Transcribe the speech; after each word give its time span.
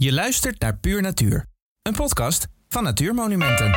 Je 0.00 0.12
luistert 0.12 0.60
naar 0.60 0.76
Puur 0.76 1.02
Natuur, 1.02 1.46
een 1.82 1.94
podcast 1.94 2.46
van 2.68 2.82
Natuurmonumenten. 2.82 3.76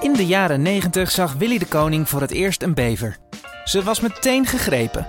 In 0.00 0.12
de 0.12 0.26
jaren 0.26 0.62
90 0.62 1.10
zag 1.10 1.32
Willy 1.32 1.58
de 1.58 1.66
Koning 1.66 2.08
voor 2.08 2.20
het 2.20 2.30
eerst 2.30 2.62
een 2.62 2.74
bever. 2.74 3.16
Ze 3.64 3.82
was 3.82 4.00
meteen 4.00 4.46
gegrepen. 4.46 5.06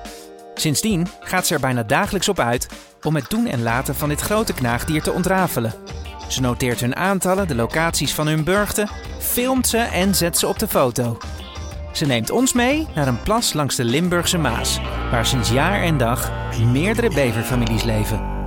Sindsdien 0.54 1.08
gaat 1.20 1.48
ze 1.48 1.54
er 1.54 1.60
bijna 1.60 1.84
dagelijks 1.84 2.30
op 2.30 2.40
uit 2.40 2.68
om 3.02 3.16
het 3.16 3.30
doen 3.30 3.48
en 3.48 3.62
laten 3.62 3.96
van 3.96 4.10
dit 4.10 4.22
grote 4.22 4.54
knaagdier 4.54 5.02
te 5.02 5.12
ontrafelen. 5.12 5.74
Ze 6.28 6.42
noteert 6.42 6.80
hun 6.80 6.96
aantallen, 6.96 7.48
de 7.48 7.56
locaties 7.56 8.14
van 8.14 8.28
hun 8.28 8.44
burchten, 8.44 8.90
filmt 9.20 9.68
ze 9.68 9.78
en 9.78 10.16
zet 10.16 10.38
ze 10.38 10.48
op 10.48 10.60
de 10.60 10.68
foto. 10.68 11.18
Ze 11.94 12.06
neemt 12.06 12.30
ons 12.30 12.54
mee 12.54 12.88
naar 12.96 13.08
een 13.08 13.22
plas 13.22 13.54
langs 13.54 13.76
de 13.76 13.84
Limburgse 13.84 14.38
Maas, 14.38 14.80
waar 15.12 15.26
sinds 15.26 15.50
jaar 15.50 15.82
en 15.82 15.98
dag 15.98 16.32
meerdere 16.60 17.10
beverfamilies 17.14 17.84
leven. 17.84 18.39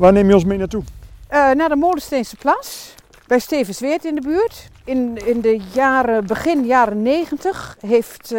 Waar 0.00 0.12
neem 0.12 0.28
je 0.28 0.34
ons 0.34 0.44
mee 0.44 0.58
naartoe? 0.58 0.82
Uh, 0.82 1.50
naar 1.50 1.68
de 1.68 1.76
Molensteense 1.76 2.36
Plas, 2.36 2.94
bij 3.26 3.38
Stevensweert 3.38 4.04
in 4.04 4.14
de 4.14 4.20
buurt. 4.20 4.68
In, 4.84 5.26
in 5.26 5.40
de 5.40 5.60
jaren, 5.72 6.26
begin 6.26 6.64
jaren 6.64 7.02
90 7.02 7.76
heeft 7.80 8.32
uh, 8.32 8.38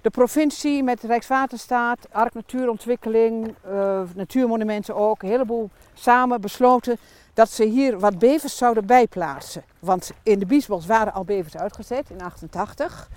de 0.00 0.10
provincie 0.10 0.82
met 0.82 1.02
Rijkswaterstaat, 1.02 1.98
Ark 2.10 2.34
Natuurontwikkeling, 2.34 3.54
uh, 3.72 4.00
Natuurmonumenten 4.14 4.96
ook, 4.96 5.22
een 5.22 5.28
heleboel 5.28 5.70
samen 5.94 6.40
besloten 6.40 6.98
dat 7.34 7.50
ze 7.50 7.64
hier 7.64 7.98
wat 7.98 8.18
bevers 8.18 8.56
zouden 8.56 8.86
bijplaatsen. 8.86 9.64
Want 9.78 10.10
in 10.22 10.38
de 10.38 10.46
Biesbos 10.46 10.86
waren 10.86 11.12
al 11.12 11.24
bevers 11.24 11.56
uitgezet 11.56 12.10
in 12.10 12.22
88. 12.22 13.08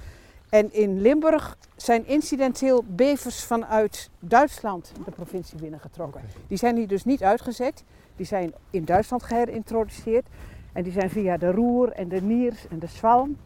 En 0.54 0.74
in 0.74 1.02
Limburg 1.02 1.58
zijn 1.76 2.08
incidenteel 2.08 2.84
bevers 2.88 3.44
vanuit 3.44 4.10
Duitsland 4.20 4.92
de 5.06 5.12
provincie 5.12 5.58
binnengetrokken. 5.58 6.22
Die 6.48 6.58
zijn 6.58 6.76
hier 6.76 6.88
dus 6.88 7.06
niet 7.06 7.24
uitgezet. 7.24 7.84
Die 8.16 8.26
zijn 8.26 8.54
in 8.70 8.86
Duitsland 8.86 9.24
geherintroduceerd. 9.24 10.26
En 10.74 10.84
die 10.84 10.92
zijn 10.92 11.10
via 11.10 11.38
de 11.38 11.52
Roer 11.52 11.92
en 11.92 12.10
de 12.10 12.22
Niers 12.22 12.68
en 12.70 12.80
de 12.80 12.88
Zwalm 12.88 13.38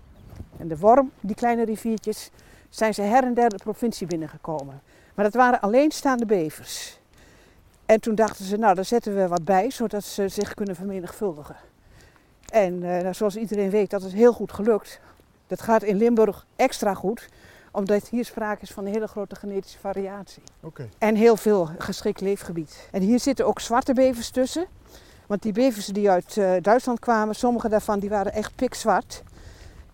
en 0.58 0.68
de 0.68 0.78
Worm, 0.78 1.12
die 1.20 1.36
kleine 1.36 1.66
riviertjes, 1.66 2.30
zijn 2.70 2.94
ze 2.94 3.02
her 3.02 3.24
en 3.24 3.34
der 3.34 3.50
de 3.50 3.58
provincie 3.58 4.08
binnengekomen. 4.08 4.82
Maar 5.16 5.26
dat 5.26 5.34
waren 5.34 5.62
alleenstaande 5.62 6.26
bevers. 6.26 7.00
En 7.86 8.00
toen 8.00 8.16
dachten 8.16 8.46
ze, 8.46 8.58
nou, 8.58 8.76
daar 8.76 8.86
zetten 8.86 9.16
we 9.16 9.28
wat 9.28 9.46
bij, 9.46 9.70
zodat 9.70 10.04
ze 10.04 10.28
zich 10.28 10.54
kunnen 10.54 10.76
vermenigvuldigen. 10.76 11.56
En 12.52 12.84
uh, 12.84 13.14
zoals 13.14 13.36
iedereen 13.36 13.70
weet, 13.70 13.90
dat 13.90 14.04
is 14.04 14.14
heel 14.14 14.34
goed 14.34 14.52
gelukt. 14.52 15.00
Dat 15.48 15.62
gaat 15.62 15.84
in 15.84 15.98
Limburg 15.98 16.46
extra 16.56 16.94
goed, 16.94 17.30
omdat 17.72 18.08
hier 18.08 18.26
sprake 18.26 18.62
is 18.62 18.72
van 18.72 18.86
een 18.86 18.94
hele 18.94 19.08
grote 19.08 19.36
genetische 19.36 19.80
variatie. 19.80 20.44
Okay. 20.62 20.90
En 20.98 21.16
heel 21.16 21.38
veel 21.38 21.70
geschikt 21.78 22.22
leefgebied. 22.22 22.88
En 22.92 23.02
hier 23.02 23.20
zitten 23.20 23.46
ook 23.46 23.60
zwarte 23.60 23.94
bevers 23.94 24.30
tussen. 24.30 24.66
Want 25.28 25.42
die 25.42 25.52
bevers 25.52 25.86
die 25.86 26.10
uit 26.10 26.36
uh, 26.36 26.52
Duitsland 26.62 27.00
kwamen, 27.00 27.36
sommige 27.36 27.70
daarvan 27.70 28.00
die 28.00 28.10
waren 28.10 28.34
echt 28.34 28.56
pikzwart. 28.56 29.24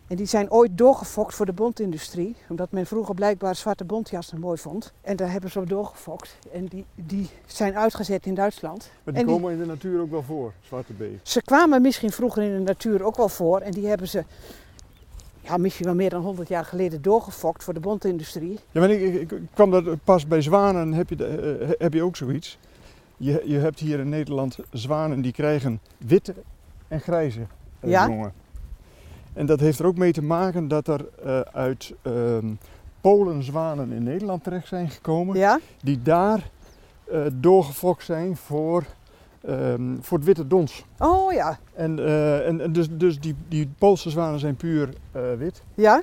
En 0.07 0.15
die 0.15 0.25
zijn 0.25 0.51
ooit 0.51 0.77
doorgefokt 0.77 1.35
voor 1.35 1.45
de 1.45 1.53
bondindustrie. 1.53 2.35
Omdat 2.49 2.71
men 2.71 2.85
vroeger 2.85 3.15
blijkbaar 3.15 3.55
zwarte 3.55 3.83
bontjassen 3.83 4.39
mooi 4.39 4.57
vond. 4.57 4.93
En 5.01 5.15
daar 5.15 5.31
hebben 5.31 5.51
ze 5.51 5.59
op 5.59 5.69
doorgefokt. 5.69 6.37
En 6.51 6.65
die, 6.65 6.85
die 6.95 7.29
zijn 7.45 7.77
uitgezet 7.77 8.25
in 8.25 8.33
Duitsland. 8.33 8.91
Maar 9.03 9.13
die 9.13 9.25
komen 9.25 9.51
in 9.51 9.57
de 9.57 9.65
natuur 9.65 10.01
ook 10.01 10.11
wel 10.11 10.23
voor, 10.23 10.53
zwarte 10.61 10.93
bevers? 10.93 11.31
Ze 11.31 11.41
kwamen 11.41 11.81
misschien 11.81 12.11
vroeger 12.11 12.43
in 12.43 12.53
de 12.53 12.63
natuur 12.63 13.03
ook 13.03 13.15
wel 13.15 13.29
voor. 13.29 13.59
En 13.59 13.71
die 13.71 13.87
hebben 13.87 14.07
ze 14.07 14.23
ja, 15.43 15.57
misschien 15.57 15.85
wel 15.85 15.95
meer 15.95 16.09
dan 16.09 16.21
100 16.21 16.47
jaar 16.47 16.65
geleden 16.65 17.01
doorgefokt 17.01 17.63
voor 17.63 17.73
de 17.73 17.79
bondindustrie. 17.79 18.59
Ja, 18.71 18.79
maar 18.79 18.89
ik, 18.89 19.31
ik, 19.31 19.39
kwam 19.53 19.71
dat 19.71 20.03
pas 20.03 20.27
bij 20.27 20.41
zwanen, 20.41 20.93
heb 20.93 21.09
je, 21.09 21.59
uh, 21.61 21.69
heb 21.77 21.93
je 21.93 22.03
ook 22.03 22.15
zoiets. 22.15 22.57
Je, 23.17 23.43
je 23.45 23.57
hebt 23.57 23.79
hier 23.79 23.99
in 23.99 24.09
Nederland 24.09 24.57
zwanen 24.71 25.21
die 25.21 25.31
krijgen 25.31 25.79
witte 25.97 26.33
en 26.87 27.01
grijze 27.01 27.39
uh, 27.39 27.91
ja? 27.91 28.07
jongen. 28.07 28.33
En 29.33 29.45
dat 29.45 29.59
heeft 29.59 29.79
er 29.79 29.85
ook 29.85 29.97
mee 29.97 30.11
te 30.11 30.23
maken 30.23 30.67
dat 30.67 30.87
er 30.87 31.05
uh, 31.25 31.39
uit 31.39 31.93
Polen 33.01 33.43
zwanen 33.43 33.91
in 33.91 34.03
Nederland 34.03 34.43
terecht 34.43 34.67
zijn 34.67 34.89
gekomen. 34.89 35.37
Ja? 35.37 35.59
Die 35.81 36.01
daar 36.01 36.49
doorgefokt 37.33 38.03
zijn 38.03 38.37
voor 38.37 38.85
Um, 39.49 39.97
voor 40.01 40.17
het 40.17 40.27
witte 40.27 40.47
dons. 40.47 40.85
Oh 40.99 41.33
ja. 41.33 41.59
En, 41.73 41.97
uh, 41.97 42.47
en, 42.47 42.61
en, 42.61 42.73
dus, 42.73 42.87
dus 42.91 43.19
die, 43.19 43.35
die 43.47 43.69
Poolse 43.77 44.09
zwanen 44.09 44.39
zijn 44.39 44.55
puur 44.55 44.89
uh, 45.15 45.21
wit. 45.37 45.63
Ja. 45.73 46.01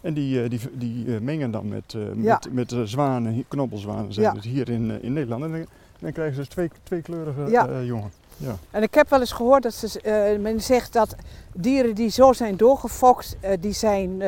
En 0.00 0.14
die, 0.14 0.42
uh, 0.42 0.50
die, 0.50 0.60
die 0.72 1.20
mengen 1.20 1.50
dan 1.50 1.68
met, 1.68 1.96
ja. 2.16 2.40
met, 2.52 2.70
met 2.70 2.88
zwanen, 2.88 3.44
knobbelzwanen 3.48 4.12
zijn 4.12 4.26
ja. 4.26 4.32
dus 4.32 4.44
hier 4.44 4.68
in, 4.68 5.02
in 5.02 5.12
Nederland. 5.12 5.44
En 5.44 5.50
dan, 5.50 5.66
dan 5.98 6.12
krijgen 6.12 6.34
ze 6.34 6.40
dus 6.40 6.48
twee, 6.48 6.70
tweekleurige 6.82 7.50
ja. 7.50 7.82
jongen. 7.82 8.10
Ja. 8.36 8.56
En 8.70 8.82
ik 8.82 8.94
heb 8.94 9.10
wel 9.10 9.20
eens 9.20 9.32
gehoord 9.32 9.62
dat 9.62 9.74
ze, 9.74 10.38
men 10.40 10.60
zegt 10.60 10.92
dat 10.92 11.16
dieren 11.52 11.94
die 11.94 12.10
zo 12.10 12.32
zijn 12.32 12.56
doorgefokt, 12.56 13.36
die 13.60 13.72
zijn, 13.72 14.22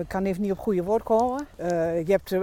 ik 0.00 0.08
kan 0.08 0.24
even 0.24 0.42
niet 0.42 0.52
op 0.52 0.58
goede 0.58 0.82
woord 0.82 1.02
komen. 1.02 1.46
je 1.58 2.04
hebt 2.06 2.34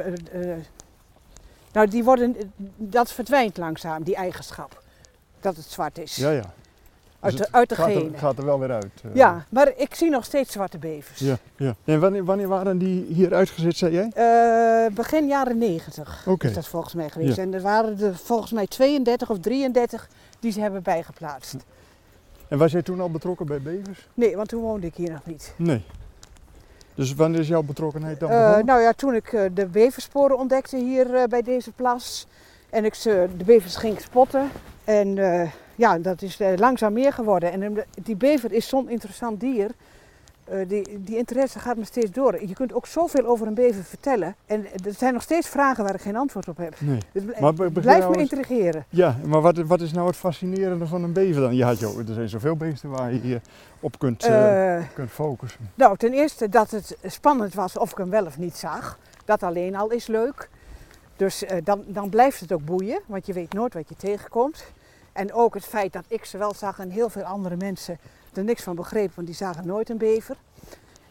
nou, 1.78 1.90
die 1.90 2.04
worden, 2.04 2.36
dat 2.78 3.12
verdwijnt 3.12 3.58
langzaam, 3.58 4.04
die 4.04 4.16
eigenschap. 4.16 4.82
Dat 5.40 5.56
het 5.56 5.66
zwart 5.66 5.98
is. 5.98 6.16
Ja, 6.16 6.30
ja. 6.30 6.54
Uit 7.20 7.38
Dus 7.38 7.46
de, 7.46 7.54
uit 7.54 7.70
de 7.70 7.76
gaat, 7.76 7.86
genen. 7.86 8.14
er, 8.14 8.20
gaat 8.20 8.38
er 8.38 8.46
wel 8.46 8.60
weer 8.60 8.72
uit. 8.72 8.92
Uh. 9.06 9.16
Ja, 9.16 9.46
maar 9.50 9.72
ik 9.76 9.96
zie 9.96 10.10
nog 10.10 10.26
steeds 10.26 10.52
zwarte 10.52 10.78
bevers. 10.78 11.20
Ja, 11.20 11.38
ja. 11.56 11.76
En 11.84 12.00
wanneer, 12.00 12.26
wanneer 12.26 12.48
waren 12.48 12.78
die 12.78 13.06
hier 13.10 13.34
uitgezet, 13.34 13.78
zei 13.78 13.94
jij? 13.94 14.12
Uh, 14.88 14.96
begin 14.96 15.28
jaren 15.28 15.58
90 15.58 16.24
okay. 16.28 16.50
is 16.50 16.56
dat 16.56 16.68
volgens 16.68 16.94
mij 16.94 17.10
geweest. 17.10 17.36
Ja. 17.36 17.42
En 17.42 17.54
er 17.54 17.62
waren 17.62 18.00
er 18.00 18.16
volgens 18.16 18.52
mij 18.52 18.68
32 18.68 19.30
of 19.30 19.40
33 19.40 20.10
die 20.40 20.52
ze 20.52 20.60
hebben 20.60 20.84
bijgeplaatst. 20.84 21.56
En 22.48 22.58
was 22.58 22.72
jij 22.72 22.82
toen 22.82 23.02
al 23.02 23.12
betrokken 23.12 23.46
bij 23.46 23.62
bevers? 23.62 24.08
Nee, 24.14 24.36
want 24.36 24.48
toen 24.48 24.62
woonde 24.62 24.88
ik 24.88 24.96
hier 24.96 25.12
nog 25.12 25.26
niet. 25.26 25.54
Nee. 25.56 25.84
Dus 26.98 27.16
wanneer 27.16 27.40
is 27.40 27.48
jouw 27.48 27.64
betrokkenheid 27.64 28.20
dan 28.20 28.32
uh, 28.32 28.38
begonnen? 28.38 28.66
nou 28.66 28.82
ja, 28.82 28.94
toen 28.94 29.14
ik 29.16 29.32
uh, 29.32 29.42
de 29.54 29.66
beversporen 29.66 30.38
ontdekte 30.38 30.78
hier 30.78 31.14
uh, 31.14 31.24
bij 31.24 31.42
deze 31.42 31.72
plas. 31.72 32.28
En 32.70 32.86
ik 32.86 32.94
ze, 32.94 33.28
de 33.38 33.44
bevers 33.44 33.76
ging 33.76 34.02
spotten. 34.02 34.50
En 34.84 35.16
ja, 35.76 36.00
dat 36.00 36.22
is 36.22 36.40
langzaam 36.56 36.94
meer 36.94 37.14
geworden. 37.14 37.52
En 37.52 37.84
die 38.04 38.16
bever 38.16 38.52
is 38.52 38.68
zo'n 38.68 38.90
interessant 38.90 39.40
dier. 39.40 39.72
Die, 40.68 41.04
die 41.04 41.18
interesse 41.18 41.60
gaat 41.60 41.78
me 41.78 41.86
steeds 41.86 42.12
door. 42.12 42.48
Je 42.48 42.54
kunt 42.54 42.74
ook 42.74 42.88
zoveel 42.88 43.26
over 43.26 43.48
een 43.48 43.54
bever 43.54 43.84
vertellen. 43.84 44.36
En 44.46 44.66
er 44.86 44.94
zijn 44.94 45.14
nog 45.14 45.22
steeds 45.22 45.48
vragen 45.48 45.84
waar 45.84 45.94
ik 45.94 46.02
geen 46.02 46.16
antwoord 46.16 46.48
op 46.48 46.58
heb. 46.58 46.76
Nee. 46.80 47.00
Dus 47.12 47.24
maar 47.40 47.54
blijft 47.54 47.86
nou 47.86 48.12
me 48.12 48.18
intrigeren. 48.18 48.86
Ja, 48.90 49.18
maar 49.26 49.42
wat, 49.42 49.58
wat 49.58 49.82
is 49.82 49.92
nou 49.92 50.08
het 50.08 50.16
fascinerende 50.16 50.88
van 50.88 51.04
een 51.04 51.14
bever 51.14 51.42
dan? 51.42 51.56
Joh, 51.56 51.98
er 51.98 52.14
zijn 52.14 52.30
zoveel 52.30 52.56
beesten 52.56 52.90
waar 52.90 53.14
je 53.14 53.20
hier 53.20 53.42
op 53.80 54.00
kunt, 54.00 54.28
uh, 54.28 54.82
kunt 54.94 55.12
focussen. 55.12 55.70
Nou, 55.76 55.98
ten 55.98 56.14
eerste 56.14 56.50
dat 56.50 56.72
het 56.72 56.98
spannend 57.04 57.54
was 57.54 57.78
of 57.78 57.92
ik 57.92 57.98
hem 57.98 58.10
wel 58.10 58.26
of 58.26 58.38
niet 58.38 58.58
zag. 58.58 59.00
Dat 59.26 59.44
alleen 59.44 59.76
al 59.76 59.90
is 59.90 60.08
leuk. 60.08 60.50
Dus 61.16 61.44
uh, 61.44 61.50
dan, 61.64 61.84
dan 61.88 62.10
blijft 62.10 62.40
het 62.40 62.52
ook 62.52 62.66
boeien, 62.66 63.00
want 63.06 63.26
je 63.26 63.34
weet 63.34 63.54
nooit 63.54 63.74
wat 63.74 63.90
je 63.90 63.96
tegenkomt. 63.96 64.64
En 65.14 65.34
ook 65.34 65.54
het 65.54 65.66
feit 65.66 65.94
dat 65.94 66.04
ik 66.08 66.26
ze 66.26 66.38
wel 66.38 66.54
zag 66.54 66.80
en 66.80 66.90
heel 66.90 67.10
veel 67.10 67.24
andere 67.24 67.56
mensen 67.56 67.98
er 68.34 68.44
niks 68.44 68.64
van 68.64 68.76
begrepen, 68.76 69.16
want 69.16 69.28
die 69.28 69.36
zagen 69.36 69.68
nooit 69.68 69.90
een 69.90 69.98
bever. 69.98 70.36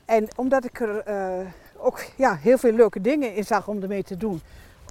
En 0.04 0.28
omdat 0.37 0.65
ik 0.65 0.81
er 0.81 1.09
uh, 1.09 1.47
ook 1.77 2.04
ja, 2.16 2.37
heel 2.37 2.59
veel 2.59 2.72
leuke 2.72 3.00
dingen 3.00 3.34
in 3.34 3.44
zag 3.44 3.69
om 3.69 3.82
ermee 3.82 4.03
te 4.03 4.16
doen. 4.16 4.41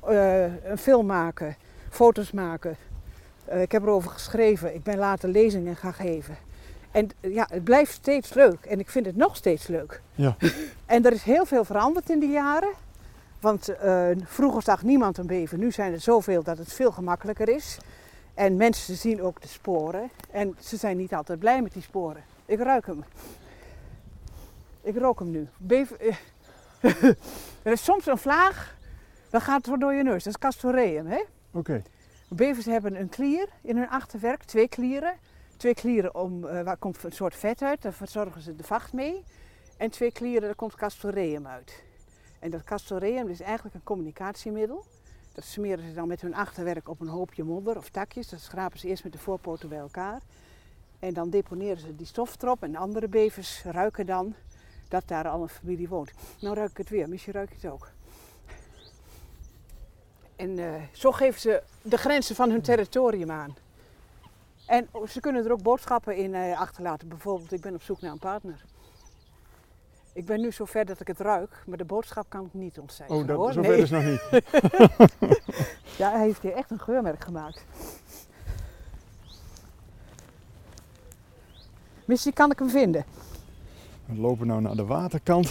Uh, 0.09 0.65
een 0.65 0.77
film 0.77 1.05
maken, 1.05 1.55
foto's 1.89 2.31
maken. 2.31 2.77
ik 3.45 3.71
heb 3.71 3.81
erover 3.81 4.11
geschreven, 4.11 4.75
ik 4.75 4.83
ben 4.83 4.97
later 4.97 5.29
lezingen 5.29 5.75
gaan 5.75 5.93
geven. 5.93 6.37
En 6.91 7.09
ja, 7.19 7.47
het 7.49 7.63
blijft 7.63 7.91
steeds 7.91 8.33
leuk. 8.33 8.65
En 8.65 8.79
ik 8.79 8.89
vind 8.89 9.05
het 9.05 9.15
nog 9.15 9.35
steeds 9.35 9.67
leuk. 9.67 10.01
Ja. 10.15 10.35
En 10.85 11.05
er 11.05 11.11
is 11.11 11.23
heel 11.23 11.45
veel 11.45 11.65
veranderd 11.65 12.09
in 12.09 12.19
die 12.19 12.29
jaren. 12.29 12.73
Want 13.39 13.73
vroeger 14.23 14.61
zag 14.61 14.83
niemand 14.83 15.17
een 15.17 15.27
bever. 15.27 15.57
Nu 15.57 15.71
zijn 15.71 15.93
er 15.93 15.99
zoveel 15.99 16.43
dat 16.43 16.57
het 16.57 16.73
veel 16.73 16.91
gemakkelijker 16.91 17.49
is. 17.49 17.77
En 18.35 18.55
mensen 18.55 18.95
zien 18.95 19.21
ook 19.21 19.41
de 19.41 19.47
sporen. 19.47 20.09
En 20.31 20.55
ze 20.59 20.77
zijn 20.77 20.97
niet 20.97 21.13
altijd 21.13 21.39
blij 21.39 21.61
met 21.61 21.73
die 21.73 21.81
sporen. 21.81 22.23
Ik 22.45 22.59
ruik 22.59 22.85
hem. 22.85 23.03
Ik 24.81 24.97
rook 24.97 25.19
hem 25.19 25.31
nu. 25.31 25.47
Bever, 25.57 25.99
er 27.63 27.71
is 27.71 27.83
soms 27.83 28.05
een 28.05 28.17
vlaag, 28.17 28.77
dan 29.29 29.41
gaat 29.41 29.65
het 29.65 29.79
door 29.79 29.93
je 29.93 30.03
neus. 30.03 30.23
Dat 30.23 30.33
is 30.33 30.39
castoreum, 30.39 31.07
hè? 31.07 31.19
Oké. 31.19 31.27
Okay. 31.51 31.83
Bevers 32.29 32.65
hebben 32.65 32.99
een 32.99 33.09
klier 33.09 33.47
in 33.61 33.77
hun 33.77 33.89
achterwerk, 33.89 34.43
twee 34.43 34.67
klieren. 34.67 35.13
Twee 35.57 35.73
klieren 35.73 36.15
om, 36.15 36.43
uh, 36.43 36.61
waar 36.61 36.77
komt 36.77 37.03
een 37.03 37.11
soort 37.11 37.35
vet 37.35 37.61
uit, 37.61 37.81
daar 37.81 37.93
verzorgen 37.93 38.41
ze 38.41 38.55
de 38.55 38.63
vacht 38.63 38.93
mee. 38.93 39.23
En 39.77 39.89
twee 39.89 40.11
klieren, 40.11 40.41
daar 40.41 40.55
komt 40.55 40.75
castoreum 40.75 41.47
uit. 41.47 41.83
En 42.39 42.51
dat 42.51 42.63
castoreum 42.63 43.27
is 43.27 43.41
eigenlijk 43.41 43.75
een 43.75 43.83
communicatiemiddel. 43.83 44.85
Dat 45.35 45.43
smeren 45.43 45.87
ze 45.87 45.93
dan 45.93 46.07
met 46.07 46.21
hun 46.21 46.35
achterwerk 46.35 46.89
op 46.89 46.99
een 47.01 47.07
hoopje 47.07 47.43
modder 47.43 47.77
of 47.77 47.89
takjes. 47.89 48.29
Dat 48.29 48.39
schrapen 48.39 48.79
ze 48.79 48.87
eerst 48.87 49.03
met 49.03 49.13
de 49.13 49.19
voorpoten 49.19 49.69
bij 49.69 49.77
elkaar. 49.77 50.21
En 50.99 51.13
dan 51.13 51.29
deponeren 51.29 51.79
ze 51.79 51.95
die 51.95 52.05
stof 52.05 52.41
erop. 52.41 52.63
En 52.63 52.75
andere 52.75 53.07
bevers 53.07 53.63
ruiken 53.63 54.05
dan 54.05 54.35
dat 54.87 55.07
daar 55.07 55.27
al 55.27 55.41
een 55.41 55.49
familie 55.49 55.87
woont. 55.87 56.11
Nou 56.39 56.55
ruik 56.55 56.69
ik 56.69 56.77
het 56.77 56.89
weer, 56.89 57.09
misschien 57.09 57.33
ruik 57.33 57.49
je 57.49 57.55
het 57.55 57.73
ook. 57.73 57.91
En 60.35 60.57
uh, 60.57 60.73
zo 60.91 61.11
geven 61.11 61.39
ze 61.39 61.63
de 61.81 61.97
grenzen 61.97 62.35
van 62.35 62.49
hun 62.49 62.61
territorium 62.61 63.31
aan. 63.31 63.55
En 64.65 64.89
ze 65.07 65.19
kunnen 65.19 65.45
er 65.45 65.51
ook 65.51 65.61
boodschappen 65.61 66.15
in 66.15 66.33
uh, 66.33 66.59
achterlaten. 66.59 67.07
Bijvoorbeeld, 67.07 67.51
ik 67.51 67.61
ben 67.61 67.73
op 67.73 67.81
zoek 67.81 68.01
naar 68.01 68.11
een 68.11 68.19
partner. 68.19 68.63
Ik 70.15 70.25
ben 70.25 70.41
nu 70.41 70.51
zo 70.51 70.65
ver 70.65 70.85
dat 70.85 70.99
ik 70.99 71.07
het 71.07 71.19
ruik, 71.19 71.63
maar 71.65 71.77
de 71.77 71.85
boodschap 71.85 72.25
kan 72.29 72.45
ik 72.45 72.53
niet 72.53 72.79
ontcijferen. 72.79 73.21
Oh, 73.21 73.27
dat, 73.27 73.37
hoor. 73.37 73.53
zover 73.53 73.71
Nee. 73.71 73.81
is 73.81 73.89
nog 73.89 74.03
niet. 74.03 74.21
Ja, 75.97 76.11
hij 76.11 76.21
heeft 76.25 76.41
hier 76.41 76.51
echt 76.53 76.71
een 76.71 76.79
geurmerk 76.79 77.23
gemaakt. 77.23 77.65
Misschien 82.05 82.33
kan 82.33 82.51
ik 82.51 82.59
hem 82.59 82.69
vinden. 82.69 83.05
We 84.05 84.15
lopen 84.15 84.47
nou 84.47 84.61
naar 84.61 84.75
de 84.75 84.85
waterkant. 84.85 85.49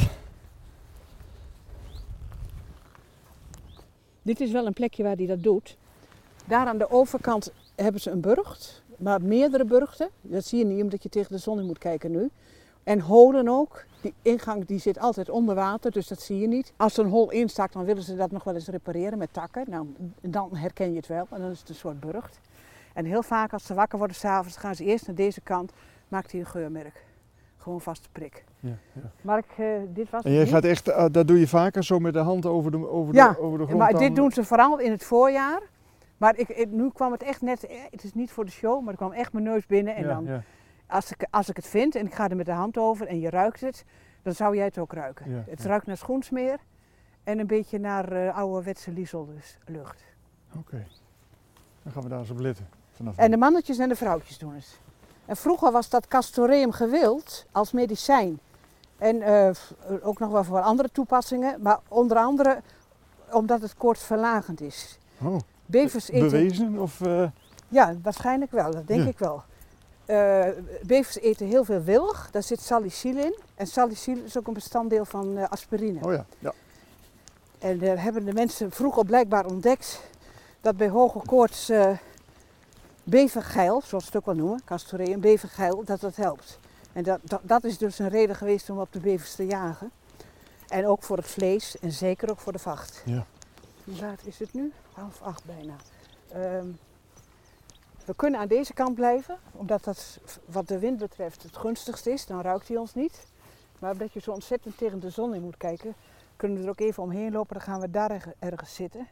Dit 4.23 4.41
is 4.41 4.51
wel 4.53 4.67
een 4.67 4.73
plekje 4.73 5.03
waar 5.03 5.17
hij 5.17 5.27
dat 5.27 5.43
doet. 5.43 5.77
Daar 6.47 6.67
aan 6.67 6.79
de 6.79 6.91
overkant 6.91 7.53
hebben 7.75 8.01
ze 8.01 8.11
een 8.11 8.21
burcht, 8.21 8.83
maar 8.97 9.23
meerdere 9.23 9.65
burchten. 9.65 10.09
Dat 10.21 10.45
zie 10.45 10.59
je 10.59 10.65
niet 10.65 10.83
omdat 10.83 11.03
je 11.03 11.09
tegen 11.09 11.33
de 11.33 11.39
zon 11.39 11.59
in 11.59 11.67
moet 11.67 11.79
kijken 11.79 12.11
nu. 12.11 12.31
En 12.83 13.01
holen 13.01 13.49
ook. 13.49 13.85
Die 14.05 14.15
ingang 14.23 14.67
die 14.67 14.79
zit 14.79 14.99
altijd 14.99 15.31
onder 15.31 15.55
water, 15.55 15.91
dus 15.91 16.07
dat 16.09 16.21
zie 16.21 16.39
je 16.39 16.47
niet. 16.49 16.73
Als 16.77 16.97
er 16.99 17.05
een 17.05 17.11
hol 17.11 17.31
instakt, 17.31 17.73
dan 17.73 17.85
willen 17.85 18.03
ze 18.03 18.17
dat 18.17 18.31
nog 18.31 18.45
wel 18.45 18.55
eens 18.55 18.69
repareren 18.69 19.19
met 19.19 19.33
takken. 19.33 19.65
Nou, 19.69 19.87
dan 20.21 20.57
herken 20.57 20.91
je 20.91 20.97
het 20.97 21.07
wel 21.07 21.27
en 21.31 21.41
dan 21.41 21.51
is 21.51 21.61
het 21.61 21.69
een 21.69 21.75
soort 21.75 22.01
burcht. 22.01 22.41
En 22.93 23.05
heel 23.05 23.23
vaak 23.23 23.53
als 23.53 23.67
ze 23.67 23.75
wakker 23.75 23.99
worden 23.99 24.17
s'avonds, 24.17 24.57
gaan 24.57 24.75
ze 24.75 24.85
eerst 24.85 25.07
naar 25.07 25.17
deze 25.17 25.41
kant, 25.41 25.73
maakt 26.09 26.31
hij 26.31 26.41
een 26.41 26.47
geurmerk. 26.47 27.05
Gewoon 27.59 27.81
vaste 27.81 28.09
prik. 28.13 28.45
Ja, 28.61 28.69
ja. 28.93 29.01
Maar 29.21 29.39
ik, 29.39 29.45
eh, 29.57 29.67
dit 29.89 30.11
was 30.11 30.25
En 30.25 30.33
jij 30.33 30.47
gaat 30.47 30.65
echt, 30.65 30.89
eh, 30.89 31.05
dat 31.11 31.27
doe 31.29 31.39
je 31.41 31.49
vaker 31.49 31.85
zo 31.85 31.99
met 31.99 32.13
de 32.13 32.19
hand 32.19 32.47
over 32.47 32.71
de, 32.71 32.89
over 32.91 33.15
Ja, 33.15 33.33
de, 33.33 33.41
over 33.41 33.59
de 33.59 33.65
grond. 33.65 33.79
Maar 33.79 33.99
dit 33.99 34.17
doen 34.17 34.31
ze 34.33 34.45
vooral 34.45 34.79
in 34.79 34.91
het 34.91 35.05
voorjaar. 35.05 35.61
Maar 36.17 36.39
ik, 36.39 36.49
ik- 36.49 36.71
nu 36.71 36.91
kwam 36.91 37.13
het 37.13 37.23
echt 37.23 37.43
net, 37.43 37.67
eh, 37.67 37.77
het 37.91 38.05
is 38.05 38.15
niet 38.15 38.31
voor 38.31 38.45
de 38.45 38.51
show, 38.51 38.81
maar 38.83 38.91
er 38.93 38.99
kwam 38.99 39.13
echt 39.13 39.33
mijn 39.33 39.45
neus 39.45 39.67
binnen. 39.67 39.95
En 39.97 40.03
Ja, 40.03 40.09
dan, 40.15 40.43
Als, 40.95 41.11
ik, 41.11 41.27
als 41.31 41.49
ik 41.49 41.57
het 41.57 41.67
vind 41.67 41.95
en 41.95 42.07
ik 42.07 42.15
ga 42.15 42.29
er 42.29 42.37
met 42.37 42.47
de 42.47 42.53
hand 42.53 42.79
over 42.79 43.07
en 43.07 43.21
je 43.21 43.31
ruikt 43.31 43.61
het, 43.61 43.85
dan 44.23 44.35
zou 44.35 44.57
jij 44.57 44.65
het 44.65 44.79
ook 44.79 44.93
ruiken. 44.93 45.31
Ja, 45.31 45.43
het 45.47 45.63
ja. 45.63 45.69
ruikt 45.69 45.87
naar 45.87 45.97
schoensmeer 45.97 46.59
en 47.25 47.39
een 47.39 47.47
beetje 47.47 47.79
naar 47.79 48.13
eh 48.13 48.37
ouderwetse 48.37 48.93
dus, 48.95 49.13
lucht. 49.67 50.03
Oké. 50.59 50.85
Dan 51.83 51.93
gaan 51.93 52.03
we 52.03 52.09
daar 52.09 52.19
eens 52.19 52.31
op 52.31 52.39
letten. 52.39 52.69
Vanaf 52.93 53.17
En 53.17 53.31
de 53.31 53.37
mannetjes 53.37 53.79
en 53.79 53.89
de 53.89 53.97
vrouwtjes 53.97 54.39
doen 54.39 54.55
het. 54.55 54.79
En 55.27 55.37
vroeger 55.37 55.73
was 55.73 55.89
dat 55.89 56.09
castoreum 56.09 56.73
gewild 56.73 57.47
als 57.53 57.73
medicijn. 57.73 58.39
En 58.99 59.23
eh, 59.23 59.51
f- 59.55 59.73
ook 60.03 60.19
nog 60.19 60.31
wel 60.31 60.45
voor 60.45 60.61
andere 60.61 60.89
toepassingen, 60.93 61.63
maar 61.63 61.79
onder 61.89 62.17
andere 62.17 62.61
omdat 63.31 63.61
het 63.61 63.75
koortsverlagend 63.75 64.61
is. 64.61 64.99
oh, 65.23 65.37
Bevers 65.67 66.09
eten 66.11 66.31
bewezen 66.31 66.79
of... 66.79 67.01
eh, 67.01 67.29
Ja, 67.69 67.95
waarschijnlijk 68.03 68.51
wel, 68.51 68.71
dat 68.71 68.87
denk 68.87 69.03
Ja. 69.03 69.09
ik 69.09 69.19
wel. 69.19 69.43
Eh, 70.07 70.49
bevers 70.83 71.19
eten 71.19 71.47
heel 71.47 71.65
veel 71.65 71.83
wilg, 71.83 72.31
daar 72.31 72.43
zit 72.43 72.61
salicyle 72.61 73.21
in. 73.21 73.39
En 73.55 73.67
salicyle 73.67 74.25
is 74.25 74.39
ook 74.39 74.47
een 74.47 74.53
bestanddeel 74.55 75.05
van 75.05 75.37
eh, 75.37 75.49
aspirine. 75.49 76.05
oh 76.05 76.13
ja, 76.13 76.27
ja. 76.39 76.53
En 77.59 77.79
daar 77.79 78.03
hebben 78.03 78.25
de 78.25 78.33
mensen 78.33 78.71
vroeger 78.71 79.05
blijkbaar 79.05 79.47
ontdekt 79.47 80.01
dat 80.61 80.77
bij 80.77 80.89
hoge 80.89 81.21
koorts 81.27 81.69
eh 81.69 81.91
bevergeil, 83.05 83.83
zoals 83.85 84.05
ze 84.05 84.11
het 84.11 84.19
ook 84.19 84.27
wel 84.27 84.35
noemen, 84.35 84.65
castoreum, 84.65 85.21
bevergeil, 85.21 85.85
dat 85.85 86.01
dat 86.01 86.17
helpt. 86.17 86.59
En 86.93 87.03
dat, 87.03 87.21
dat, 87.23 87.41
dat 87.43 87.65
is 87.65 87.79
dus 87.79 87.99
een 87.99 88.09
reden 88.09 88.37
geweest 88.37 88.71
om 88.71 88.79
op 88.79 88.93
de 88.93 89.01
bevers 89.01 89.35
te 89.35 89.47
jagen. 89.47 89.91
En 90.69 90.87
ook 90.87 91.03
voor 91.03 91.17
het 91.17 91.27
vlees 91.27 91.79
en 91.79 91.93
zeker 91.93 92.31
ook 92.31 92.41
voor 92.41 92.53
de 92.53 92.59
vacht. 92.59 93.03
Ja. 93.05 93.27
Hoe 93.85 94.01
laat 94.01 94.21
is 94.25 94.39
het 94.39 94.53
nu? 94.53 94.73
Half 94.93 95.23
acht 95.23 95.45
bijna. 95.45 95.75
Ehm, 96.29 96.67
we 98.05 98.15
kunnen 98.17 98.41
aan 98.41 98.49
deze 98.49 98.73
kant 98.73 98.95
blijven, 98.95 99.39
omdat 99.53 99.85
dat 99.85 100.19
wat 100.45 100.69
de 100.69 100.79
wind 100.79 100.99
betreft 100.99 101.43
het 101.43 101.57
gunstigst 101.57 102.07
is. 102.07 102.27
Dan 102.27 102.41
ruikt 102.41 102.69
hij 102.69 102.77
ons 102.77 102.95
niet. 102.95 103.27
Maar 103.79 103.93
omdat 103.93 104.13
je 104.13 104.21
zo 104.21 104.31
ontzettend 104.31 104.79
tegen 104.79 105.01
de 105.01 105.11
zon 105.11 105.35
in 105.35 105.43
moet 105.43 105.57
kijken, 105.57 105.95
kunnen 106.37 106.59
we 106.59 106.65
er 106.65 106.71
ook 106.71 106.81
even 106.81 107.03
omheen 107.03 107.33
lopen. 107.33 107.55
Dan 107.55 107.63
gaan 107.65 107.81
we 107.81 107.91
daar 107.91 108.11
erg- 108.11 108.33
ergens 108.39 108.75
zitten. 108.75 109.09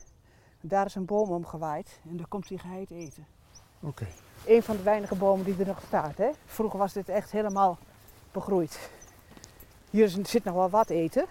Daar 0.60 0.86
is 0.86 0.94
een 0.94 1.04
boom 1.04 1.30
omgewaaid 1.30 2.00
en 2.10 2.16
daar 2.16 2.26
komt 2.28 2.48
hij 2.48 2.58
geheid 2.58 2.90
eten. 2.90 3.26
Oké. 3.80 4.06
Een 4.46 4.62
van 4.62 4.76
de 4.76 4.82
weinige 4.82 5.14
bomen 5.14 5.44
die 5.44 5.56
er 5.58 5.66
nog 5.66 5.80
staat. 5.86 6.16
Hè? 6.18 6.30
Vroeger 6.46 6.78
was 6.78 6.92
dit 6.92 7.08
echt 7.08 7.30
helemaal 7.30 7.78
begroeid. 8.32 8.90
Hier 9.90 10.08
zit 10.08 10.44
nog 10.44 10.54
wel 10.54 10.70
wat 10.70 10.90
eten. 10.90 11.24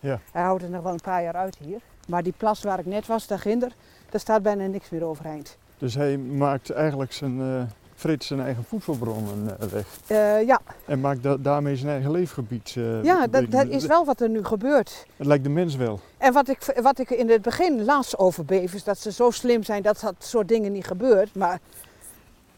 Ja. 0.00 0.20
Hij 0.32 0.42
houdt 0.42 0.62
er 0.62 0.70
nog 0.70 0.82
wel 0.82 0.92
een 0.92 1.00
paar 1.00 1.22
jaar 1.22 1.34
uit 1.36 1.56
hier. 1.58 1.80
Maar 2.08 2.22
die 2.22 2.34
plas 2.36 2.62
waar 2.62 2.78
ik 2.78 2.86
net 2.86 3.06
was, 3.06 3.26
daarginder, 3.26 3.72
daar 4.10 4.20
staat 4.20 4.42
bijna 4.42 4.66
niks 4.66 4.88
meer 4.90 5.04
overeind. 5.04 5.56
Dus 5.78 5.94
hij 5.94 6.16
maakt 6.18 6.70
eigenlijk 6.70 7.12
zijn, 7.12 7.40
eh 7.40 7.62
vreet 7.94 8.24
zijn 8.24 8.40
eigen 8.40 8.64
voedselbronnen 8.64 9.60
eh, 9.60 9.66
weg. 9.66 9.86
Eh, 10.06 10.46
ja, 10.46 10.60
En 10.84 11.00
maakt 11.00 11.22
da- 11.22 11.36
daarmee 11.36 11.76
zijn 11.76 11.90
eigen 11.92 12.10
leefgebied. 12.10 12.74
eh, 12.76 13.04
ja 13.04 13.26
dat, 13.26 13.50
dat 13.50 13.66
is 13.68 13.86
wel 13.86 14.04
wat 14.04 14.20
er 14.20 14.28
nu 14.28 14.44
gebeurt. 14.44 15.06
Het 15.16 15.26
lijkt 15.26 15.44
de 15.44 15.50
mens 15.50 15.76
wel. 15.76 16.00
En 16.18 16.32
wat 16.32 16.48
ik, 16.48 16.78
wat 16.82 16.98
ik 16.98 17.10
in 17.10 17.30
het 17.30 17.42
begin 17.42 17.84
las 17.84 18.16
over 18.18 18.44
bevers, 18.44 18.84
dat 18.84 18.98
ze 18.98 19.12
zo 19.12 19.30
slim 19.30 19.62
zijn 19.62 19.82
dat 19.82 20.00
dat 20.00 20.14
soort 20.18 20.48
dingen 20.48 20.72
niet 20.72 20.86
gebeurt. 20.86 21.34
Maar 21.34 21.60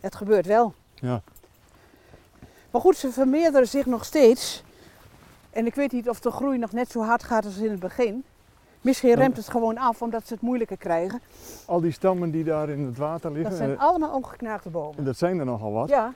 het 0.01 0.15
gebeurt 0.15 0.47
wel. 0.47 0.75
Ja. 0.95 1.23
Maar 2.71 2.81
goed, 2.81 2.97
ze 2.97 3.13
vermeerderen 3.13 3.69
zich 3.69 3.87
nog 3.87 4.05
steeds. 4.05 4.63
En 5.51 5.67
ik 5.67 5.75
weet 5.75 5.93
niet 5.93 6.09
of 6.09 6.21
de 6.21 6.31
groei 6.31 6.59
nog 6.59 6.73
net 6.73 6.91
zo 6.91 7.01
hard 7.03 7.23
gaat 7.23 7.45
als 7.45 7.57
in 7.57 7.71
het 7.71 7.81
begin. 7.81 8.25
Misschien 8.81 9.15
remt 9.15 9.37
het 9.37 9.49
gewoon 9.49 9.79
af 9.79 10.03
omdat 10.03 10.27
ze 10.27 10.32
het 10.32 10.43
moeilijker 10.43 10.77
krijgen. 10.77 11.21
Al 11.67 11.81
die 11.81 11.93
stammen 11.93 12.31
die 12.31 12.44
daar 12.44 12.69
in 12.69 12.85
het 12.85 12.97
water 12.97 13.31
liggen, 13.31 13.50
Dat 13.50 13.59
zijn 13.59 13.77
eh, 13.77 13.81
allemaal 13.82 14.15
ongeknaagde 14.15 14.71
bomen. 14.71 14.99
en 14.99 15.05
dat 15.05 15.17
zijn 15.17 15.38
er 15.38 15.44
nogal 15.44 15.73
wat, 15.73 15.88
Ja, 15.88 16.12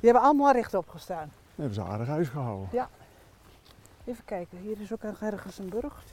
die 0.00 0.10
hebben 0.10 0.22
allemaal 0.22 0.52
rechtop 0.52 0.88
gestaan. 0.88 1.32
hebben 1.54 1.74
ze 1.74 1.82
aardig 1.82 2.08
uitgehouden. 2.08 2.68
Even 4.04 4.24
kijken, 4.24 4.58
hier 4.58 4.80
is 4.80 4.92
ook 4.92 5.02
ergens 5.20 5.58
een 5.58 5.68
burcht. 5.68 6.12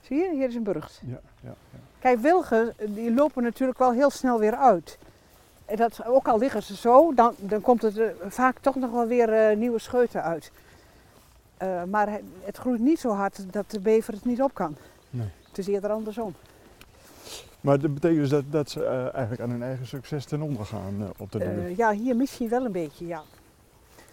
Zie 0.00 0.16
je, 0.16 0.30
hier 0.30 0.48
is 0.48 0.54
een 0.54 0.62
burcht. 0.62 1.00
Ja, 1.06 1.20
ja, 1.40 1.54
ja. 1.70 1.78
Kijk, 1.98 2.18
wilgen 2.18 2.74
die 2.86 3.14
lopen 3.14 3.42
natuurlijk 3.42 3.78
wel 3.78 3.92
heel 3.92 4.10
snel 4.10 4.38
weer 4.38 4.54
uit. 4.56 4.98
En 5.64 5.76
dat, 5.76 6.04
ook 6.06 6.28
al 6.28 6.38
liggen 6.38 6.62
ze 6.62 6.76
zo, 6.76 7.14
dan, 7.14 7.34
dan 7.38 7.60
komt 7.60 7.82
het 7.82 7.98
er 7.98 8.14
vaak 8.28 8.58
toch 8.58 8.74
nog 8.74 8.90
wel 8.90 9.06
weer 9.06 9.32
eh, 9.32 9.56
nieuwe 9.56 9.78
scheuten 9.78 10.22
uit. 10.22 10.50
Eh, 11.56 11.82
maar 11.84 12.20
het, 12.40 12.56
groeit 12.56 12.80
niet 12.80 13.00
zo 13.00 13.10
hard 13.10 13.52
dat 13.52 13.70
de 13.70 13.80
bever 13.80 14.14
het 14.14 14.24
niet 14.24 14.42
op 14.42 14.54
kan. 14.54 14.76
Nee. 15.10 15.26
Het 15.48 15.58
is 15.58 15.66
eerder 15.66 15.90
andersom. 15.90 16.34
Maar 17.60 17.78
dat 17.80 17.94
betekent 17.94 18.20
dus 18.20 18.28
dat, 18.30 18.44
dat 18.50 18.70
ze 18.70 18.84
eh, 18.84 19.00
eigenlijk 19.14 19.40
aan 19.40 19.50
hun 19.50 19.62
eigen 19.62 19.86
succes 19.86 20.24
ten 20.24 20.42
onder 20.42 20.66
gaan 20.66 20.94
eh, 21.00 21.08
op 21.16 21.32
de 21.32 21.38
duur. 21.38 21.76
Ja, 21.76 21.92
hier 21.92 22.16
misschien 22.16 22.48
wel 22.48 22.64
een 22.64 22.72
beetje, 22.72 23.06
ja. 23.06 23.22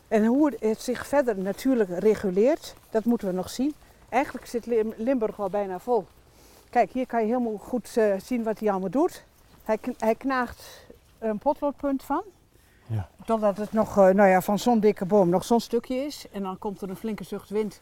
En 0.08 0.26
hoe 0.26 0.54
het 0.60 0.82
zich 0.82 1.08
verder 1.08 1.38
natuurlijk 1.38 1.90
reguleert, 2.00 2.76
dat 2.90 3.04
moeten 3.06 3.28
we 3.28 3.34
nog 3.34 3.50
zien. 3.50 3.74
Eigenlijk 4.10 4.46
zit 4.46 4.66
Lim- 4.66 4.94
Limburg 4.98 5.36
wel 5.36 5.50
bijna 5.50 5.80
vol. 5.80 6.06
Kijk, 6.70 6.92
hier 6.92 7.08
kan 7.08 7.20
je 7.22 7.26
helemaal 7.28 7.58
goed 7.58 7.98
zien 8.24 8.44
wat 8.44 8.60
hij 8.60 8.72
allemaal 8.72 8.90
doet. 8.90 9.24
Hij, 9.64 9.78
hij 9.98 10.16
knaagt 10.16 10.86
een 11.20 11.38
potloodpunt 11.38 12.04
van. 12.04 12.24
Ja. 12.92 13.10
Totdat 13.26 13.58
het 13.58 13.72
nog 13.72 13.98
eh, 13.98 14.10
nou 14.10 14.30
ja, 14.30 14.42
van 14.42 14.60
zo'n 14.60 14.80
dikke 14.80 15.06
boom 15.06 15.30
nog 15.30 15.44
zo'n 15.44 15.60
stukje 15.60 15.96
is. 15.96 16.26
En 16.32 16.42
dan 16.44 16.58
komt 16.58 16.82
er 16.82 16.90
een 16.90 16.96
flinke 16.96 17.24
zucht 17.24 17.50
wind. 17.50 17.82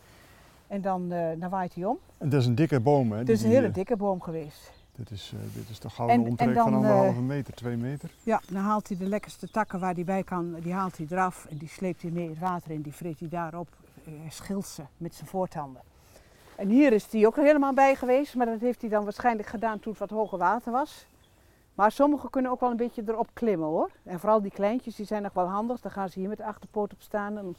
En 0.67 0.81
dan, 0.81 1.11
eh, 1.11 1.27
dan 1.39 1.49
waait 1.49 1.73
hij 1.75 1.85
om. 1.85 1.97
En 2.17 2.29
dat 2.29 2.39
is 2.41 2.45
een 2.47 2.55
dikke 2.55 2.79
boom, 2.79 3.11
hè? 3.11 3.17
Het 3.17 3.29
is 3.29 3.43
een 3.43 3.49
hele 3.49 3.67
eh, 3.67 3.73
dikke 3.73 3.95
boom 3.95 4.21
geweest. 4.21 4.71
Dit 4.95 5.11
is, 5.11 5.31
eh, 5.35 5.39
dit 5.55 5.69
is 5.69 5.77
toch 5.77 5.95
gauw 5.95 6.07
En- 6.07 6.19
een 6.19 6.23
en 6.25 6.29
omtrek 6.29 6.53
dan, 6.53 6.63
van 6.63 6.73
anderhalve 6.73 7.21
meter, 7.21 7.53
twee 7.53 7.75
meter. 7.77 8.09
Ja, 8.23 8.41
dan 8.51 8.61
haalt 8.61 8.87
hij 8.87 8.97
de 8.97 9.05
lekkerste 9.05 9.51
takken 9.51 9.79
waar 9.79 9.93
hij 9.93 10.03
bij 10.03 10.23
kan, 10.23 10.55
die 10.59 10.73
haalt 10.73 10.97
hij 10.97 11.07
eraf 11.09 11.45
en 11.49 11.57
die 11.57 11.67
sleept 11.67 12.01
hij 12.01 12.11
mee 12.11 12.29
het 12.29 12.39
water 12.39 12.71
in. 12.71 12.81
Die 12.81 12.93
vreet 12.93 13.19
hij 13.19 13.29
daarop, 13.29 13.67
hij 14.03 14.29
schilt 14.29 14.65
ze 14.67 14.81
met 14.97 15.15
zijn 15.15 15.27
voortanden. 15.27 15.81
En 16.55 16.69
hier 16.69 16.93
is 16.93 17.07
hij 17.11 17.25
ook 17.25 17.35
helemaal 17.35 17.73
bij 17.73 17.95
geweest, 17.95 18.35
maar 18.35 18.45
dat 18.45 18.59
heeft 18.59 18.81
hij 18.81 18.89
dan 18.89 19.03
waarschijnlijk 19.03 19.47
gedaan 19.47 19.79
toen 19.79 19.91
het 19.91 19.99
wat 19.99 20.09
hoger 20.09 20.37
water 20.37 20.71
was. 20.71 21.05
Maar 21.79 21.91
sommigen 21.91 22.29
kunnen 22.29 22.51
ook 22.51 22.59
wel 22.59 22.69
een 22.71 22.77
beetje 22.77 23.03
erop 23.07 23.29
klimmen 23.33 23.67
hoor. 23.67 23.89
En 24.03 24.19
vooral 24.19 24.41
die 24.41 24.51
kleintjes, 24.51 24.95
die 24.95 25.05
zijn 25.05 25.21
nog 25.21 25.33
wel 25.33 25.47
handig. 25.47 25.81
Dan 25.81 25.91
gaan 25.91 26.09
ze 26.09 26.19
hier 26.19 26.29
met 26.29 26.37
de 26.37 26.45
achterpoot 26.45 26.93
op 26.93 27.01
staan 27.01 27.37
en 27.37 27.43
dan 27.43 27.55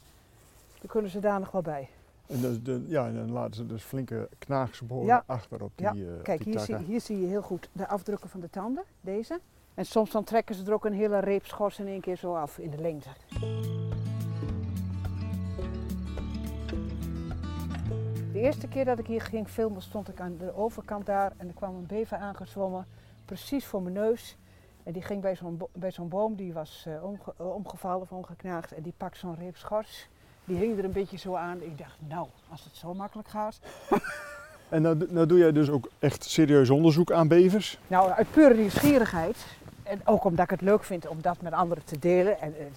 kunnen 0.87 1.11
ze 1.11 1.21
daar 1.21 1.39
nog 1.41 1.50
wel 1.50 1.62
bij. 1.62 1.89
En 2.27 2.41
dus 2.41 2.62
de, 2.62 2.85
ja, 2.87 3.07
en 3.07 3.15
dan 3.15 3.31
laten 3.33 3.55
ze 3.55 3.67
dus 3.67 3.83
flinke 3.83 4.29
knaagsporen 4.39 5.07
Ja. 5.07 5.23
achter 5.27 5.62
op 5.62 5.73
die, 5.75 5.87
Ja, 5.87 5.93
eh, 5.93 6.23
Kijk, 6.23 6.45
die 6.45 6.53
hier 6.53 6.61
zie, 6.61 6.77
hier 6.77 7.00
zie 7.00 7.21
je 7.21 7.27
heel 7.27 7.43
goed 7.43 7.69
de 7.73 7.89
afdrukken 7.89 8.29
van 8.29 8.41
de 8.41 8.50
tanden, 8.50 8.85
deze. 9.00 9.41
En 9.75 9.87
soms 9.87 10.11
dan 10.11 10.25
trekken 10.25 10.55
ze 10.55 10.65
er 10.65 10.73
ook 10.73 10.85
een 10.85 10.93
hele 10.93 11.19
reep 11.19 11.47
schors 11.47 11.79
in 11.79 11.87
één 11.87 12.00
keer 12.00 12.17
zo 12.17 12.35
af 12.35 12.59
in 12.59 12.71
de 12.71 12.81
lengte. 12.81 13.09
De 18.33 18.41
eerste 18.41 18.69
keer 18.69 18.85
dat 18.85 18.99
ik 18.99 19.07
hier 19.07 19.23
ging 19.23 19.49
filmen 19.49 19.83
stond 19.83 20.09
ik 20.09 20.21
aan 20.21 20.37
de 20.39 20.55
overkant 20.57 21.07
daar 21.07 21.33
en 21.37 21.49
er 21.49 21.55
kwam 21.55 21.75
een 21.75 21.87
bever 21.87 22.17
aangezwommen, 22.17 22.87
precies 23.35 23.67
voor 23.67 23.83
mijn 23.83 23.95
neus. 23.95 24.37
En 24.83 24.93
die 24.93 25.03
ging 25.03 25.21
bij 25.21 25.37
zo'n 25.37 25.57
bo- 25.57 25.69
bij 25.73 25.91
zo'n 25.91 26.09
boom, 26.09 26.35
die 26.35 26.53
was 26.53 26.85
eh, 26.87 27.05
omge- 27.05 27.35
eh, 27.39 27.55
omgevallen 27.55 28.01
of 28.01 28.13
omgeknaagd 28.13 28.73
en 28.73 28.83
die 28.83 28.93
pakt 28.97 29.17
zo'n 29.17 29.37
reep 29.39 29.57
schors. 29.57 30.09
Die 30.45 30.57
hing 30.57 30.79
er 30.79 30.85
een 30.85 30.93
beetje 30.93 31.17
zo 31.19 31.35
aan. 31.35 31.63
Ik 31.63 31.79
dacht, 31.79 31.97
nou, 32.09 32.27
als 32.51 32.65
het 32.65 32.77
zo 32.77 32.95
makkelijk 32.95 33.29
gaat. 33.29 33.59
En 34.69 34.83
nou, 34.83 35.07
nou 35.09 35.27
doe 35.27 35.39
jij 35.39 35.53
dus 35.53 35.71
ook 35.71 35.89
echt 35.99 36.25
serieus 36.25 36.71
onderzoek 36.71 37.13
aan 37.13 37.29
bevers? 37.29 37.79
Nou, 37.87 38.11
uit 38.11 38.31
pure 38.31 38.55
nieuwsgierigheid. 38.55 39.37
En 39.83 40.01
ook 40.05 40.25
omdat 40.25 40.45
ik 40.45 40.51
het 40.51 40.61
leuk 40.61 40.85
vind 40.85 41.09
om 41.09 41.23
dat 41.23 41.41
met 41.43 41.53
anderen 41.53 41.85
te 41.85 41.99
delen. 41.99 42.41
En, 42.41 42.55
er 42.59 42.69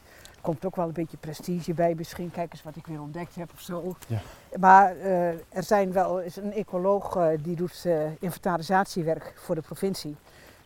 komt 0.42 0.66
ook 0.66 0.76
wel 0.76 0.86
een 0.88 0.94
beetje 0.94 1.18
prestige 1.18 1.74
bij 1.74 1.94
misschien. 1.96 2.32
Kijk 2.32 2.52
eens 2.52 2.64
wat 2.64 2.76
ik 2.76 2.88
weer 2.88 3.02
ontdekt 3.02 3.36
heb 3.36 3.50
of 3.54 3.62
zo. 3.62 3.96
Ja. 4.08 4.20
Maar 4.60 4.96
eh, 4.98 5.30
er 5.30 5.64
zijn 5.64 5.92
wel, 5.92 6.22
is 6.22 6.36
een 6.36 6.54
ecoloog 6.54 7.16
uh, 7.16 7.28
die 7.40 7.56
doet 7.56 7.84
uh, 7.88 8.02
inventarisatiewerk 8.20 9.34
voor 9.36 9.56
de 9.56 9.62
provincie. 9.62 10.16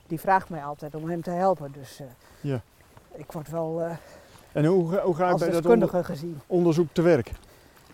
Die 0.07 0.19
vraagt 0.19 0.49
mij 0.49 0.63
altijd 0.63 0.95
om 0.95 1.09
hem 1.09 1.21
te 1.21 1.29
helpen. 1.29 1.71
Dus 1.71 2.01
ja. 2.41 2.61
ik 3.11 3.31
word 3.31 3.49
wel 3.49 3.97
en 4.57 4.65
hoe, 4.65 4.99
hoe 4.99 5.15
ga 5.15 5.29
je 5.29 5.37
bij 5.37 5.49
dat 5.49 5.65
onder, 5.65 6.05
gezien. 6.05 6.39
onderzoek 6.47 6.87
te 6.91 7.01
werk? 7.01 7.31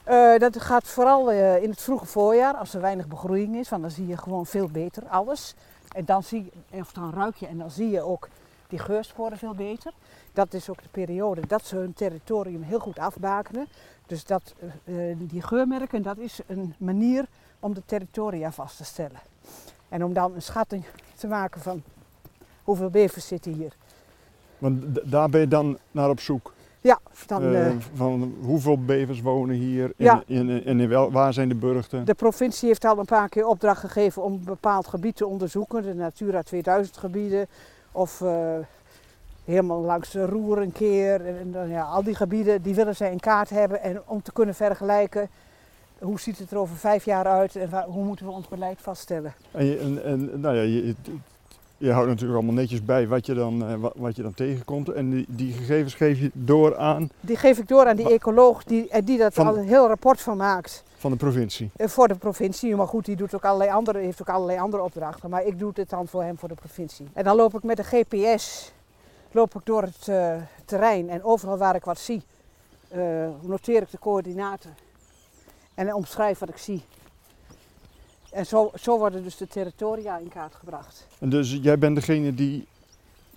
Uh, 0.10 0.38
dat 0.38 0.62
gaat 0.62 0.88
vooral 0.88 1.32
uh, 1.32 1.64
in 1.64 1.70
het 1.70 1.82
vroege 1.82 2.06
voorjaar, 2.06 2.54
als 2.54 2.74
er 2.74 2.82
weinig 2.82 3.08
begroeiing 3.08 3.56
is, 3.56 3.70
want 3.70 3.82
dan 3.82 3.92
zie 3.92 4.08
je 4.08 4.18
gewoon 4.18 4.46
veel 4.46 4.68
beter 4.68 5.04
alles. 5.08 5.56
En 5.96 6.06
dan 6.06 6.24
zie 6.24 6.44
je, 6.44 6.80
of 6.80 6.92
dan 6.92 7.14
ruik 7.14 7.36
je 7.36 7.48
en 7.48 7.58
dan 7.58 7.72
zie 7.72 7.90
je 7.90 8.02
ook 8.02 8.28
die 8.68 8.80
geursporen 8.80 9.38
veel 9.38 9.54
beter. 9.54 9.94
Dat 10.34 10.54
is 10.54 10.70
ook 10.70 10.82
de 10.82 10.90
periode 10.92 11.42
dat 11.48 11.66
ze 11.66 11.76
hun 11.76 11.94
territorium 11.94 12.62
heel 12.62 12.80
goed 12.80 13.00
afbakenen. 13.00 13.68
Dus 14.06 14.26
dat, 14.26 14.54
uh, 14.84 15.16
die 15.18 15.42
geurmerken, 15.42 16.02
dat 16.02 16.18
is 16.18 16.40
een 16.48 16.76
manier 16.78 17.26
om 17.60 17.74
de 17.74 17.84
territoria 17.86 18.52
vast 18.52 18.78
te 18.78 18.86
stellen. 18.86 19.20
En 19.90 20.04
om 20.04 20.14
dan 20.14 20.36
een 20.36 20.42
schatting 20.42 20.86
te 21.16 21.28
maken 21.28 21.62
van 21.62 21.84
hoeveel 22.64 22.90
bevers 22.90 23.28
zitten 23.28 23.54
hier. 23.54 23.74
Want 24.58 25.12
daar 25.12 25.30
ben 25.30 25.40
je 25.40 25.48
dan 25.48 25.78
naar 25.92 26.10
op 26.10 26.20
zoek? 26.20 26.54
Ja, 26.82 27.00
dan, 27.26 27.44
uh, 27.44 27.68
van 27.94 28.36
hoeveel 28.42 28.84
bevers 28.84 29.22
wonen 29.22 29.56
hier 29.56 29.84
en, 29.86 30.06
ja. 30.06 30.24
in, 30.26 30.66
in, 30.66 30.88
wel, 30.88 31.12
waar 31.12 31.34
zijn 31.34 31.50
de 31.50 31.56
burchten? 31.56 32.06
De 32.06 32.14
provincie 32.14 32.68
heeft 32.68 32.86
al 32.86 33.00
een 33.00 33.06
paar 33.06 33.30
keer 33.30 33.46
opdracht 33.46 33.80
gegeven 33.80 34.24
om 34.24 34.34
een 34.34 34.44
bepaald 34.44 34.88
gebied 34.88 35.16
te 35.16 35.28
onderzoeken, 35.28 35.82
de 35.82 35.94
Natura 35.94 36.42
2000 36.42 36.98
gebieden 36.98 37.48
of 37.92 38.22
uh, 38.22 38.56
helemaal 39.46 39.82
langs 39.82 40.12
de 40.12 40.26
Roer 40.26 40.58
een 40.58 40.72
keer. 40.72 41.26
En, 41.26 41.56
en, 41.56 41.70
ja, 41.70 41.84
al 41.84 42.04
die 42.04 42.16
gebieden 42.16 42.62
die 42.62 42.76
willen 42.76 42.96
zij 42.96 43.12
in 43.12 43.20
kaart 43.20 43.50
hebben 43.50 43.82
en 43.82 44.02
om 44.06 44.22
te 44.22 44.32
kunnen 44.32 44.56
vergelijken 44.56 45.30
hoe 46.00 46.20
ziet 46.20 46.38
het 46.38 46.52
er 46.52 46.58
over 46.58 46.76
vijf 46.76 47.06
jaar 47.06 47.26
uit 47.26 47.56
en 47.56 47.70
waar, 47.70 47.86
hoe 47.86 48.04
moeten 48.04 48.26
we 48.26 48.32
ons 48.32 48.48
beleid 48.48 48.82
vaststellen. 48.82 49.34
En, 49.52 49.80
en, 49.80 50.04
en 50.04 50.40
nou 50.40 50.56
ja, 50.56 50.62
je, 50.62 50.96
je 51.78 51.92
houdt 51.92 52.08
natuurlijk 52.08 52.38
allemaal 52.38 52.56
netjes 52.56 52.86
bij 52.86 53.08
wat 53.08 53.26
je 53.26 53.34
dan, 53.34 53.72
uh, 53.72 53.90
wat 53.96 54.16
je 54.16 54.22
dan 54.22 54.34
tegenkomt. 54.34 54.90
En 54.90 55.10
die, 55.10 55.26
die, 55.28 55.54
gegevens 55.54 55.94
geef 55.94 56.20
je 56.20 56.32
door 56.34 56.78
aan... 56.78 57.10
Die 57.20 57.36
geef 57.36 57.58
ik 57.58 57.68
door 57.68 57.86
aan 57.86 57.96
die 57.96 58.10
ecoloog 58.10 58.64
die, 58.64 59.04
die 59.04 59.18
dat 59.18 59.38
al 59.38 59.58
een 59.58 59.68
heel 59.68 59.88
rapport 59.88 60.22
van 60.22 60.38
maakt. 60.38 60.84
Van 60.98 61.12
de 61.12 61.18
provincie? 61.18 61.72
Uh, 61.78 61.88
voor 61.88 62.08
de 62.08 62.16
provincie, 62.16 62.76
maar 62.76 62.88
goed, 62.88 63.06
die 63.06 63.16
doet 63.16 63.36
ook 63.36 63.46
allerlei 63.46 63.70
andere, 63.70 64.00
heeft 64.00 64.22
ook 64.22 64.30
allerlei 64.30 64.60
andere 64.60 64.84
opdrachten. 64.84 65.30
Maar 65.30 65.46
ik 65.46 65.60
doe 65.60 65.72
het 65.74 65.90
dan 65.90 66.08
voor 66.08 66.24
hem 66.24 66.38
voor 66.38 66.50
de 66.50 66.56
provincie. 66.56 67.08
En 67.14 67.24
dan 67.24 67.36
loop 67.36 67.54
ik 67.54 67.64
met 67.64 67.78
de 67.78 67.84
GPS 67.84 68.72
loop 69.32 69.56
ik 69.56 69.66
door 69.66 69.82
het 69.82 70.08
uh, 70.08 70.36
terrein 70.66 71.10
en 71.10 71.24
overal 71.24 71.58
waar 71.58 71.76
ik 71.76 71.84
wat 71.84 72.00
zie, 72.00 72.22
noteer 73.42 73.82
ik 73.82 73.92
de 73.92 74.00
coördinaten. 74.00 74.76
En 75.74 75.94
omschrijf 75.94 76.40
wat 76.40 76.50
ik 76.50 76.58
zie. 76.58 76.84
En 78.34 78.46
zo, 78.46 78.72
zo 78.76 78.98
worden 78.98 79.24
dus 79.24 79.38
de 79.38 79.48
territoria 79.48 80.18
in 80.18 80.30
kaart 80.30 80.56
gebracht. 80.56 81.08
En 81.20 81.30
dus 81.30 81.60
jij 81.62 81.78
bent 81.78 81.96
degene 81.96 82.34
die 82.34 82.68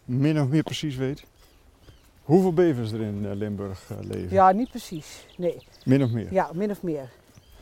min 0.05 0.41
of 0.41 0.49
meer 0.49 0.62
precies 0.62 0.97
weet 0.97 1.25
hoeveel 2.26 2.53
bevers 2.53 2.93
er 2.93 3.00
in 3.00 3.26
eh, 3.26 3.35
Limburg 3.35 3.91
eh, 3.91 3.97
leven? 4.00 4.31
Ja, 4.31 4.53
niet 4.53 4.71
precies, 4.71 5.26
nee. 5.37 5.67
Min 5.85 6.03
of 6.03 6.11
meer? 6.11 6.33
Ja, 6.33 6.50
min 6.53 6.71
of 6.71 6.83
meer. 6.83 7.11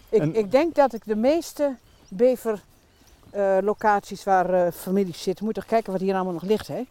Ik, 0.09 0.23
ik 0.23 0.51
denk 0.51 0.75
dat 0.75 0.93
ik 0.93 1.05
de 1.05 1.17
meeste 1.17 1.77
beverlocaties 2.09 4.19
uh, 4.19 4.25
waar 4.25 4.55
uh, 4.55 4.67
families 4.73 5.23
zitten, 5.23 5.45
moet 5.45 5.55
toch 5.55 5.67
kijken 5.67 5.93
wat 5.93 6.01
hier 6.01 6.15
allemaal 6.15 6.33
nog 6.33 6.43
ligt, 6.43 6.69
hè? 6.69 6.83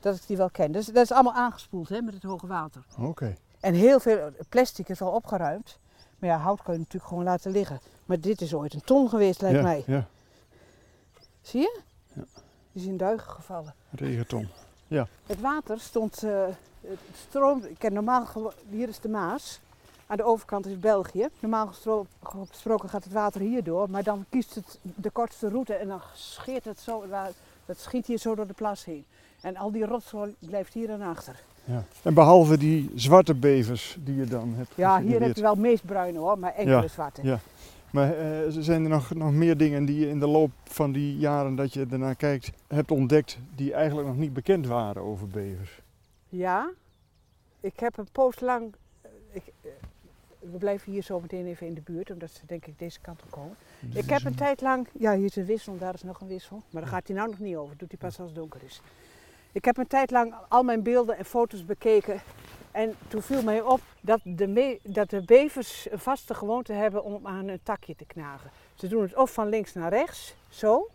Dat 0.00 0.16
ik 0.16 0.22
die 0.26 0.36
wel 0.36 0.50
ken. 0.50 0.72
Dus, 0.72 0.86
dat 0.86 1.04
is 1.04 1.12
allemaal 1.12 1.34
aangespoeld 1.34 1.88
hè, 1.88 2.00
met 2.00 2.14
het 2.14 2.22
hoge 2.22 2.46
water. 2.46 2.82
Oké. 2.98 3.36
En 3.60 3.74
heel 3.74 4.00
veel 4.00 4.30
plastic 4.48 4.88
is 4.88 5.00
al 5.00 5.12
opgeruimd. 5.12 5.78
Maar 6.18 6.30
ja, 6.30 6.36
hout 6.36 6.62
kun 6.62 6.72
je 6.72 6.78
natuurlijk 6.78 7.06
gewoon 7.06 7.24
laten 7.24 7.50
liggen. 7.50 7.80
Maar 8.04 8.20
dit 8.20 8.40
is 8.40 8.54
ooit 8.54 8.74
een 8.74 8.84
ton 8.84 9.08
geweest, 9.08 9.40
lijkt 9.40 9.56
ja, 9.56 9.62
mij. 9.62 9.82
Ja. 9.86 10.06
Zie 11.40 11.60
je? 11.60 11.80
Ja. 12.12 12.22
Die 12.72 12.82
is 12.82 12.88
in 12.88 12.96
duigen 12.96 13.30
gevallen. 13.30 13.74
Regenton. 13.90 14.48
Ja. 14.86 15.08
Het 15.26 15.40
water 15.40 15.80
stond, 15.80 16.22
uh, 16.22 16.46
het 16.80 17.64
ik 17.64 17.78
ken 17.78 17.92
normaal, 17.92 18.52
hier 18.68 18.88
is 18.88 19.00
de 19.00 19.08
Maas. 19.08 19.60
Aan 20.06 20.16
de 20.16 20.22
overkant 20.24 20.66
is 20.66 20.78
België. 20.78 21.28
Normaal 21.40 21.70
gesproken 22.50 22.88
gaat 22.88 23.04
het 23.04 23.12
water 23.12 23.40
hier 23.40 23.64
door, 23.64 23.90
maar 23.90 24.02
dan 24.02 24.24
kiest 24.28 24.54
het 24.54 24.78
de 24.82 25.10
kortste 25.10 25.48
route 25.48 25.74
en 25.74 25.88
dan 25.88 26.00
scheert 26.14 26.64
het 26.64 26.80
zo, 26.80 27.04
dat 27.64 27.78
schiet 27.78 28.06
hier 28.06 28.18
zo 28.18 28.34
door 28.34 28.46
de 28.46 28.52
plas 28.52 28.84
heen. 28.84 29.04
En 29.40 29.56
al 29.56 29.72
die 29.72 29.84
rotzooi 29.84 30.34
blijft 30.38 30.74
hier 30.74 30.90
en 30.90 31.02
achter. 31.02 31.42
Ja. 31.68 31.84
En 32.02 32.14
behalve 32.14 32.58
die 32.58 32.90
zwarte 32.94 33.34
bevers 33.34 33.96
die 34.00 34.16
je 34.16 34.24
dan 34.24 34.54
hebt 34.54 34.72
Ja, 34.74 35.00
hier 35.00 35.20
heb 35.20 35.36
je 35.36 35.42
wel 35.42 35.54
meest 35.54 35.86
bruine 35.86 36.18
hoor, 36.18 36.38
maar 36.38 36.54
enkele 36.54 36.80
ja, 36.82 36.88
zwarte. 36.88 37.22
Ja. 37.22 37.38
Maar 37.90 38.18
uh, 38.18 38.40
zijn 38.48 38.82
er 38.84 38.90
nog, 38.90 39.14
nog 39.14 39.32
meer 39.32 39.56
dingen 39.56 39.84
die 39.84 40.00
je 40.00 40.08
in 40.08 40.18
de 40.18 40.26
loop 40.26 40.50
van 40.64 40.92
die 40.92 41.16
jaren 41.16 41.54
dat 41.54 41.72
je 41.72 41.86
ernaar 41.90 42.14
kijkt 42.14 42.50
hebt 42.66 42.90
ontdekt 42.90 43.38
die 43.54 43.72
eigenlijk 43.72 44.08
nog 44.08 44.16
niet 44.16 44.32
bekend 44.32 44.66
waren 44.66 45.02
over 45.02 45.28
bevers? 45.28 45.80
Ja, 46.28 46.70
ik 47.60 47.80
heb 47.80 47.98
een 47.98 48.08
poos 48.12 48.40
lang. 48.40 48.74
Ik, 49.30 49.42
uh, 49.62 49.70
we 50.38 50.58
blijven 50.58 50.92
hier 50.92 51.02
zo 51.02 51.20
meteen 51.20 51.46
even 51.46 51.66
in 51.66 51.74
de 51.74 51.80
buurt, 51.84 52.10
omdat 52.10 52.30
ze 52.30 52.40
denk 52.46 52.66
ik 52.66 52.78
deze 52.78 53.00
kant 53.00 53.22
op 53.22 53.30
komen. 53.30 53.56
Dus 53.80 54.02
ik 54.02 54.10
heb 54.10 54.24
een 54.24 54.34
tijd 54.34 54.60
lang. 54.60 54.88
Ja, 54.98 55.16
hier 55.16 55.24
is 55.24 55.36
een 55.36 55.44
wissel, 55.44 55.78
daar 55.78 55.94
is 55.94 56.02
nog 56.02 56.20
een 56.20 56.28
wissel. 56.28 56.62
Maar 56.70 56.82
daar 56.82 56.90
gaat 56.90 57.06
hij 57.06 57.16
nou 57.16 57.28
nog 57.28 57.38
niet 57.38 57.56
over, 57.56 57.76
doet 57.76 57.90
hij 57.90 57.98
pas 57.98 58.18
als 58.18 58.28
het 58.28 58.38
donker 58.38 58.60
is. 58.64 58.80
Ik 59.52 59.64
heb 59.64 59.76
een 59.76 59.86
tijd 59.86 60.10
lang 60.10 60.34
al 60.48 60.62
mijn 60.62 60.82
beelden 60.82 61.16
en 61.16 61.24
foto's 61.24 61.64
bekeken. 61.64 62.20
En 62.70 62.94
toen 63.08 63.22
viel 63.22 63.42
mij 63.42 63.60
op 63.60 63.80
dat 64.00 64.20
de, 64.24 64.78
dat 64.82 65.10
de 65.10 65.24
bevers 65.24 65.86
een 65.90 65.98
vaste 65.98 66.34
gewoonte 66.34 66.72
hebben 66.72 67.04
om 67.04 67.26
aan 67.26 67.48
een 67.48 67.60
takje 67.62 67.96
te 67.96 68.04
knagen. 68.04 68.50
Ze 68.74 68.88
doen 68.88 69.02
het 69.02 69.16
of 69.16 69.32
van 69.32 69.48
links 69.48 69.72
naar 69.72 69.90
rechts, 69.90 70.34
zo, 70.48 70.88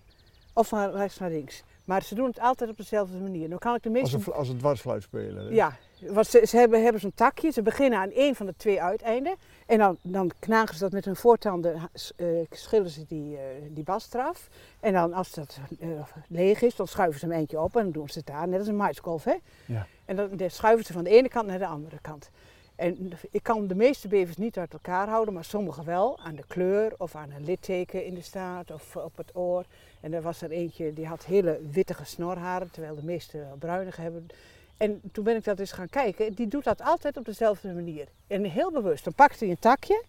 of 0.53 0.67
van 0.67 0.91
rechts 0.91 1.17
naar 1.19 1.29
links. 1.29 1.63
Maar 1.85 2.03
ze 2.03 2.15
doen 2.15 2.25
het 2.25 2.39
altijd 2.39 2.69
op 2.69 2.77
dezelfde 2.77 3.17
manier. 3.17 3.49
Dan 3.49 3.57
kan 3.57 3.75
ik 3.75 3.83
de 3.83 3.89
meeste... 3.89 4.15
Als 4.15 4.27
een, 4.27 4.33
als 4.33 4.49
een 4.49 4.57
dwarsfluit 4.57 5.03
spelen. 5.03 5.45
Hè? 5.45 5.53
Ja, 5.53 5.77
want 6.09 6.27
ze, 6.27 6.45
ze, 6.47 6.57
hebben, 6.57 6.83
hebben 6.83 7.01
zo'n 7.01 7.13
takje. 7.15 7.51
Ze 7.51 7.61
beginnen 7.61 7.99
aan 7.99 8.11
één 8.11 8.35
van 8.35 8.45
de 8.45 8.53
twee 8.57 8.81
uiteinden. 8.81 9.35
En 9.65 9.77
dan, 9.77 9.97
dan 10.01 10.31
knagen 10.39 10.75
ze 10.75 10.81
dat 10.81 10.91
met 10.91 11.05
hun 11.05 11.15
voortanden, 11.15 11.89
uh, 12.17 12.45
schillen 12.49 12.89
ze 12.89 13.05
die, 13.07 13.33
uh, 13.33 13.39
die 13.69 13.83
bast 13.83 14.13
eraf. 14.13 14.47
En 14.79 14.93
dan 14.93 15.13
als 15.13 15.31
dat 15.31 15.59
uh, 15.79 15.89
leeg 16.27 16.61
is, 16.61 16.75
dan 16.75 16.87
schuiven 16.87 17.19
ze 17.19 17.25
hem 17.25 17.35
eentje 17.35 17.61
op 17.61 17.75
en 17.75 17.83
dan 17.83 17.91
doen 17.91 18.09
ze 18.09 18.17
het 18.17 18.27
daar. 18.27 18.47
Net 18.47 18.59
als 18.59 18.67
een 18.67 18.75
maiskolf, 18.75 19.23
hè? 19.23 19.35
Ja. 19.65 19.87
En 20.05 20.15
dan, 20.15 20.29
dan 20.37 20.49
schuiven 20.49 20.85
ze 20.85 20.93
van 20.93 21.03
de 21.03 21.09
ene 21.09 21.29
kant 21.29 21.47
naar 21.47 21.59
de 21.59 21.67
andere 21.67 21.99
kant. 22.01 22.29
En 22.75 23.11
ik 23.31 23.43
kan 23.43 23.67
de 23.67 23.75
meeste 23.75 24.07
bevers 24.07 24.37
niet 24.37 24.57
uit 24.57 24.73
elkaar 24.73 25.07
houden, 25.07 25.33
maar 25.33 25.45
sommige 25.45 25.83
wel. 25.83 26.19
Aan 26.19 26.35
de 26.35 26.43
kleur 26.47 26.93
of 26.97 27.15
aan 27.15 27.31
een 27.31 27.43
litteken 27.43 28.05
in 28.05 28.13
de 28.13 28.21
staart 28.21 28.71
of 28.71 28.95
op 28.95 29.17
het 29.17 29.35
oor. 29.35 29.65
En 30.01 30.13
er 30.13 30.21
was 30.21 30.41
er 30.41 30.51
eentje 30.51 30.93
die 30.93 31.07
had 31.07 31.25
hele 31.25 31.59
wittige 31.71 32.05
snorharen, 32.05 32.71
terwijl 32.71 32.95
de 32.95 33.05
meeste 33.05 33.45
bruinige 33.59 34.01
hebben. 34.01 34.27
En 34.77 35.01
toen 35.11 35.23
ben 35.23 35.35
ik 35.35 35.43
dat 35.43 35.59
eens 35.59 35.71
gaan 35.71 35.89
kijken. 35.89 36.33
Die 36.33 36.47
doet 36.47 36.63
dat 36.63 36.81
altijd 36.81 37.17
op 37.17 37.25
dezelfde 37.25 37.73
manier. 37.73 38.07
En 38.27 38.43
heel 38.43 38.71
bewust. 38.71 39.03
Dan 39.03 39.13
pakt 39.13 39.39
hij 39.39 39.49
een 39.49 39.59
takje 39.59 40.03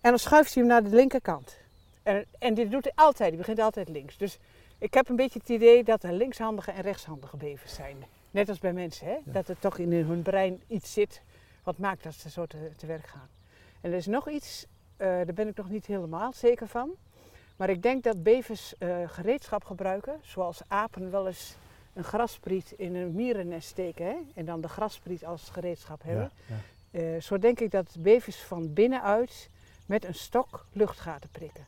en 0.00 0.10
dan 0.10 0.18
schuift 0.18 0.54
hij 0.54 0.62
hem 0.62 0.72
naar 0.72 0.82
de 0.82 0.96
linkerkant. 0.96 1.56
En, 2.02 2.24
en 2.38 2.54
dit 2.54 2.70
doet 2.70 2.84
hij 2.84 2.92
altijd. 2.94 3.28
Die 3.28 3.38
begint 3.38 3.58
altijd 3.58 3.88
links. 3.88 4.16
Dus 4.16 4.38
ik 4.78 4.94
heb 4.94 5.08
een 5.08 5.16
beetje 5.16 5.38
het 5.38 5.48
idee 5.48 5.84
dat 5.84 6.02
er 6.02 6.12
linkshandige 6.12 6.70
en 6.70 6.82
rechtshandige 6.82 7.36
bevers 7.36 7.74
zijn. 7.74 7.96
Net 8.30 8.48
als 8.48 8.58
bij 8.58 8.72
mensen, 8.72 9.06
hè? 9.06 9.12
Ja. 9.12 9.20
dat 9.24 9.48
er 9.48 9.58
toch 9.58 9.78
in 9.78 9.92
hun 9.92 10.22
brein 10.22 10.60
iets 10.66 10.92
zit 10.92 11.22
wat 11.62 11.78
maakt 11.78 12.02
dat 12.02 12.14
ze 12.14 12.30
zo 12.30 12.46
te, 12.46 12.70
te 12.76 12.86
werk 12.86 13.06
gaan. 13.06 13.28
En 13.80 13.90
er 13.90 13.96
is 13.96 14.06
nog 14.06 14.28
iets, 14.28 14.66
uh, 14.98 15.06
daar 15.06 15.34
ben 15.34 15.48
ik 15.48 15.56
nog 15.56 15.68
niet 15.68 15.86
helemaal 15.86 16.32
zeker 16.32 16.68
van. 16.68 16.90
Maar 17.56 17.70
ik 17.70 17.82
denk 17.82 18.04
dat 18.04 18.22
bevers 18.22 18.74
uh, 18.78 18.96
gereedschap 19.06 19.64
gebruiken, 19.64 20.20
zoals 20.22 20.60
apen 20.68 21.10
wel 21.10 21.26
eens 21.26 21.56
een 21.98 22.04
grasspriet 22.04 22.74
in 22.76 22.94
een 22.94 23.14
mierennest 23.14 23.68
steken 23.68 24.06
hè? 24.06 24.16
en 24.34 24.44
dan 24.44 24.60
de 24.60 24.68
grasspriet 24.68 25.24
als 25.24 25.48
gereedschap 25.48 26.02
hebben. 26.02 26.30
Ja, 26.46 26.54
ja. 26.54 26.60
Uh, 26.90 27.20
zo 27.20 27.38
denk 27.38 27.60
ik 27.60 27.70
dat 27.70 27.96
bevers 27.98 28.36
van 28.36 28.72
binnenuit 28.72 29.50
met 29.86 30.04
een 30.04 30.14
stok 30.14 30.66
luchtgaten 30.72 31.30
prikken 31.30 31.64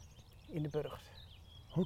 in 0.46 0.62
de 0.62 0.68
burcht. 0.68 1.10
Oké. 1.70 1.80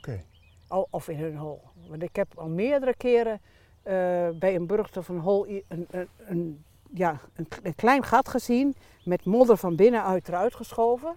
Okay. 0.68 0.86
Of 0.90 1.08
in 1.08 1.18
hun 1.18 1.36
hol. 1.36 1.62
Want 1.88 2.02
ik 2.02 2.16
heb 2.16 2.38
al 2.38 2.48
meerdere 2.48 2.94
keren 2.96 3.40
uh, 3.42 4.28
bij 4.38 4.54
een 4.54 4.66
burcht 4.66 4.96
of 4.96 5.08
een 5.08 5.18
hol 5.18 5.46
een, 5.46 5.86
een, 5.90 6.08
een, 6.26 6.64
ja, 6.90 7.20
een, 7.34 7.48
een, 7.62 7.74
klein 7.74 8.02
gat 8.02 8.28
gezien 8.28 8.74
met 9.04 9.24
modder 9.24 9.56
van 9.56 9.76
binnenuit 9.76 10.28
eruit 10.28 10.54
geschoven. 10.54 11.16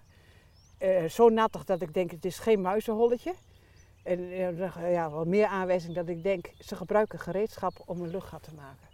Uh, 0.80 1.04
zo 1.04 1.30
nattig 1.30 1.64
dat 1.64 1.82
ik 1.82 1.94
denk 1.94 2.12
het 2.12 2.26
is 2.26 2.40
geen 2.40 2.62
muizenholletje. 2.62 3.34
En 4.08 4.20
uh, 4.20 4.92
ja, 4.92 5.12
wel 5.12 5.26
meer 5.26 5.46
aanwijzing 5.46 5.96
dat 5.96 6.08
ik 6.08 6.24
denk 6.24 6.52
ze 6.60 6.76
gebruiken 6.76 7.20
gereedschap 7.20 7.74
om 7.86 8.02
een 8.02 8.10
luchtgat 8.10 8.44
te 8.44 8.52
maken. 8.56 8.88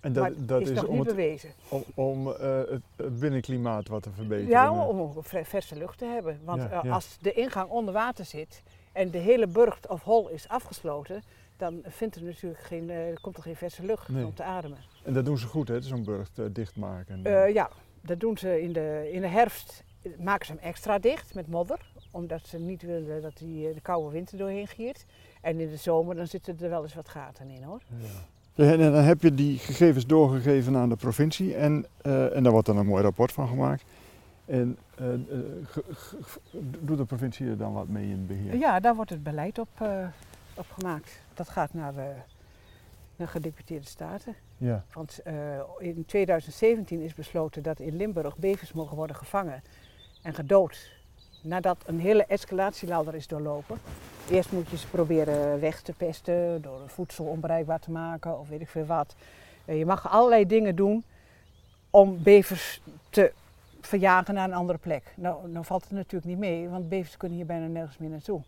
En 0.00 0.12
dat, 0.12 0.22
maar 0.22 0.46
dat 0.46 0.60
is, 0.60 0.70
is 0.70 0.76
nog 0.76 0.84
om 0.84 0.96
niet 0.96 1.06
het, 1.06 1.16
bewezen. 1.16 1.50
om, 1.68 1.84
om 1.94 2.28
uh, 2.28 2.34
het, 2.68 3.18
binnenklimaat 3.18 3.88
wat 3.88 4.02
te 4.02 4.10
verbeteren. 4.10 4.50
Ja, 4.50 4.86
om, 4.86 5.00
om 5.00 5.22
verse 5.22 5.76
lucht 5.76 5.98
te 5.98 6.04
hebben. 6.04 6.40
Want 6.44 6.62
Ja, 6.62 6.80
ja. 6.82 6.92
als 6.92 7.18
de 7.20 7.32
ingang 7.32 7.70
onder 7.70 7.94
water 7.94 8.24
zit 8.24 8.62
en 8.92 9.10
de 9.10 9.18
hele 9.18 9.46
burcht 9.46 9.88
of 9.88 10.02
hol 10.02 10.28
is 10.28 10.48
afgesloten, 10.48 11.22
dan 11.56 11.82
vindt 11.84 12.16
er 12.16 12.22
natuurlijk 12.22 12.62
geen, 12.62 12.88
uh, 12.90 12.96
komt 13.20 13.36
er 13.36 13.42
geen 13.42 13.56
verse 13.56 13.84
lucht 13.84 14.08
om 14.08 14.34
te 14.34 14.42
ademen. 14.42 14.78
En 15.04 15.12
dat 15.12 15.24
doen 15.24 15.38
ze 15.38 15.46
goed, 15.46 15.68
hè, 15.68 15.80
zo'n 15.80 16.04
burcht 16.04 16.38
uh, 16.38 16.46
dichtmaken? 16.52 17.22
ja, 17.52 17.70
dat 18.00 18.20
doen 18.20 18.38
ze 18.38 18.62
in 18.62 18.72
de, 18.72 19.08
in 19.12 19.20
de 19.20 19.26
herfst. 19.26 19.84
Maken 20.18 20.46
ze 20.46 20.52
hem 20.52 20.60
extra 20.62 20.98
dicht 20.98 21.34
met 21.34 21.48
modder, 21.48 21.92
omdat 22.10 22.46
ze 22.46 22.58
niet 22.58 22.82
willen 22.82 23.22
dat 23.22 23.36
die, 23.38 23.74
de 23.74 23.80
koude 23.80 24.10
winter 24.10 24.38
doorheen 24.38 24.66
giert. 24.66 25.04
En 25.40 25.60
in 25.60 25.70
de 25.70 25.76
zomer 25.76 26.14
dan 26.16 26.26
zitten 26.26 26.58
er 26.60 26.70
wel 26.70 26.82
eens 26.82 26.94
wat 26.94 27.08
gaten 27.08 27.50
in 27.50 27.62
hoor. 27.62 27.82
Ja. 27.96 28.64
En 28.64 28.78
dan 28.78 28.94
heb 28.94 29.22
je 29.22 29.34
die 29.34 29.58
gegevens 29.58 30.06
doorgegeven 30.06 30.76
aan 30.76 30.88
de 30.88 30.96
provincie 30.96 31.54
en, 31.54 31.86
uh, 32.02 32.36
en 32.36 32.42
daar 32.42 32.52
wordt 32.52 32.66
dan 32.66 32.76
een 32.76 32.86
mooi 32.86 33.02
rapport 33.02 33.32
van 33.32 33.48
gemaakt. 33.48 33.84
En 34.44 34.78
uh, 35.00 35.06
doet 36.80 36.98
de 36.98 37.04
provincie 37.04 37.48
er 37.48 37.56
dan 37.56 37.72
wat 37.72 37.88
mee 37.88 38.08
in 38.10 38.26
beheer? 38.26 38.56
Ja, 38.56 38.80
daar 38.80 38.94
wordt 38.94 39.10
het 39.10 39.22
beleid 39.22 39.58
op, 39.58 39.68
uh, 39.82 40.06
op 40.54 40.66
gemaakt. 40.78 41.20
Dat 41.34 41.48
gaat 41.48 41.74
naar 41.74 41.92
de 43.16 43.26
gedeputeerde 43.26 43.86
staten. 43.86 44.34
Ja. 44.56 44.84
Want 44.92 45.20
in 45.78 46.04
2017 46.06 47.00
is 47.00 47.14
besloten 47.14 47.62
dat 47.62 47.80
in 47.80 47.96
Limburg 47.96 48.36
bevers 48.36 48.72
mogen 48.72 48.96
worden 48.96 49.16
gevangen 49.16 49.62
en 50.22 50.34
gedood 50.34 50.97
nadat 51.40 51.76
een 51.86 52.00
hele 52.00 52.24
escalatieladder 52.24 53.14
is 53.14 53.26
doorlopen. 53.26 53.78
Eerst 54.30 54.52
moet 54.52 54.68
je 54.68 54.76
ze 54.76 54.86
proberen 54.86 55.60
weg 55.60 55.80
te 55.80 55.92
pesten 55.92 56.62
door 56.62 56.80
voedsel 56.86 57.24
onbereikbaar 57.24 57.80
te 57.80 57.90
maken 57.90 58.38
of 58.38 58.48
weet 58.48 58.60
ik 58.60 58.68
veel 58.68 58.86
wat. 58.86 59.14
Je 59.64 59.86
mag 59.86 60.10
allerlei 60.10 60.46
dingen 60.46 60.76
doen 60.76 61.04
om 61.90 62.22
bevers 62.22 62.80
te 63.10 63.32
verjagen 63.80 64.34
naar 64.34 64.48
een 64.48 64.54
andere 64.54 64.78
plek. 64.78 65.12
Nou, 65.14 65.48
nou 65.48 65.64
valt 65.64 65.82
het 65.82 65.92
natuurlijk 65.92 66.24
niet 66.24 66.38
mee, 66.38 66.68
want 66.68 66.88
bevers 66.88 67.16
kunnen 67.16 67.36
hier 67.36 67.46
bijna 67.46 67.66
nergens 67.66 67.98
meer 67.98 68.10
naartoe. 68.10 68.40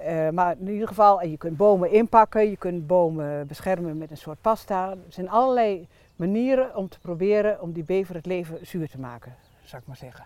Uh, 0.00 0.28
maar 0.28 0.56
in 0.60 0.68
ieder 0.68 0.88
geval, 0.88 1.22
je 1.22 1.36
kunt 1.36 1.56
bomen 1.56 1.92
inpakken, 1.92 2.50
je 2.50 2.56
kunt 2.56 2.86
bomen 2.86 3.46
beschermen 3.46 3.98
met 3.98 4.10
een 4.10 4.16
soort 4.16 4.40
pasta. 4.40 4.90
Er 4.90 4.96
zijn 5.08 5.30
allerlei 5.30 5.86
manieren 6.16 6.76
om 6.76 6.88
te 6.88 6.98
proberen 6.98 7.60
om 7.60 7.72
die 7.72 7.84
bever 7.84 8.14
het 8.14 8.26
leven 8.26 8.66
zuur 8.66 8.88
te 8.88 8.98
maken, 8.98 9.34
zou 9.64 9.82
ik 9.82 9.88
maar 9.88 9.96
zeggen. 9.96 10.24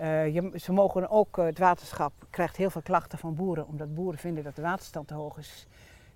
Uh, 0.00 0.34
je, 0.34 0.52
ze 0.54 0.72
mogen 0.72 1.10
ook, 1.10 1.38
uh, 1.38 1.44
het 1.44 1.58
waterschap 1.58 2.12
krijgt 2.30 2.56
heel 2.56 2.70
veel 2.70 2.82
klachten 2.82 3.18
van 3.18 3.34
boeren, 3.34 3.66
omdat 3.66 3.94
boeren 3.94 4.18
vinden 4.18 4.44
dat 4.44 4.56
de 4.56 4.62
waterstand 4.62 5.08
te 5.08 5.14
hoog 5.14 5.38
is. 5.38 5.66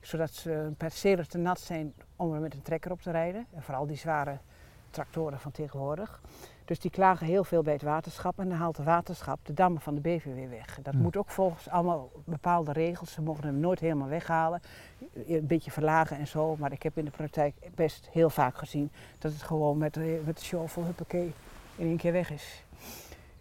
Zodat 0.00 0.30
ze 0.30 0.72
percelen 0.76 1.28
te 1.28 1.38
nat 1.38 1.60
zijn 1.60 1.94
om 2.16 2.32
er 2.32 2.40
met 2.40 2.54
een 2.54 2.62
trekker 2.62 2.90
op 2.90 3.00
te 3.00 3.10
rijden. 3.10 3.46
En 3.54 3.62
vooral 3.62 3.86
die 3.86 3.96
zware 3.96 4.38
tractoren 4.90 5.40
van 5.40 5.50
tegenwoordig. 5.50 6.20
Dus 6.64 6.80
die 6.80 6.90
klagen 6.90 7.26
heel 7.26 7.44
veel 7.44 7.62
bij 7.62 7.72
het 7.72 7.82
waterschap 7.82 8.38
en 8.38 8.48
dan 8.48 8.58
haalt 8.58 8.76
het 8.76 8.86
waterschap 8.86 9.38
de 9.42 9.54
dammen 9.54 9.80
van 9.80 9.94
de 9.94 10.00
bever 10.00 10.34
weer 10.34 10.50
weg. 10.50 10.78
Dat 10.82 10.94
moet 10.94 11.16
ook 11.16 11.30
volgens 11.30 11.68
allemaal 11.68 12.10
bepaalde 12.24 12.72
regels. 12.72 13.12
Ze 13.12 13.22
mogen 13.22 13.44
hem 13.44 13.58
nooit 13.60 13.80
helemaal 13.80 14.08
weghalen, 14.08 14.60
een 15.26 15.46
beetje 15.46 15.70
verlagen 15.70 16.18
en 16.18 16.26
zo. 16.26 16.56
Maar 16.56 16.72
ik 16.72 16.82
heb 16.82 16.98
in 16.98 17.04
de 17.04 17.10
praktijk 17.10 17.54
best 17.74 18.08
heel 18.12 18.30
vaak 18.30 18.56
gezien 18.56 18.90
dat 19.18 19.32
het 19.32 19.42
gewoon 19.42 19.78
met, 19.78 19.96
met 20.24 20.38
de 20.38 20.44
shovel, 20.44 20.84
huppakee, 20.84 21.32
in 21.76 21.86
één 21.86 21.96
keer 21.96 22.12
weg 22.12 22.30
is. 22.30 22.63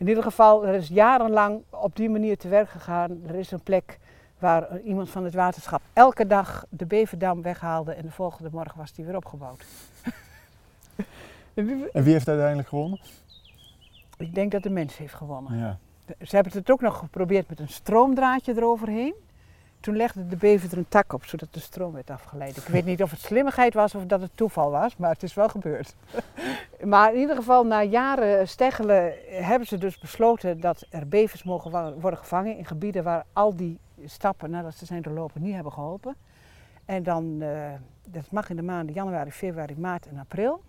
In 0.04 0.10
ieder 0.10 0.24
geval, 0.24 0.68
er 0.68 0.74
is 0.74 0.88
jarenlang 0.88 1.62
op 1.70 1.96
die 1.96 2.10
manier 2.10 2.38
te 2.38 2.48
werk 2.48 2.70
gegaan. 2.70 3.22
Er 3.28 3.36
is 3.36 3.52
een 3.52 3.64
plek 3.64 4.00
waar 4.40 4.80
iemand 4.80 5.10
van 5.10 5.24
het 5.24 5.34
waterschap 5.34 5.82
elke 5.94 6.28
dag 6.28 6.66
de 6.70 6.86
beverdam 6.86 7.42
weghaalde 7.42 7.94
en 7.94 8.02
de 8.02 8.12
volgende 8.12 8.50
morgen 8.52 8.78
was 8.78 8.94
die 8.94 9.06
weer 9.06 9.16
opgebouwd. 9.16 9.66
en 11.94 12.04
wie 12.04 12.14
heeft 12.14 12.28
uiteindelijk 12.28 12.68
gewonnen? 12.68 13.00
Ik 14.18 14.36
denk 14.36 14.52
dat 14.52 14.64
de 14.64 14.70
mens 14.70 14.98
heeft 14.98 15.14
gewonnen. 15.14 15.58
Ja. 15.58 15.78
Ze 16.22 16.36
hebben 16.36 16.54
het 16.54 16.72
ook 16.72 16.82
nog 16.82 16.98
geprobeerd 16.98 17.50
met 17.50 17.60
een 17.60 17.70
stroomdraadje 17.70 18.54
eroverheen. 18.56 19.14
Toen 19.84 19.96
legde 19.96 20.28
de 20.28 20.36
bever 20.36 20.72
er 20.72 20.78
een 20.78 20.88
tak 20.90 21.14
op, 21.14 21.26
zodat 21.26 21.54
de 21.54 21.60
stroom 21.60 21.94
werd 21.94 22.10
afgeleid. 22.10 22.58
Ik 22.58 22.64
weet 22.64 22.86
niet 22.86 23.04
of 23.04 23.12
het 23.12 23.20
slimmigheid 23.20 23.74
was 23.74 23.96
of 23.96 24.06
dat 24.06 24.22
het 24.22 24.32
toeval 24.36 24.72
was, 24.72 24.98
maar 24.98 25.10
het 25.10 25.24
is 25.24 25.34
wel 25.34 25.50
gebeurd. 25.50 25.96
maar 26.94 27.14
in 27.14 27.20
ieder 27.20 27.36
geval, 27.36 27.66
na 27.66 27.84
jaren 27.84 28.48
steggelen 28.48 29.14
hebben 29.28 29.68
ze 29.68 29.78
dus 29.78 30.00
besloten 30.00 30.60
dat 30.60 30.86
er 30.90 31.08
bevers 31.08 31.44
mogen 31.44 31.72
worden 32.00 32.20
gevangen 32.20 32.58
in 32.58 32.66
gebieden 32.66 33.04
waar 33.04 33.26
al 33.34 33.56
die 33.56 33.80
stappen 34.06 34.50
nadat 34.50 34.76
ze 34.76 34.86
zijn 34.86 35.02
doorlopen 35.02 35.42
niet 35.42 35.54
hebben 35.54 35.74
geholpen. 35.74 36.16
En 36.86 37.04
dan, 37.04 37.38
uh, 37.40 37.72
dat 38.08 38.32
mag 38.32 38.50
in 38.50 38.56
de 38.56 38.62
maanden 38.62 38.96
januari, 38.96 39.32
februari, 39.32 39.76
maart 39.78 40.08
en 40.08 40.18
april. 40.18 40.62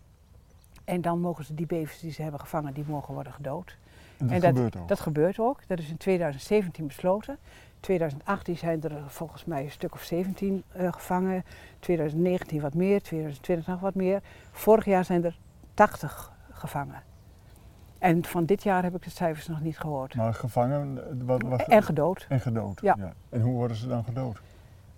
En 0.84 1.00
dan 1.00 1.20
mogen 1.20 1.44
ze 1.44 1.54
die 1.54 1.66
bevers 1.66 2.00
die 2.00 2.12
ze 2.12 2.22
hebben 2.22 2.40
gevangen, 2.40 2.74
die 2.74 2.84
mogen 2.86 3.14
worden 3.14 3.32
gedood. 3.32 3.76
En 4.18 4.40
dat, 4.40 4.44
gebeurt 4.44 4.76
ook? 4.76 4.88
Dat 4.88 5.00
gebeurt 5.00 5.38
ook. 5.38 5.60
Dat 5.66 5.78
is 5.78 5.88
in 5.88 5.96
2017 5.96 6.86
besloten. 6.86 7.38
2018 7.84 8.56
zijn 8.56 8.82
er 8.82 8.92
volgens 9.06 9.44
mij 9.44 9.64
een 9.64 9.70
stuk 9.70 9.94
of 9.94 10.02
17 10.02 10.64
uh, 10.76 10.92
gevangen. 10.92 11.44
2019 11.78 12.60
wat 12.60 12.74
meer, 12.74 13.02
2020 13.02 13.66
nog 13.66 13.80
wat 13.80 13.94
meer. 13.94 14.20
Vorig 14.52 14.84
jaar 14.84 15.04
zijn 15.04 15.24
er 15.24 15.38
80 15.74 16.32
gevangen. 16.50 17.02
En 17.98 18.24
van 18.24 18.44
dit 18.44 18.62
jaar 18.62 18.82
heb 18.82 18.94
ik 18.94 19.02
de 19.02 19.10
cijfers 19.10 19.48
nog 19.48 19.60
niet 19.60 19.78
gehoord. 19.78 20.14
Maar 20.14 20.34
gevangen? 20.34 21.00
Wat, 21.26 21.42
wat, 21.42 21.62
en 21.62 21.82
gedood. 21.82 22.26
En 22.28 22.40
gedood, 22.40 22.80
ja. 22.80 22.94
ja. 22.98 23.12
En 23.28 23.40
hoe 23.40 23.52
worden 23.52 23.76
ze 23.76 23.88
dan 23.88 24.04
gedood? 24.04 24.40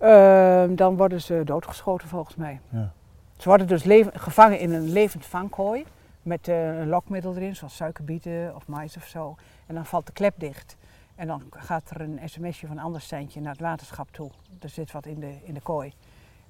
Uh, 0.01 0.63
dan 0.77 0.97
worden 0.97 1.21
ze 1.21 1.41
doodgeschoten 1.45 2.07
volgens 2.07 2.35
mij. 2.35 2.59
Ja. 2.69 2.91
Ze 3.37 3.49
worden 3.49 3.67
dus 3.67 3.83
gevangen 4.13 4.59
in 4.59 4.73
een 4.73 4.89
levend 4.89 5.25
vangkooi 5.25 5.85
met 6.21 6.47
uh, 6.47 6.79
een 6.79 6.87
lokmiddel 6.87 7.35
erin, 7.35 7.55
zoals 7.55 7.75
suikerbieten 7.75 8.55
of 8.55 8.67
mais 8.67 8.97
of 8.97 9.05
zo. 9.05 9.35
En 9.65 9.75
dan 9.75 9.85
valt 9.85 10.05
de 10.05 10.11
klep 10.11 10.33
dicht. 10.37 10.77
En 11.17 11.27
dan 11.27 11.43
gaat 11.49 11.89
er 11.89 12.01
een 12.01 12.19
sms'je 12.25 12.67
van 12.67 12.77
ander 12.77 13.01
standje 13.01 13.41
naar 13.41 13.51
het 13.51 13.61
waterschap 13.61 14.11
toe. 14.11 14.29
Er 14.59 14.69
zit 14.69 14.91
wat 14.91 15.05
in 15.05 15.19
de, 15.19 15.37
in 15.43 15.53
de 15.53 15.61
kooi. 15.61 15.93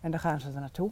En 0.01 0.11
dan 0.11 0.19
gaan 0.19 0.39
ze 0.39 0.47
er 0.47 0.59
naartoe. 0.59 0.91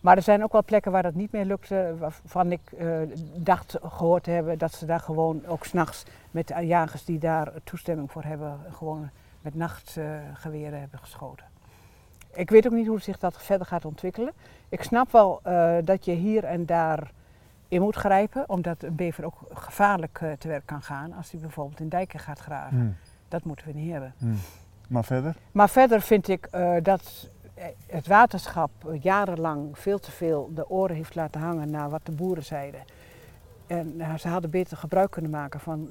Maar 0.00 0.16
er 0.16 0.22
zijn 0.22 0.42
ook 0.42 0.52
wel 0.52 0.64
plekken 0.64 0.92
waar 0.92 1.02
dat 1.02 1.14
niet 1.14 1.32
meer 1.32 1.44
lukte, 1.44 1.94
waarvan 1.98 2.52
ik 2.52 2.60
uh, 2.78 2.98
dacht 3.34 3.76
gehoord 3.82 4.24
te 4.24 4.30
hebben 4.30 4.58
dat 4.58 4.72
ze 4.72 4.86
daar 4.86 5.00
gewoon 5.00 5.46
ook 5.46 5.64
s'nachts 5.64 6.04
met 6.30 6.48
de 6.48 6.66
jagers 6.66 7.04
die 7.04 7.18
daar 7.18 7.52
toestemming 7.64 8.10
voor 8.10 8.22
hebben, 8.22 8.60
gewoon 8.72 9.10
met 9.40 9.54
nachtgeweren 9.54 10.72
uh, 10.72 10.78
hebben 10.78 10.98
geschoten. 10.98 11.46
Ik 12.34 12.50
weet 12.50 12.66
ook 12.66 12.72
niet 12.72 12.86
hoe 12.86 13.00
zich 13.00 13.18
dat 13.18 13.42
verder 13.42 13.66
gaat 13.66 13.84
ontwikkelen. 13.84 14.32
Ik 14.68 14.82
snap 14.82 15.12
wel 15.12 15.40
dat 15.84 16.04
je 16.04 16.12
hier 16.12 16.44
en 16.44 16.66
daar 16.66 17.10
in 17.68 17.80
moet 17.80 17.96
grijpen, 17.96 18.48
omdat 18.48 18.82
een 18.82 18.94
bever 18.94 19.24
ook 19.24 19.38
gevaarlijk 19.52 20.20
uh, 20.22 20.32
te 20.32 20.48
werk 20.48 20.66
kan 20.66 20.82
gaan 20.82 21.12
als 21.12 21.30
hij 21.30 21.40
bijvoorbeeld 21.40 21.80
in 21.80 21.88
dijken 21.88 22.20
gaat 22.20 22.38
graven. 22.38 22.78
Hmm. 22.78 22.96
Dat 23.28 23.44
moeten 23.44 23.66
we 23.66 23.72
niet 23.72 23.90
hebben. 23.90 24.14
Hmm. 24.18 24.38
Maar 24.88 25.04
verder? 25.04 25.36
Maar 25.52 25.68
verder 25.68 26.00
vind 26.00 26.28
ik 26.28 26.48
uh, 26.54 26.76
dat 26.82 27.30
het 27.86 28.06
waterschap 28.06 28.70
jarenlang 29.00 29.78
veel 29.78 29.98
te 29.98 30.10
veel 30.10 30.50
de 30.54 30.70
oren 30.70 30.96
heeft 30.96 31.14
laten 31.14 31.40
hangen 31.40 31.70
naar 31.70 31.90
wat 31.90 32.06
de 32.06 32.12
boeren 32.12 32.44
zeiden. 32.44 32.80
En 33.66 34.02
ze 34.18 34.28
hadden 34.28 34.50
beter 34.50 34.76
gebruik 34.76 35.10
kunnen 35.10 35.30
maken 35.30 35.60
van 35.60 35.88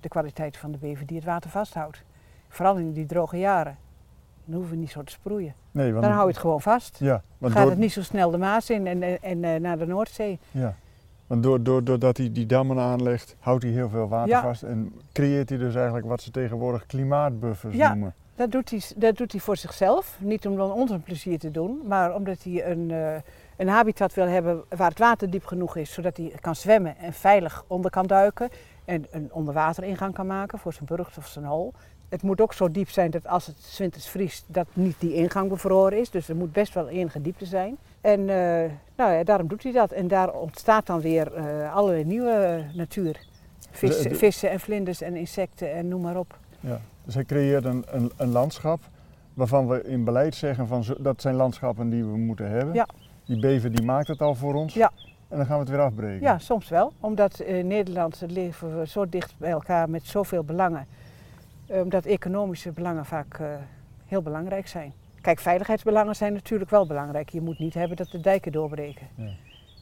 de 0.00 0.08
kwaliteit 0.08 0.56
van 0.56 0.72
de 0.72 0.78
bever 0.78 1.06
die 1.06 1.16
het 1.16 1.26
water 1.26 1.50
vasthoudt. 1.50 2.02
Vooral 2.48 2.76
in 2.76 2.92
die 2.92 3.06
droge 3.06 3.38
jaren. 3.38 3.76
Dan 4.44 4.54
hoeven 4.54 4.74
we 4.74 4.80
niet 4.80 4.90
zo 4.90 5.02
te 5.02 5.12
sproeien. 5.12 5.54
Nee, 5.70 5.92
want... 5.92 6.04
Dan 6.04 6.12
hou 6.12 6.26
je 6.26 6.32
het 6.32 6.40
gewoon 6.40 6.60
vast. 6.60 6.98
Ja, 6.98 7.22
want 7.38 7.52
Gaat 7.52 7.68
het 7.68 7.78
niet 7.78 7.92
zo 7.92 8.02
snel 8.02 8.30
de 8.30 8.38
Maas 8.38 8.70
in 8.70 8.86
en, 8.86 9.02
en, 9.22 9.44
en 9.44 9.62
naar 9.62 9.78
de 9.78 9.86
Noordzee. 9.86 10.38
Ja. 10.50 10.74
Want 11.26 11.42
door, 11.42 11.62
door, 11.62 11.84
doordat 11.84 12.16
hij 12.16 12.32
die 12.32 12.46
dammen 12.46 12.78
aanlegt, 12.78 13.36
houdt 13.38 13.62
hij 13.62 13.72
heel 13.72 13.88
veel 13.88 14.08
water 14.08 14.40
vast 14.40 14.62
en 14.62 14.92
creëert 15.12 15.48
hij 15.48 15.58
dus 15.58 15.74
eigenlijk 15.74 16.06
wat 16.06 16.22
ze 16.22 16.30
tegenwoordig 16.30 16.86
klimaatbuffers 16.86 17.74
ja, 17.74 17.88
noemen. 17.88 18.14
Dat 18.34 18.50
doet, 18.50 18.70
hij, 18.70 18.80
dat 18.96 19.16
doet 19.16 19.32
hij 19.32 19.40
voor 19.40 19.56
zichzelf. 19.56 20.18
Niet 20.20 20.46
om 20.46 20.56
dan 20.56 20.72
ons 20.72 20.90
een 20.90 21.02
plezier 21.02 21.38
te 21.38 21.50
doen, 21.50 21.80
maar 21.86 22.14
omdat 22.14 22.42
hij 22.42 22.70
een, 22.70 22.90
uh, 22.90 23.14
een 23.56 23.68
habitat 23.68 24.14
wil 24.14 24.26
hebben 24.26 24.62
waar 24.68 24.88
het 24.88 24.98
water 24.98 25.30
diep 25.30 25.46
genoeg 25.46 25.76
is, 25.76 25.92
zodat 25.92 26.16
hij 26.16 26.32
kan 26.40 26.56
zwemmen 26.56 26.96
en 26.98 27.12
veilig 27.12 27.64
onder 27.66 27.90
kan 27.90 28.06
duiken. 28.06 28.48
En 28.84 29.06
een 29.10 29.28
onderwateringang 29.32 30.14
kan 30.14 30.26
maken 30.26 30.58
voor 30.58 30.72
zijn 30.72 30.86
burcht 30.86 31.18
of 31.18 31.26
zijn 31.26 31.44
hol. 31.44 31.72
Het 32.08 32.22
moet 32.22 32.40
ook 32.40 32.52
zo 32.52 32.70
diep 32.70 32.90
zijn 32.90 33.10
dat 33.10 33.26
als 33.26 33.46
het 33.46 33.76
winters 33.78 34.08
vriest, 34.08 34.44
dat 34.46 34.66
niet 34.72 34.96
die 34.98 35.14
ingang 35.14 35.48
bevroren 35.48 35.98
is. 35.98 36.10
Dus 36.10 36.28
er 36.28 36.36
moet 36.36 36.52
best 36.52 36.74
wel 36.74 36.88
enige 36.88 37.20
diepte 37.20 37.46
zijn. 37.46 37.76
En 38.04 38.20
uh, 38.20 38.70
nou 38.96 39.12
ja, 39.12 39.24
daarom 39.24 39.48
doet 39.48 39.62
hij 39.62 39.72
dat. 39.72 39.92
En 39.92 40.08
daar 40.08 40.32
ontstaat 40.32 40.86
dan 40.86 41.00
weer 41.00 41.32
uh, 41.36 41.74
allerlei 41.74 42.04
nieuwe 42.04 42.64
natuur. 42.74 43.26
Vissen, 43.70 44.16
vissen 44.16 44.50
en 44.50 44.60
vlinders 44.60 45.00
en 45.00 45.16
insecten 45.16 45.72
en 45.72 45.88
noem 45.88 46.00
maar 46.00 46.16
op. 46.16 46.38
Ja, 46.60 46.80
dus 47.04 47.14
hij 47.14 47.24
creëert 47.24 47.64
een, 47.64 47.84
een, 47.86 48.12
een 48.16 48.28
landschap 48.28 48.80
waarvan 49.34 49.68
we 49.68 49.82
in 49.82 50.04
beleid 50.04 50.34
zeggen 50.34 50.66
van 50.66 50.84
dat 50.98 51.20
zijn 51.20 51.34
landschappen 51.34 51.90
die 51.90 52.04
we 52.04 52.16
moeten 52.16 52.50
hebben. 52.50 52.74
Ja. 52.74 52.88
Die 53.24 53.40
bever 53.40 53.72
die 53.72 53.84
maakt 53.84 54.08
het 54.08 54.20
al 54.20 54.34
voor 54.34 54.54
ons. 54.54 54.74
Ja. 54.74 54.92
En 55.28 55.36
dan 55.36 55.46
gaan 55.46 55.56
we 55.56 55.62
het 55.62 55.72
weer 55.72 55.80
afbreken. 55.80 56.20
Ja, 56.20 56.38
soms 56.38 56.68
wel. 56.68 56.92
Omdat 57.00 57.40
in 57.40 57.66
Nederland 57.66 58.22
leven 58.26 58.78
we 58.78 58.86
zo 58.86 59.08
dicht 59.08 59.34
bij 59.38 59.50
elkaar 59.50 59.90
met 59.90 60.02
zoveel 60.06 60.44
belangen. 60.44 60.86
Omdat 61.66 62.04
economische 62.04 62.72
belangen 62.72 63.04
vaak 63.04 63.38
uh, 63.38 63.46
heel 64.06 64.22
belangrijk 64.22 64.68
zijn. 64.68 64.92
Kijk, 65.24 65.38
veiligheidsbelangen 65.38 66.16
zijn 66.16 66.32
natuurlijk 66.32 66.70
wel 66.70 66.86
belangrijk. 66.86 67.28
Je 67.28 67.40
moet 67.40 67.58
niet 67.58 67.74
hebben 67.74 67.96
dat 67.96 68.10
de 68.10 68.20
dijken 68.20 68.52
doorbreken. 68.52 69.08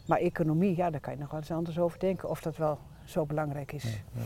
Maar 0.07 0.19
economie, 0.19 0.77
ja, 0.77 0.91
daar 0.91 1.01
kan 1.01 1.13
je 1.13 1.19
nog 1.19 1.31
wel 1.31 1.41
eens 1.41 1.51
anders 1.51 1.79
over 1.79 1.99
denken. 1.99 2.29
Of 2.29 2.41
dat 2.41 2.57
wel 2.57 2.79
zo 3.05 3.27
belangrijk 3.27 3.73
is. 3.73 3.85
Ja, 3.85 4.23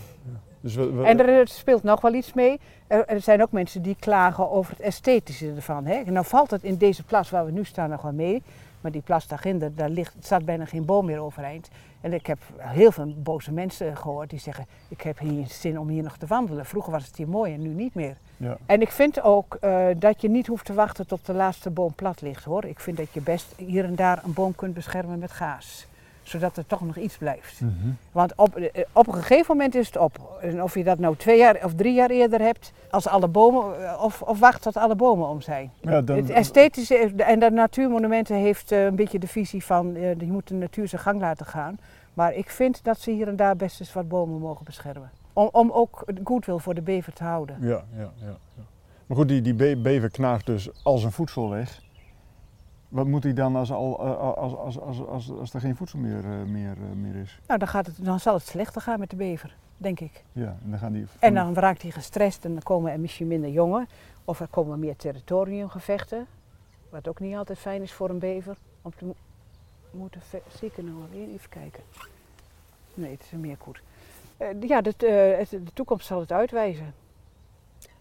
dus 0.60 0.74
we, 0.74 1.02
en 1.04 1.26
er 1.26 1.48
speelt 1.48 1.82
nog 1.82 2.00
wel 2.00 2.14
iets 2.14 2.32
mee. 2.32 2.60
Er, 2.86 3.06
er, 3.06 3.20
zijn 3.20 3.42
ook 3.42 3.52
mensen 3.52 3.82
die 3.82 3.96
klagen 3.98 4.50
over 4.50 4.72
het 4.72 4.80
esthetische 4.80 5.52
ervan. 5.54 5.86
Hè? 5.86 5.94
En 5.94 6.12
nou 6.12 6.26
valt 6.26 6.50
het 6.50 6.62
in 6.62 6.76
deze 6.76 7.02
plaats 7.02 7.30
waar 7.30 7.44
we 7.44 7.50
nu 7.50 7.64
staan 7.64 7.90
nog 7.90 8.02
wel 8.02 8.12
mee. 8.12 8.42
Maar 8.80 8.92
die 8.92 9.02
plas 9.02 9.26
daarginder, 9.26 9.74
daar 9.74 9.90
ligt, 9.90 10.14
staat 10.20 10.44
bijna 10.44 10.64
geen 10.64 10.84
boom 10.84 11.06
meer 11.06 11.20
overeind. 11.20 11.68
En 12.00 12.12
ik 12.12 12.26
heb 12.26 12.38
heel 12.56 12.92
veel 12.92 13.14
boze 13.16 13.52
mensen 13.52 13.96
gehoord 13.96 14.30
die 14.30 14.38
zeggen, 14.38 14.66
ik 14.88 15.00
heb 15.00 15.18
hier 15.18 15.46
zin 15.46 15.78
om 15.78 15.88
hier 15.88 16.02
nog 16.02 16.16
te 16.16 16.26
wandelen. 16.26 16.66
Vroeger 16.66 16.92
was 16.92 17.06
het 17.06 17.16
hier 17.16 17.28
mooi 17.28 17.54
en 17.54 17.62
nu 17.62 17.68
niet 17.68 17.94
meer. 17.94 18.16
Ja. 18.36 18.56
En 18.66 18.80
ik 18.80 18.90
vind 18.90 19.22
ook 19.22 19.56
uh, 19.60 19.86
dat 19.96 20.20
je 20.20 20.28
niet 20.28 20.46
hoeft 20.46 20.64
te 20.64 20.74
wachten 20.74 21.06
tot 21.06 21.26
de 21.26 21.32
laatste 21.32 21.70
boom 21.70 21.92
plat 21.94 22.20
ligt 22.20 22.44
hoor. 22.44 22.64
Ik 22.64 22.80
vind 22.80 22.96
dat 22.96 23.12
je 23.12 23.20
best 23.20 23.46
hier 23.56 23.84
en 23.84 23.94
daar 23.94 24.20
een 24.24 24.32
boom 24.32 24.54
kunt 24.54 24.74
beschermen 24.74 25.18
met 25.18 25.32
gaas 25.32 25.86
zodat 26.28 26.56
er 26.56 26.66
toch 26.66 26.80
nog 26.80 26.96
iets 26.96 27.16
blijft. 27.16 27.60
Mhm. 27.60 27.72
Want 28.12 28.32
op, 28.36 28.56
eh, 28.56 28.84
op 28.92 29.06
een 29.06 29.14
gegeven 29.14 29.56
moment 29.56 29.74
is 29.74 29.86
het 29.86 29.96
op. 29.96 30.38
En 30.40 30.62
of 30.62 30.74
je 30.74 30.84
dat 30.84 30.98
nou 30.98 31.16
twee 31.16 31.38
jaar 31.38 31.64
of 31.64 31.74
drie 31.74 31.94
jaar 31.94 32.10
eerder 32.10 32.40
hebt, 32.40 32.72
als 32.90 33.08
alle 33.08 33.28
bomen, 33.28 33.84
eh, 33.84 34.02
of, 34.02 34.22
of 34.22 34.38
wacht 34.38 34.62
tot 34.62 34.76
alle 34.76 34.94
bomen 34.94 35.28
om 35.28 35.40
zijn. 35.40 35.70
Ja, 35.80 36.00
dan, 36.00 36.16
het 36.16 36.30
esthetische 36.30 36.96
en 37.16 37.38
de 37.38 37.50
natuurmonumenten 37.50 38.36
heeft 38.36 38.72
uh, 38.72 38.84
een 38.84 38.96
beetje 38.96 39.18
de 39.18 39.28
visie 39.28 39.64
van 39.64 39.96
uh, 39.96 40.14
je 40.18 40.26
moet 40.26 40.48
de 40.48 40.54
natuur 40.54 40.88
zijn 40.88 41.02
gang 41.02 41.20
laten 41.20 41.46
gaan. 41.46 41.78
Maar 42.14 42.34
ik 42.34 42.50
vind 42.50 42.80
dat 42.82 43.00
ze 43.00 43.10
hier 43.10 43.28
en 43.28 43.36
daar 43.36 43.56
best 43.56 43.80
eens 43.80 43.92
wat 43.92 44.08
bomen 44.08 44.40
mogen 44.40 44.64
beschermen. 44.64 45.10
Om, 45.36 45.48
om 45.52 45.70
ook 45.70 46.04
goodwill 46.24 46.58
voor 46.58 46.74
de 46.74 46.82
bever 46.82 47.12
te 47.12 47.24
houden. 47.24 47.56
Ja, 47.60 47.84
ja, 47.96 48.12
ja. 48.16 48.36
ja. 48.56 48.62
Maar 49.06 49.16
goed, 49.16 49.28
die, 49.28 49.42
die 49.42 49.76
bever 49.76 50.10
knaagt 50.10 50.46
dus 50.46 50.84
al 50.84 50.98
zijn 50.98 51.12
voedsel 51.12 51.50
weg. 51.50 51.82
Wat 52.88 53.06
moet 53.06 53.22
hij 53.22 53.32
dan 53.32 53.56
als, 53.56 53.72
al, 53.72 53.98
eh, 53.98 54.18
als, 54.18 54.54
als, 54.54 54.80
als, 54.80 55.06
als, 55.06 55.30
als 55.30 55.54
er 55.54 55.60
geen 55.60 55.76
voedsel 55.76 55.98
meer, 55.98 56.24
eh, 56.24 56.42
meer, 56.46 56.70
eh, 56.70 56.96
meer 56.96 57.14
is? 57.14 57.40
Nou, 57.46 57.58
dan, 57.58 57.68
gaat 57.68 57.86
het, 57.86 58.04
dan 58.04 58.20
zal 58.20 58.34
het 58.34 58.46
slechter 58.46 58.80
gaan 58.80 58.98
met 58.98 59.10
de 59.10 59.16
bever, 59.16 59.56
denk 59.76 60.00
ik. 60.00 60.24
Ja, 60.32 60.56
en 60.64 60.70
dan, 60.70 60.78
gaan 60.78 60.92
die 60.92 61.06
en 61.18 61.34
dan 61.34 61.54
raakt 61.54 61.82
hij 61.82 61.90
gestrest 61.90 62.44
en 62.44 62.52
dan 62.52 62.62
komen 62.62 62.92
er 62.92 63.00
misschien 63.00 63.26
minder 63.26 63.50
jongen. 63.50 63.88
Of 64.24 64.40
er 64.40 64.48
komen 64.48 64.78
meer 64.78 64.96
territoriumgevechten. 64.96 66.26
Wat 66.88 67.08
ook 67.08 67.20
niet 67.20 67.36
altijd 67.36 67.58
fijn 67.58 67.82
is 67.82 67.92
voor 67.92 68.10
een 68.10 68.18
bever. 68.18 68.56
Om 68.82 68.92
te 68.96 69.14
moeten 69.90 70.20
zie 70.48 70.68
ik 70.68 70.76
er 70.76 70.84
nou 70.84 70.98
even 71.12 71.48
kijken. 71.48 71.82
Nee, 72.94 73.10
het 73.10 73.22
is 73.22 73.38
meer 73.38 73.56
goed. 73.58 73.82
Ja, 74.60 74.80
de, 74.80 74.94
de 74.96 75.72
toekomst 75.74 76.06
zal 76.06 76.20
het 76.20 76.32
uitwijzen. 76.32 76.94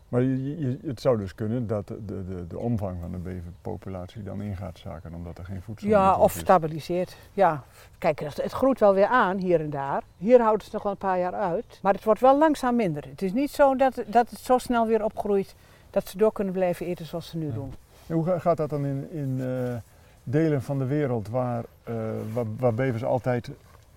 Maar 0.09 0.23
je, 0.23 0.77
het 0.85 1.01
zou 1.01 1.17
dus 1.17 1.35
kunnen 1.35 1.67
dat 1.67 1.87
de, 1.87 2.05
de, 2.05 2.47
de 2.47 2.59
omvang 2.59 2.97
van 3.01 3.11
de 3.11 3.17
beverpopulatie 3.17 4.23
dan 4.23 4.41
in 4.41 4.55
gaat 4.55 4.77
zaken 4.77 5.13
omdat 5.13 5.37
er 5.37 5.45
geen 5.45 5.61
voedsel 5.61 5.89
ja, 5.89 5.99
meer 5.99 6.09
is. 6.11 6.15
Ja, 6.15 6.23
of 6.23 6.31
stabiliseert. 6.31 7.17
Ja, 7.33 7.63
kijk, 7.97 8.19
het, 8.19 8.51
groeit 8.51 8.79
wel 8.79 8.93
weer 8.93 9.05
aan 9.05 9.37
hier 9.37 9.59
en 9.59 9.69
daar. 9.69 10.03
Hier 10.17 10.41
houdt 10.41 10.63
het 10.63 10.73
nog 10.73 10.83
wel 10.83 10.91
een 10.91 10.97
paar 10.97 11.19
jaar 11.19 11.33
uit. 11.33 11.79
Maar 11.81 11.93
het 11.93 12.03
wordt 12.03 12.19
wel 12.19 12.37
langzaam 12.37 12.75
minder. 12.75 13.03
Het 13.09 13.21
is 13.21 13.33
niet 13.33 13.51
zo 13.51 13.75
dat, 13.75 14.03
dat 14.07 14.29
het 14.29 14.39
zo 14.39 14.57
snel 14.57 14.87
weer 14.87 15.03
opgroeit 15.03 15.55
dat 15.89 16.07
ze 16.07 16.17
door 16.17 16.31
kunnen 16.31 16.53
blijven 16.53 16.85
eten 16.85 17.05
zoals 17.05 17.29
ze 17.29 17.37
nu 17.37 17.53
doen. 17.53 17.73
hoe 18.07 18.39
gaat 18.39 18.57
dat 18.57 18.69
dan 18.69 18.85
in, 18.85 19.11
in 19.11 19.37
uh, 19.37 19.75
delen 20.23 20.61
van 20.61 20.77
de 20.77 20.85
wereld 20.85 21.29
waar, 21.29 21.63
uh, 21.89 21.95
waar, 22.33 22.45
waar, 22.57 22.73
bevers 22.73 23.03
altijd 23.03 23.49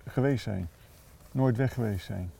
geweest 0.06 0.42
zijn? 0.42 0.68
Nooit 1.32 1.56
weg 1.56 1.74
geweest 1.74 2.06
zijn? 2.06 2.30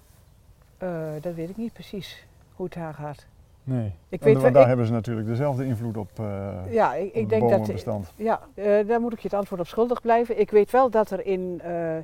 Uh, 0.83 0.91
dat 1.21 1.35
weet 1.35 1.49
ik 1.49 1.57
niet 1.57 1.73
precies 1.73 2.25
hoe 2.55 2.65
het 2.65 2.75
daar 2.75 2.95
gaat. 2.95 3.27
Nee, 3.65 3.93
ik 4.09 4.23
weet, 4.23 4.39
want 4.39 4.55
daar 4.55 4.69
hebben 4.69 4.87
ze 4.87 4.93
natuurlijk 4.93 5.27
dezelfde 5.27 5.65
invloed 5.65 5.97
op 5.97 6.11
uh, 6.21 6.51
ja, 6.71 6.95
ik, 6.95 7.15
ik 7.15 7.29
denk 7.29 7.43
bomenbestand. 7.43 8.05
Dat, 8.05 8.13
ja, 8.17 8.41
uh, 8.55 8.89
daar 8.89 9.01
moet 9.01 9.13
ik 9.13 9.19
je 9.19 9.29
het 9.29 9.37
antwoord 9.37 9.61
op 9.61 9.67
schuldig 9.67 10.01
blijven. 10.01 10.41
Ik 10.41 10.51
weet 10.51 10.71
wel 10.71 10.91
dat 10.91 11.11
er 11.11 11.27
in 11.27 11.61
uh, 11.65 11.97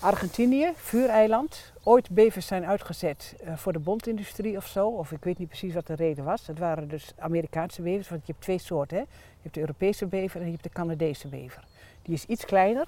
Argentinië, 0.00 0.72
vuureiland, 0.74 1.72
ooit 1.82 2.10
bevers 2.10 2.46
zijn 2.46 2.66
uitgezet 2.66 3.36
voor 3.54 3.72
de 3.72 3.78
bondindustrie 3.78 4.56
of 4.56 4.66
zo. 4.66 4.88
Of 4.88 5.12
ik 5.12 5.24
weet 5.24 5.38
niet 5.38 5.48
precies 5.48 5.74
wat 5.74 5.86
de 5.86 5.94
reden 5.94 6.24
was. 6.24 6.46
Het 6.46 6.58
waren 6.58 6.88
dus 6.88 7.12
Amerikaanse 7.18 7.82
bevers, 7.82 8.08
want 8.08 8.26
je 8.26 8.32
hebt 8.32 8.44
twee 8.44 8.58
soorten. 8.58 8.96
Hè? 8.96 9.02
Je 9.02 9.42
hebt 9.42 9.54
de 9.54 9.60
Europese 9.60 10.06
bever 10.06 10.40
en 10.40 10.46
je 10.46 10.52
hebt 10.52 10.62
de 10.62 10.68
Canadese 10.68 11.28
bever. 11.28 11.64
Die 12.02 12.14
is 12.14 12.24
iets 12.24 12.44
kleiner, 12.44 12.86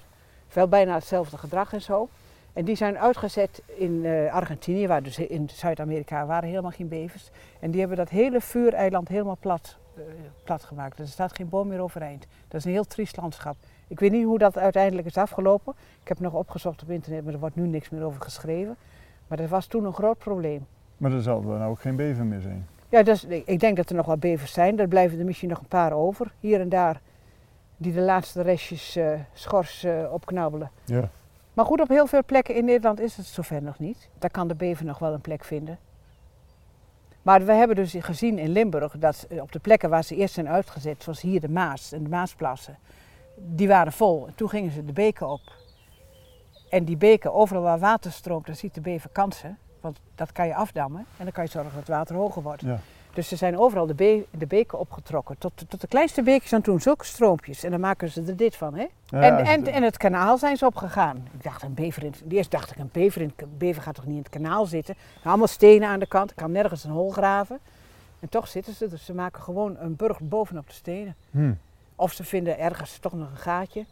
wel 0.53 0.67
bijna 0.67 0.93
hetzelfde 0.93 1.37
gedrag 1.37 1.73
en 1.73 1.81
zo. 1.81 2.09
En 2.55 2.65
die 2.65 2.75
zijn 2.75 2.97
uitgezet 2.97 3.61
in 3.65 3.91
uh, 3.91 4.33
Argentinië, 4.33 4.87
waar 4.87 5.03
dus 5.03 5.19
in 5.19 5.49
Zuid-Amerika 5.49 6.25
waren 6.25 6.49
helemaal 6.49 6.71
geen 6.71 6.87
bevers. 6.87 7.29
En 7.59 7.71
die 7.71 7.79
hebben 7.79 7.97
dat 7.97 8.09
hele 8.09 8.41
vuureiland 8.41 9.07
helemaal 9.07 9.37
plat, 9.39 9.77
uh, 9.97 10.03
plat 10.43 10.63
gemaakt. 10.63 10.99
er 10.99 11.07
staat 11.07 11.35
geen 11.35 11.49
boom 11.49 11.67
meer 11.67 11.79
overeind. 11.79 12.27
Dat 12.47 12.59
is 12.59 12.65
een 12.65 12.71
heel 12.71 12.85
triest 12.85 13.17
landschap. 13.17 13.55
Ik 13.87 13.99
weet 13.99 14.11
niet 14.11 14.25
hoe 14.25 14.37
dat 14.37 14.57
uiteindelijk 14.57 15.07
is 15.07 15.17
afgelopen. 15.17 15.73
Ik 16.01 16.07
heb 16.07 16.19
nog 16.19 16.33
opgezocht 16.33 16.81
op 16.81 16.89
internet, 16.89 17.23
maar 17.23 17.33
er 17.33 17.39
wordt 17.39 17.55
nu 17.55 17.67
niks 17.67 17.89
meer 17.89 18.03
over 18.03 18.21
geschreven. 18.21 18.75
Maar 19.27 19.37
dat 19.37 19.49
was 19.49 19.65
toen 19.65 19.85
een 19.85 19.93
groot 19.93 20.17
probleem. 20.17 20.65
Maar 20.97 21.11
er 21.11 21.21
zal 21.21 21.41
dan 21.41 21.63
ook 21.63 21.79
geen 21.79 21.95
bever 21.95 22.25
meer 22.25 22.41
zijn? 22.41 22.67
Ja, 22.89 23.03
dus, 23.03 23.23
ik 23.25 23.59
denk 23.59 23.77
dat 23.77 23.89
er 23.89 23.95
nog 23.95 24.05
wel 24.05 24.17
bevers 24.17 24.53
zijn. 24.53 24.79
Er 24.79 24.87
blijven 24.87 25.19
er 25.19 25.25
misschien 25.25 25.49
nog 25.49 25.59
een 25.59 25.67
paar 25.67 25.93
over, 25.93 26.33
hier 26.39 26.59
en 26.59 26.69
daar, 26.69 27.01
die 27.77 27.93
de 27.93 28.01
laatste 28.01 28.41
restjes 28.41 28.97
uh, 28.97 29.19
schors 29.33 29.85
opknabbelen. 30.11 30.71
Ja. 30.85 31.09
Maar 31.55 31.65
goed, 31.65 31.81
op 31.81 31.87
heel 31.87 32.07
veel 32.07 32.23
plekken 32.25 32.55
in 32.55 32.65
Nederland 32.65 32.99
is 32.99 33.17
het 33.17 33.25
zover 33.25 33.61
nog 33.61 33.79
niet. 33.79 34.09
Daar 34.19 34.29
kan 34.29 34.47
de 34.47 34.55
bever 34.55 34.85
nog 34.85 34.99
wel 34.99 35.13
een 35.13 35.21
plek 35.21 35.43
vinden. 35.43 35.79
Maar 37.21 37.45
we 37.45 37.53
hebben 37.53 37.75
dus 37.75 37.95
gezien 37.99 38.37
in 38.39 38.49
Limburg 38.49 38.95
dat 38.97 39.27
op 39.29 39.51
de 39.51 39.59
plekken 39.59 39.89
waar 39.89 40.03
ze 40.03 40.15
eerst 40.15 40.33
zijn 40.33 40.49
uitgezet, 40.49 41.03
zoals 41.03 41.21
hier 41.21 41.41
de 41.41 41.49
Maas 41.49 41.91
en 41.91 42.03
de 42.03 42.09
Maasplassen, 42.09 42.77
die 43.35 43.67
waren 43.67 43.91
vol. 43.91 44.27
En 44.27 44.35
toen 44.35 44.49
gingen 44.49 44.71
ze 44.71 44.85
de 44.85 44.93
beken 44.93 45.27
op. 45.27 45.41
En 46.69 46.85
die 46.85 46.97
beken, 46.97 47.33
overal 47.33 47.61
waar 47.61 47.79
water 47.79 48.11
stroomt, 48.11 48.45
daar 48.45 48.55
ziet 48.55 48.73
de 48.73 48.81
bever 48.81 49.09
kansen. 49.09 49.57
Want 49.81 49.99
dat 50.15 50.31
kan 50.31 50.47
je 50.47 50.55
afdammen 50.55 51.05
en 51.17 51.23
dan 51.23 51.31
kan 51.31 51.43
je 51.43 51.49
zorgen 51.49 51.71
dat 51.71 51.79
het 51.79 51.89
water 51.89 52.15
hoger 52.15 52.41
wordt. 52.41 52.61
Ja. 52.61 52.79
Dus 53.15 53.27
ze 53.27 53.35
zijn 53.35 53.57
overal 53.57 53.85
de, 53.85 54.25
de 54.31 54.45
beken 54.47 54.79
opgetrokken. 54.79 55.37
Tot, 55.37 55.51
tot 55.67 55.81
de 55.81 55.87
kleinste 55.87 56.23
beekjes 56.23 56.53
aan 56.53 56.61
toen, 56.61 56.81
zulke 56.81 57.05
stroompjes. 57.05 57.63
En 57.63 57.71
dan 57.71 57.79
maken 57.79 58.09
ze 58.09 58.23
er 58.27 58.35
dit 58.35 58.55
van. 58.55 58.73
Hè? 58.73 58.85
en, 59.09 59.37
en, 59.37 59.67
en 59.67 59.83
het 59.83 59.97
kanaal 59.97 60.37
zijn 60.37 60.57
ze 60.57 60.65
opgegaan. 60.65 61.27
Ik 61.37 61.43
dacht, 61.43 61.63
een 61.63 61.73
bever 61.73 62.03
in, 62.03 62.13
eerst 62.29 62.51
dacht 62.51 62.71
ik, 62.71 62.77
een 62.77 62.89
bever, 62.91 63.21
in, 63.21 63.33
bever 63.57 63.81
gaat 63.81 63.95
toch 63.95 64.05
niet 64.05 64.15
in 64.15 64.21
het 64.21 64.29
kanaal 64.29 64.65
zitten? 64.65 64.95
Allemaal 65.23 65.47
stenen 65.47 65.89
aan 65.89 65.99
de 65.99 66.07
kant, 66.07 66.29
ik 66.29 66.35
kan 66.35 66.51
nergens 66.51 66.83
een 66.83 66.91
hol 66.91 67.11
graven. 67.11 67.59
En 68.19 68.29
toch 68.29 68.47
zitten 68.47 68.73
ze, 68.73 68.87
dus 68.87 69.05
ze 69.05 69.13
maken 69.13 69.41
gewoon 69.41 69.77
een 69.79 69.95
burg 69.95 70.19
bovenop 70.19 70.67
de 70.67 70.73
stenen. 70.73 71.15
Hmm. 71.31 71.57
Of 71.95 72.11
ze 72.11 72.23
vinden 72.23 72.59
ergens 72.59 72.97
toch 72.97 73.13
nog 73.13 73.29
een 73.29 73.37
gaatje. 73.37 73.85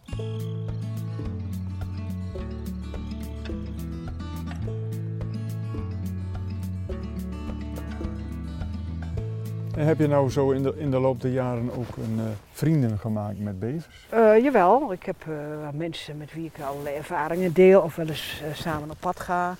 En 9.78 9.86
heb 9.86 10.00
je 10.00 10.08
nou 10.08 10.30
zo 10.30 10.52
in 10.52 10.64
de, 10.64 10.74
in 10.78 10.92
de 10.92 11.00
loop 11.00 11.22
der 11.22 11.32
jaren 11.32 11.72
ook 11.78 11.98
een, 11.98 12.18
uh, 12.18 12.24
vrienden 12.52 13.00
gemaakt 13.00 13.40
met 13.40 13.60
bevers? 13.60 14.08
Uh, 14.14 14.44
jawel, 14.44 14.92
ik 14.92 15.04
heb 15.04 15.26
uh, 15.30 15.36
mensen 15.74 16.18
met 16.18 16.34
wie 16.34 16.46
ik 16.46 16.64
allerlei 16.64 16.96
ervaringen 16.96 17.54
deel 17.54 17.82
of 17.82 17.96
wel 17.96 18.08
eens 18.08 18.44
samen 18.54 18.90
op 18.90 18.98
pad 19.00 19.20
ga. 19.20 19.56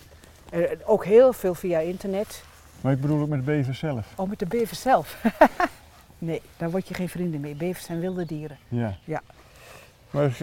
ook 0.86 1.06
heel 1.06 1.34
veel 1.34 1.54
via 1.54 1.80
internet. 1.80 2.44
Maar 2.82 2.92
ik 2.92 3.02
bedoel 3.02 3.22
ook 3.22 3.28
met 3.28 3.40
de 3.40 3.46
bevers 3.46 3.80
zelf? 3.80 4.14
Oh, 4.16 4.30
met 4.30 4.40
de 4.40 4.46
bevers 4.46 4.82
zelf? 4.82 5.24
nee, 6.18 6.42
daar 6.58 6.72
word 6.72 6.88
je 6.88 6.94
geen 6.94 7.10
vrienden 7.10 7.40
mee. 7.40 7.56
Bevers 7.56 7.86
zijn 7.86 8.00
wilde 8.00 8.26
dieren. 8.26 8.58
Ja. 8.68 8.98
ja. 9.04 9.22
Maar 10.12 10.38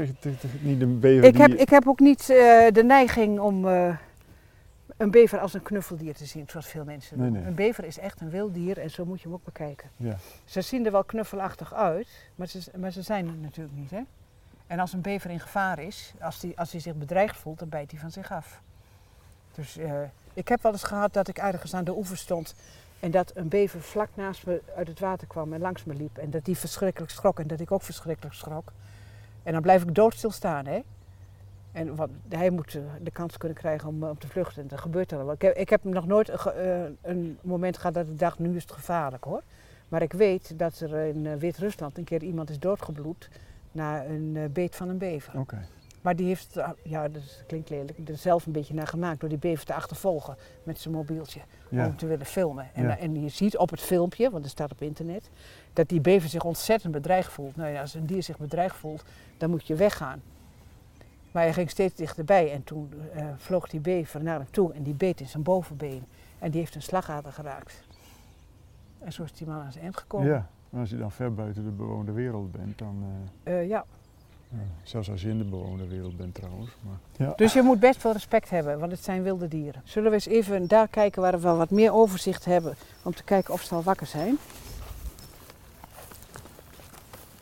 niet 0.60 0.80
een 0.80 1.00
bever 1.00 1.24
ik 1.24 1.36
heb, 1.36 1.52
ik 1.52 1.68
heb 1.68 1.88
ook 1.88 2.00
niet 2.00 2.26
de 2.72 2.82
neiging 2.84 3.40
om 3.40 3.66
een 5.00 5.10
bever 5.10 5.38
als 5.40 5.54
een 5.54 5.62
knuffeldier 5.62 6.14
te 6.14 6.24
zien, 6.24 6.44
zoals 6.48 6.66
veel 6.66 6.84
mensen 6.84 7.18
doen. 7.18 7.34
Een 7.34 7.54
bever 7.54 7.84
is 7.84 7.98
echt 7.98 8.20
een 8.20 8.30
wild 8.30 8.54
dier 8.54 8.78
en 8.78 8.90
zo 8.90 9.04
moet 9.04 9.20
je 9.20 9.24
hem 9.24 9.34
ook 9.34 9.44
bekijken. 9.44 9.90
Ja. 9.96 10.16
Ze 10.44 10.60
zien 10.60 10.86
er 10.86 10.92
wel 10.92 11.04
knuffelachtig 11.04 11.74
uit, 11.74 12.08
maar 12.34 12.46
ze, 12.46 12.70
maar 12.76 12.90
ze 12.90 13.02
zijn 13.02 13.26
het 13.26 13.40
natuurlijk 13.40 13.76
niet. 13.76 13.90
Hè? 13.90 14.00
En 14.66 14.78
als 14.78 14.92
een 14.92 15.00
bever 15.00 15.30
in 15.30 15.40
gevaar 15.40 15.78
is, 15.78 16.14
als 16.20 16.42
hij 16.42 16.52
als 16.56 16.70
zich 16.70 16.94
bedreigd 16.94 17.36
voelt, 17.36 17.58
dan 17.58 17.68
bijt 17.68 17.90
hij 17.90 18.00
van 18.00 18.10
zich 18.10 18.32
af. 18.32 18.60
Dus 19.54 19.78
uh, 19.78 19.92
ik 20.34 20.48
heb 20.48 20.62
wel 20.62 20.72
eens 20.72 20.82
gehad 20.82 21.12
dat 21.12 21.28
ik 21.28 21.38
ergens 21.38 21.74
aan 21.74 21.84
de 21.84 21.96
oever 21.96 22.16
stond 22.16 22.54
en 23.00 23.10
dat 23.10 23.32
een 23.34 23.48
bever 23.48 23.80
vlak 23.80 24.08
naast 24.14 24.46
me 24.46 24.62
uit 24.76 24.88
het 24.88 25.00
water 25.00 25.26
kwam 25.26 25.52
en 25.52 25.60
langs 25.60 25.84
me 25.84 25.94
liep. 25.94 26.18
En 26.18 26.30
dat 26.30 26.44
die 26.44 26.56
verschrikkelijk 26.56 27.12
schrok 27.12 27.40
en 27.40 27.46
dat 27.46 27.60
ik 27.60 27.70
ook 27.70 27.82
verschrikkelijk 27.82 28.34
schrok. 28.34 28.72
En 29.42 29.52
dan 29.52 29.62
blijf 29.62 29.82
ik 29.82 29.94
doodstil 29.94 30.30
staan, 30.30 30.66
hè. 30.66 30.80
En 31.72 31.94
wat, 31.96 32.10
hij 32.28 32.50
moet 32.50 32.74
eh, 32.74 32.82
de 33.02 33.10
kans 33.10 33.36
kunnen 33.36 33.56
krijgen 33.56 33.88
om, 33.88 34.04
om 34.04 34.18
te 34.18 34.28
vluchten. 34.28 34.62
En 34.62 34.68
dat 34.68 34.80
gebeurt 34.80 35.12
er 35.12 35.18
wel. 35.18 35.32
Ik 35.32 35.42
heb, 35.42 35.56
ik 35.56 35.70
heb 35.70 35.84
nog 35.84 36.06
nooit 36.06 36.28
uh, 36.28 36.82
een 37.00 37.38
moment 37.42 37.76
gehad 37.76 37.94
dat 37.94 38.06
ik 38.06 38.18
dacht, 38.18 38.38
nu 38.38 38.56
is 38.56 38.62
het 38.62 38.72
gevaarlijk 38.72 39.24
hoor. 39.24 39.42
Maar 39.88 40.02
ik 40.02 40.12
weet 40.12 40.58
dat 40.58 40.80
er 40.80 40.94
in 40.94 41.38
Wit-Rusland 41.38 41.98
een 41.98 42.04
keer 42.04 42.22
iemand 42.22 42.50
is 42.50 42.58
doodgebloed 42.58 43.28
na 43.72 44.04
een 44.04 44.50
beet 44.52 44.76
van 44.76 44.88
een 44.88 44.98
bever. 44.98 45.38
Okay. 45.38 45.66
Maar 46.00 46.16
die 46.16 46.26
heeft, 46.26 46.60
ja 46.82 47.08
dat 47.08 47.44
klinkt 47.46 47.70
lelijk, 47.70 48.08
er 48.08 48.16
zelf 48.16 48.46
een 48.46 48.52
beetje 48.52 48.74
naar 48.74 48.86
gemaakt 48.86 49.20
door 49.20 49.28
die 49.28 49.38
bever 49.38 49.64
te 49.64 49.74
achtervolgen 49.74 50.36
met 50.62 50.78
zijn 50.78 50.94
mobieltje. 50.94 51.40
Om 51.70 51.96
te 51.96 52.06
willen 52.06 52.26
filmen. 52.26 52.68
En, 52.74 52.82
ja. 52.82 52.98
en 52.98 53.22
je 53.22 53.28
ziet 53.28 53.56
op 53.56 53.70
het 53.70 53.80
filmpje, 53.80 54.30
want 54.30 54.42
het 54.42 54.52
staat 54.52 54.72
op 54.72 54.82
internet, 54.82 55.30
dat 55.72 55.88
die 55.88 56.00
bever 56.00 56.28
zich 56.28 56.44
ontzettend 56.44 56.92
bedreigd 56.92 57.32
voelt. 57.32 57.56
Nou 57.56 57.72
ja, 57.72 57.80
als 57.80 57.94
een 57.94 58.06
dier 58.06 58.22
zich 58.22 58.38
bedreigd 58.38 58.76
voelt, 58.76 59.04
dan 59.38 59.50
moet 59.50 59.66
je 59.66 59.74
weggaan. 59.74 60.22
Maar 61.30 61.42
hij 61.42 61.52
ging 61.52 61.70
steeds 61.70 61.94
dichterbij 61.94 62.52
en 62.52 62.64
toen 62.64 62.92
uh, 63.16 63.24
vloog 63.36 63.68
die 63.68 63.80
bever 63.80 64.22
naar 64.22 64.38
hem 64.38 64.50
toe 64.50 64.72
en 64.72 64.82
die 64.82 64.94
beet 64.94 65.20
in 65.20 65.28
zijn 65.28 65.42
bovenbeen. 65.42 66.04
En 66.38 66.50
die 66.50 66.60
heeft 66.60 66.74
een 66.74 66.82
slagader 66.82 67.32
geraakt. 67.32 67.82
En 68.98 69.12
zo 69.12 69.22
is 69.22 69.32
die 69.32 69.46
man 69.46 69.60
aan 69.60 69.72
zijn 69.72 69.84
eind 69.84 69.96
gekomen. 69.96 70.28
Ja, 70.28 70.48
maar 70.70 70.80
als 70.80 70.90
je 70.90 70.96
dan 70.96 71.12
ver 71.12 71.34
buiten 71.34 71.64
de 71.64 71.70
bewoonde 71.70 72.12
wereld 72.12 72.52
bent, 72.52 72.78
dan... 72.78 73.04
Uh, 73.44 73.68
ja. 73.68 73.84
ja. 74.48 74.58
Zelfs 74.82 75.10
als 75.10 75.22
je 75.22 75.28
in 75.28 75.38
de 75.38 75.44
bewoonde 75.44 75.86
wereld 75.86 76.16
bent 76.16 76.34
trouwens. 76.34 76.70
Maar, 76.80 77.26
ja. 77.26 77.32
Dus 77.36 77.52
je 77.52 77.62
moet 77.62 77.80
best 77.80 78.02
wel 78.02 78.12
respect 78.12 78.50
hebben, 78.50 78.78
want 78.78 78.92
het 78.92 79.04
zijn 79.04 79.22
wilde 79.22 79.48
dieren. 79.48 79.82
Zullen 79.84 80.08
we 80.08 80.14
eens 80.14 80.26
even 80.26 80.68
daar 80.68 80.88
kijken 80.88 81.22
waar 81.22 81.32
we 81.32 81.40
wel 81.40 81.56
wat 81.56 81.70
meer 81.70 81.92
overzicht 81.92 82.44
hebben, 82.44 82.74
om 83.02 83.14
te 83.14 83.24
kijken 83.24 83.54
of 83.54 83.62
ze 83.62 83.74
al 83.74 83.82
wakker 83.82 84.06
zijn? 84.06 84.38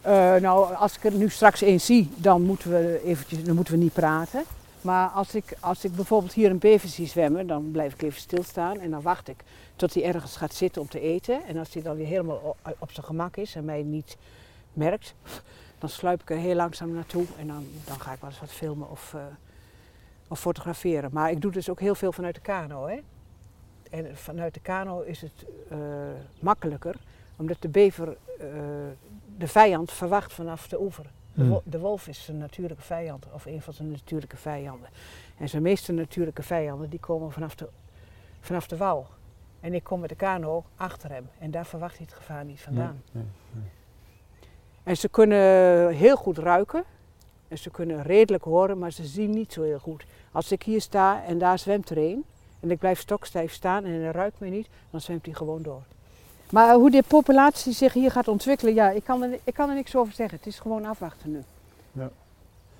Uh, 0.08 0.34
nou, 0.34 0.74
als 0.74 0.96
ik 0.96 1.04
er 1.04 1.12
nu 1.12 1.28
straks 1.28 1.62
één 1.62 1.80
zie, 1.80 2.10
dan 2.16 2.42
moeten 2.42 2.70
we 2.70 3.00
eventjes, 3.04 3.44
dan 3.44 3.54
moeten 3.54 3.74
we 3.74 3.80
niet 3.80 3.92
praten. 3.92 4.44
Maar 4.80 5.08
als 5.08 5.34
ik, 5.34 5.56
als 5.60 5.84
ik 5.84 5.94
bijvoorbeeld 5.94 6.32
hier 6.32 6.50
een 6.50 6.58
bever 6.58 6.88
zie 6.88 7.06
zwemmen, 7.06 7.46
dan 7.46 7.70
blijf 7.70 7.92
ik 7.92 8.02
even 8.02 8.20
stilstaan 8.20 8.80
en 8.80 8.90
dan 8.90 9.02
wacht 9.02 9.28
ik 9.28 9.36
tot 9.76 9.94
hij 9.94 10.04
ergens 10.04 10.36
gaat 10.36 10.54
zitten 10.54 10.82
om 10.82 10.88
te 10.88 11.00
eten. 11.00 11.44
En 11.46 11.56
als 11.56 11.72
hij 11.72 11.82
dan 11.82 11.96
weer 11.96 12.06
helemaal 12.06 12.56
op 12.78 12.92
zijn 12.92 13.06
gemak 13.06 13.36
is 13.36 13.54
en 13.54 13.64
mij 13.64 13.82
niet 13.82 14.16
merkt, 14.72 15.14
dan 15.78 15.88
sluip 15.88 16.20
ik 16.22 16.30
er 16.30 16.36
heel 16.36 16.54
langzaam 16.54 16.92
naartoe 16.92 17.24
en 17.38 17.46
dan, 17.46 17.66
dan 17.84 18.00
ga 18.00 18.12
ik 18.12 18.20
wel 18.20 18.30
eens 18.30 18.40
wat 18.40 18.52
filmen 18.52 18.90
of, 18.90 19.12
uh, 19.14 19.20
of 20.28 20.40
fotograferen. 20.40 21.10
Maar 21.12 21.30
ik 21.30 21.40
doe 21.40 21.52
dus 21.52 21.70
ook 21.70 21.80
heel 21.80 21.94
veel 21.94 22.12
vanuit 22.12 22.34
de 22.34 22.40
kano. 22.40 22.86
Hè? 22.86 22.98
En 23.90 24.16
vanuit 24.16 24.54
de 24.54 24.60
kano 24.60 25.00
is 25.00 25.20
het 25.20 25.44
makkelijker, 26.40 26.94
omdat 27.36 27.56
de 27.60 27.68
bever 27.68 28.16
de 29.38 29.48
vijand 29.48 29.92
verwacht 29.92 30.32
vanaf 30.32 30.68
de 30.68 30.80
oever. 30.80 31.06
De, 31.34 31.60
de, 31.64 31.78
wolf 31.78 32.08
is 32.08 32.24
zijn 32.24 32.38
natuurlijke 32.38 32.82
vijand, 32.82 33.26
of 33.32 33.46
een 33.46 33.62
van 33.62 33.72
zijn 33.72 33.90
natuurlijke 33.90 34.36
vijanden. 34.36 34.88
En 35.36 35.48
zijn 35.48 35.62
meeste 35.62 35.92
natuurlijke 35.92 36.42
vijanden 36.42 36.90
die 36.90 37.00
komen 37.00 37.32
vanaf 37.32 37.54
de, 37.54 37.68
vanaf 38.40 38.66
de 38.66 38.76
wal. 38.76 39.06
En 39.60 39.74
ik 39.74 39.84
kom 39.84 40.00
met 40.00 40.08
de 40.08 40.14
kano 40.14 40.64
achter 40.76 41.10
hem 41.10 41.28
en 41.38 41.50
daar 41.50 41.66
verwacht 41.66 41.96
hij 41.96 42.06
het 42.06 42.14
gevaar 42.14 42.44
niet 42.44 42.60
vandaan. 42.60 43.02
Nee, 43.12 43.22
nee, 43.22 43.32
nee. 43.52 43.70
En 44.82 44.96
ze 44.96 45.08
kunnen 45.08 45.88
heel 45.94 46.16
goed 46.16 46.38
ruiken 46.38 46.84
en 47.48 47.58
ze 47.58 47.70
kunnen 47.70 48.02
redelijk 48.02 48.44
horen, 48.44 48.78
maar 48.78 48.92
ze 48.92 49.04
zien 49.04 49.30
niet 49.30 49.52
zo 49.52 49.62
heel 49.62 49.78
goed. 49.78 50.04
Als 50.32 50.52
ik 50.52 50.62
hier 50.62 50.80
sta 50.80 51.24
en 51.24 51.38
daar 51.38 51.58
zwemt 51.58 51.90
er 51.90 51.98
een 51.98 52.24
en 52.60 52.70
ik 52.70 52.78
blijf 52.78 53.00
stokstijf 53.00 53.52
staan 53.52 53.84
en 53.84 54.00
hij 54.00 54.10
ruikt 54.10 54.40
me 54.40 54.48
niet, 54.48 54.68
dan 54.90 55.00
zwemt 55.00 55.24
hij 55.24 55.34
gewoon 55.34 55.62
door. 55.62 55.82
Maar 56.50 56.74
hoe 56.74 56.90
de 56.90 57.02
populatie 57.06 57.72
zich 57.72 57.92
hier 57.92 58.10
gaat 58.10 58.28
ontwikkelen, 58.28 58.74
ja, 58.74 58.90
ik 58.90 59.04
kan 59.04 59.22
er, 59.22 59.38
ik 59.44 59.54
kan 59.54 59.68
er 59.68 59.74
niks 59.74 59.96
over 59.96 60.14
zeggen. 60.14 60.38
Het 60.38 60.46
is 60.46 60.58
gewoon 60.58 60.84
afwachten 60.84 61.30
nu. 61.30 61.42
Ja. 61.92 62.10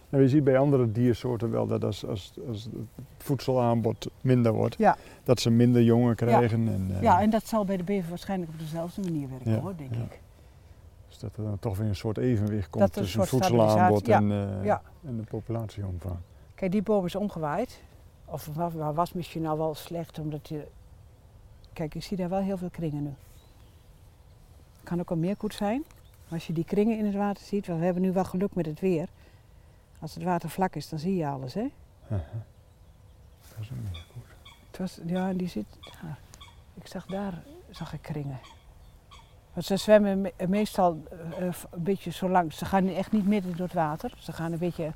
Nou, 0.09 0.23
je 0.23 0.29
ziet 0.29 0.45
bij 0.45 0.59
andere 0.59 0.93
diersoorten 0.93 1.51
wel 1.51 1.67
dat 1.67 1.85
als, 1.85 2.07
als, 2.07 2.33
als 2.49 2.65
het 2.65 3.03
voedselaanbod 3.19 4.09
minder 4.21 4.53
wordt, 4.53 4.79
ja. 4.79 4.97
dat 5.25 5.41
ze 5.41 5.51
minder 5.51 5.83
jongen 5.83 6.15
krijgen. 6.15 6.65
Ja. 6.65 6.71
En, 6.71 6.91
uh, 6.91 7.03
ja, 7.03 7.21
en 7.21 7.31
dat 7.31 7.47
zal 7.47 7.65
bij 7.65 7.77
de 7.77 7.83
bever 7.83 8.09
waarschijnlijk 8.09 8.51
op 8.51 8.59
dezelfde 8.59 9.03
manier 9.03 9.29
werken 9.29 9.61
hoor, 9.61 9.77
denk 9.77 9.91
ik. 9.91 10.21
Dus 11.09 11.19
dat 11.19 11.37
er 11.37 11.43
dan 11.43 11.59
toch 11.59 11.77
weer 11.77 11.89
een 11.89 11.97
soort 11.97 12.19
evenwicht 12.19 12.71
komt 12.71 12.93
tussen 12.93 13.21
het 13.21 13.29
voedselaanbod 13.29 14.09
en, 14.09 14.31
uh, 14.31 14.71
en 14.71 15.17
de 15.17 15.23
populatieomvang. 15.29 16.17
Kijk, 16.55 16.73
die 16.73 16.83
boom 16.83 17.05
is 17.05 17.15
omgewaaid. 17.15 17.83
Of 18.25 18.49
was 18.95 19.13
misschien 19.13 19.43
nou 19.43 19.59
wel 19.59 19.75
slecht, 19.75 20.19
omdat 20.19 20.49
je... 20.49 20.67
Kijk, 21.73 21.95
ik 21.95 22.03
zie 22.03 22.17
daar 22.17 22.29
wel 22.29 22.41
heel 22.41 22.57
veel 22.57 22.71
kringen 22.71 23.03
nu 23.03 23.15
kan 24.89 25.01
ook 25.01 25.11
een 25.11 25.21
meerkoet 25.21 25.55
zijn. 25.55 25.85
Als 26.29 26.47
je 26.47 26.53
die 26.53 26.65
kringen 26.65 26.99
in 26.99 27.05
het 27.05 27.15
water 27.15 27.45
ziet, 27.45 27.67
want 27.67 27.79
we 27.79 27.85
hebben 27.85 28.03
nu 28.03 28.13
wel 28.13 28.25
geluk 28.25 28.55
met 28.55 28.67
het 28.67 28.81
weer. 28.81 29.09
Als 29.99 30.15
het 30.15 30.23
water 30.23 30.51
vlak 30.51 30.75
is, 30.75 30.89
dan 30.89 30.99
zie 30.99 31.17
je 31.17 31.27
alles, 31.27 31.55
hè? 31.55 31.67
-huh. 32.07 32.19
Dat 33.49 33.61
is 33.61 33.71
een 33.71 33.83
meerkoet. 33.83 34.23
Het 34.67 34.79
was, 34.79 35.01
ja, 35.07 35.33
die 35.33 35.49
zit... 35.49 35.67
ik 36.75 36.87
zag 36.87 37.07
daar, 37.07 37.43
zag 37.71 37.93
ik 37.93 38.03
kringen. 38.03 38.39
Want 39.53 39.67
ze 39.67 39.77
zwemmen 39.77 40.31
meestal 40.49 41.03
uh, 41.41 41.53
een 41.71 41.83
beetje 41.83 42.11
zo 42.11 42.29
lang. 42.29 42.53
Ze 42.53 42.65
gaan 42.65 42.89
echt 42.89 43.13
niet 43.13 43.27
midden 43.27 43.57
door 43.57 43.67
het 43.67 43.75
water. 43.75 44.15
Ze 44.19 44.33
gaan 44.33 44.53
een 44.53 44.59
beetje 44.59 44.93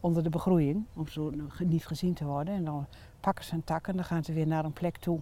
onder 0.00 0.22
de 0.22 0.30
begroeiing, 0.30 0.84
om 0.94 1.08
zo 1.08 1.32
niet 1.58 1.86
gezien 1.86 2.14
te 2.14 2.24
worden. 2.24 2.54
En 2.54 2.64
dan 2.64 2.86
pakken 3.20 3.44
ze 3.44 3.54
een 3.54 3.64
tak 3.64 3.88
en 3.88 3.96
dan 3.96 4.04
gaan 4.04 4.24
ze 4.24 4.32
weer 4.32 4.46
naar 4.46 4.64
een 4.64 4.72
plek 4.72 4.96
toe 4.96 5.20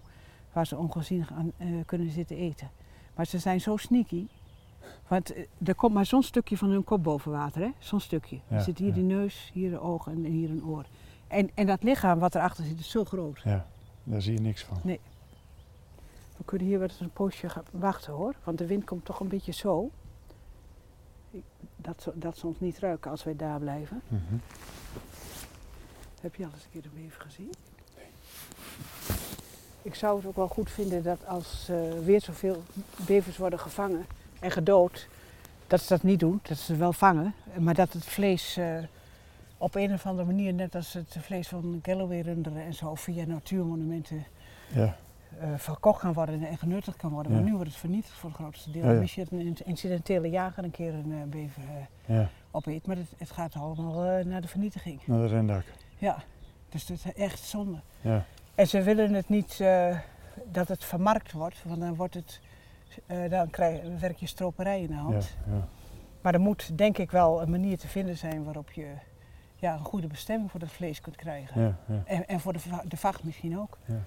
waar 0.53 0.66
ze 0.66 0.77
ongezien 0.77 1.27
gaan, 1.27 1.53
uh, 1.59 1.85
kunnen 1.87 2.11
zitten 2.11 2.37
eten. 2.37 2.70
Maar 3.14 3.27
ze 3.27 3.38
zijn 3.38 3.61
zo 3.61 3.77
sneaky. 3.77 4.27
Want 5.09 5.33
eh, 5.33 5.44
er 5.64 5.74
komt 5.74 5.94
maar 5.94 6.07
zo'n 6.07 6.22
stukje 6.22 6.57
van 6.57 6.70
hun 6.70 6.85
kop 6.85 7.03
boven 7.03 7.33
water, 7.33 7.61
hè? 7.61 7.70
Zo'n 7.79 8.00
stukje. 8.00 8.40
er 8.48 8.61
zit 8.61 8.79
hier 8.79 8.88
ja. 8.88 8.94
de 8.94 9.00
neus, 9.00 9.50
hier 9.53 9.70
de 9.70 9.81
ogen 9.81 10.12
en 10.12 10.24
hier 10.24 10.50
een 10.50 10.64
oor. 10.64 10.85
En, 11.27 11.50
en 11.55 11.66
dat 11.66 11.83
lichaam 11.83 12.18
wat 12.18 12.35
erachter 12.35 12.64
zit 12.64 12.79
is 12.79 12.90
zo 12.90 13.05
groot. 13.05 13.40
Ja, 13.44 13.66
daar 14.05 14.22
zie 14.22 14.33
je 14.33 14.40
niks 14.40 14.64
van. 14.64 14.79
Nee. 14.83 15.00
We 16.37 16.44
kunnen 16.44 16.66
hier 16.66 16.79
wel 16.79 16.88
eens 16.88 17.00
een 17.00 17.11
poosje 17.11 17.48
wachten 17.70 18.12
hoor, 18.12 18.35
want 18.44 18.59
de 18.59 18.66
wind 18.66 18.85
komt 18.85 19.05
toch 19.05 19.20
een 19.20 19.29
beetje 19.29 19.53
zo. 19.53 19.90
Dat, 21.77 22.12
dat 22.14 22.38
ze 22.38 22.46
ons 22.46 22.61
niet 22.61 22.79
ruiken 22.79 23.11
als 23.11 23.24
wij 23.24 23.37
daar 23.37 23.59
blijven. 23.59 24.03
Mm 24.09 24.22
-hmm. 24.29 24.40
Heb 26.20 26.35
je 26.35 26.44
al 26.44 26.50
eens 26.53 26.64
een 26.64 26.70
keer 26.70 26.83
de 26.83 26.88
beef 26.94 27.16
gezien? 27.16 27.50
Ik 29.84 29.94
zou 29.94 30.16
het 30.16 30.26
ook 30.26 30.36
wel 30.36 30.48
goed 30.48 30.70
vinden 30.70 31.02
dat 31.02 31.26
als 31.26 31.68
uh, 31.70 31.76
weer 32.04 32.20
zoveel 32.20 32.62
bevers 33.06 33.36
worden 33.36 33.58
gevangen 33.58 34.06
en 34.40 34.50
gedood, 34.50 35.08
dat 35.66 35.80
ze 35.80 35.88
dat 35.88 36.02
niet 36.02 36.20
doen, 36.20 36.40
dat 36.42 36.56
ze 36.56 36.76
wel 36.76 36.92
vangen, 36.92 37.34
maar 37.58 37.74
dat 37.74 37.92
het 37.92 38.04
vlees 38.04 38.58
uh, 38.58 38.78
op 39.58 39.74
een 39.74 39.92
of 39.92 40.06
andere 40.06 40.26
manier, 40.26 40.54
net 40.54 40.74
als 40.74 40.92
het 40.92 41.16
vlees 41.20 41.48
van 41.48 41.78
Galloway-runderen 41.82 42.62
en 42.62 42.74
zo, 42.74 42.94
via 42.94 43.24
natuurmonumenten 43.24 44.24
ja. 44.74 44.96
uh, 45.42 45.48
verkocht 45.56 46.00
kan 46.00 46.12
worden 46.12 46.46
en 46.46 46.58
genuttigd 46.58 46.96
kan 46.96 47.10
worden. 47.10 47.32
Ja. 47.32 47.38
Maar 47.38 47.46
nu 47.46 47.54
wordt 47.54 47.70
het 47.70 47.78
vernietigd 47.78 48.14
voor 48.14 48.30
het 48.30 48.38
grootste 48.38 48.70
deel. 48.70 48.84
Ja, 48.84 48.92
ja. 48.92 49.00
Misschien 49.00 49.26
een 49.30 49.56
incidentele 49.64 50.30
jager 50.30 50.64
een 50.64 50.70
keer 50.70 50.94
een 50.94 51.28
bever 51.30 51.62
opeet, 52.50 52.86
maar 52.86 52.96
het, 52.96 53.12
het, 53.18 53.30
gaat 53.30 53.54
allemaal 53.54 54.24
naar 54.24 54.40
de 54.40 54.48
vernietiging. 54.48 55.00
Naar 55.06 55.20
de 55.20 55.26
rendak. 55.26 55.64
Ja, 55.98 56.22
dus 56.68 56.86
dat 56.86 56.96
is 56.96 57.12
echt 57.12 57.38
zonde. 57.38 57.80
Ja. 58.00 58.24
En 58.54 58.66
ze 58.66 58.82
willen 58.82 59.14
het 59.14 59.28
niet 59.28 59.58
uh, 59.62 59.98
dat 60.44 60.68
het 60.68 60.84
vermarkt 60.84 61.32
wordt, 61.32 61.62
want 61.64 61.80
dan, 61.80 61.94
wordt 61.94 62.14
het, 62.14 62.40
uh, 63.06 63.30
dan 63.30 63.50
krijg, 63.50 63.80
werk 64.00 64.16
je 64.16 64.26
stroperij 64.26 64.80
in 64.80 64.86
de 64.86 64.94
hand. 64.94 65.36
Ja, 65.46 65.52
ja. 65.54 65.68
Maar 66.20 66.34
er 66.34 66.40
moet 66.40 66.78
denk 66.78 66.98
ik 66.98 67.10
wel 67.10 67.42
een 67.42 67.50
manier 67.50 67.78
te 67.78 67.88
vinden 67.88 68.16
zijn 68.16 68.44
waarop 68.44 68.70
je 68.70 68.86
ja, 69.56 69.74
een 69.74 69.84
goede 69.84 70.06
bestemming 70.06 70.50
voor 70.50 70.60
dat 70.60 70.72
vlees 70.72 71.00
kunt 71.00 71.16
krijgen. 71.16 71.76
Ja. 71.86 72.02
En, 72.04 72.28
en 72.28 72.40
voor 72.40 72.52
de, 72.52 72.60
de 72.88 72.96
vacht 72.96 73.24
misschien 73.24 73.58
ook. 73.58 73.78
Ja. 73.84 74.00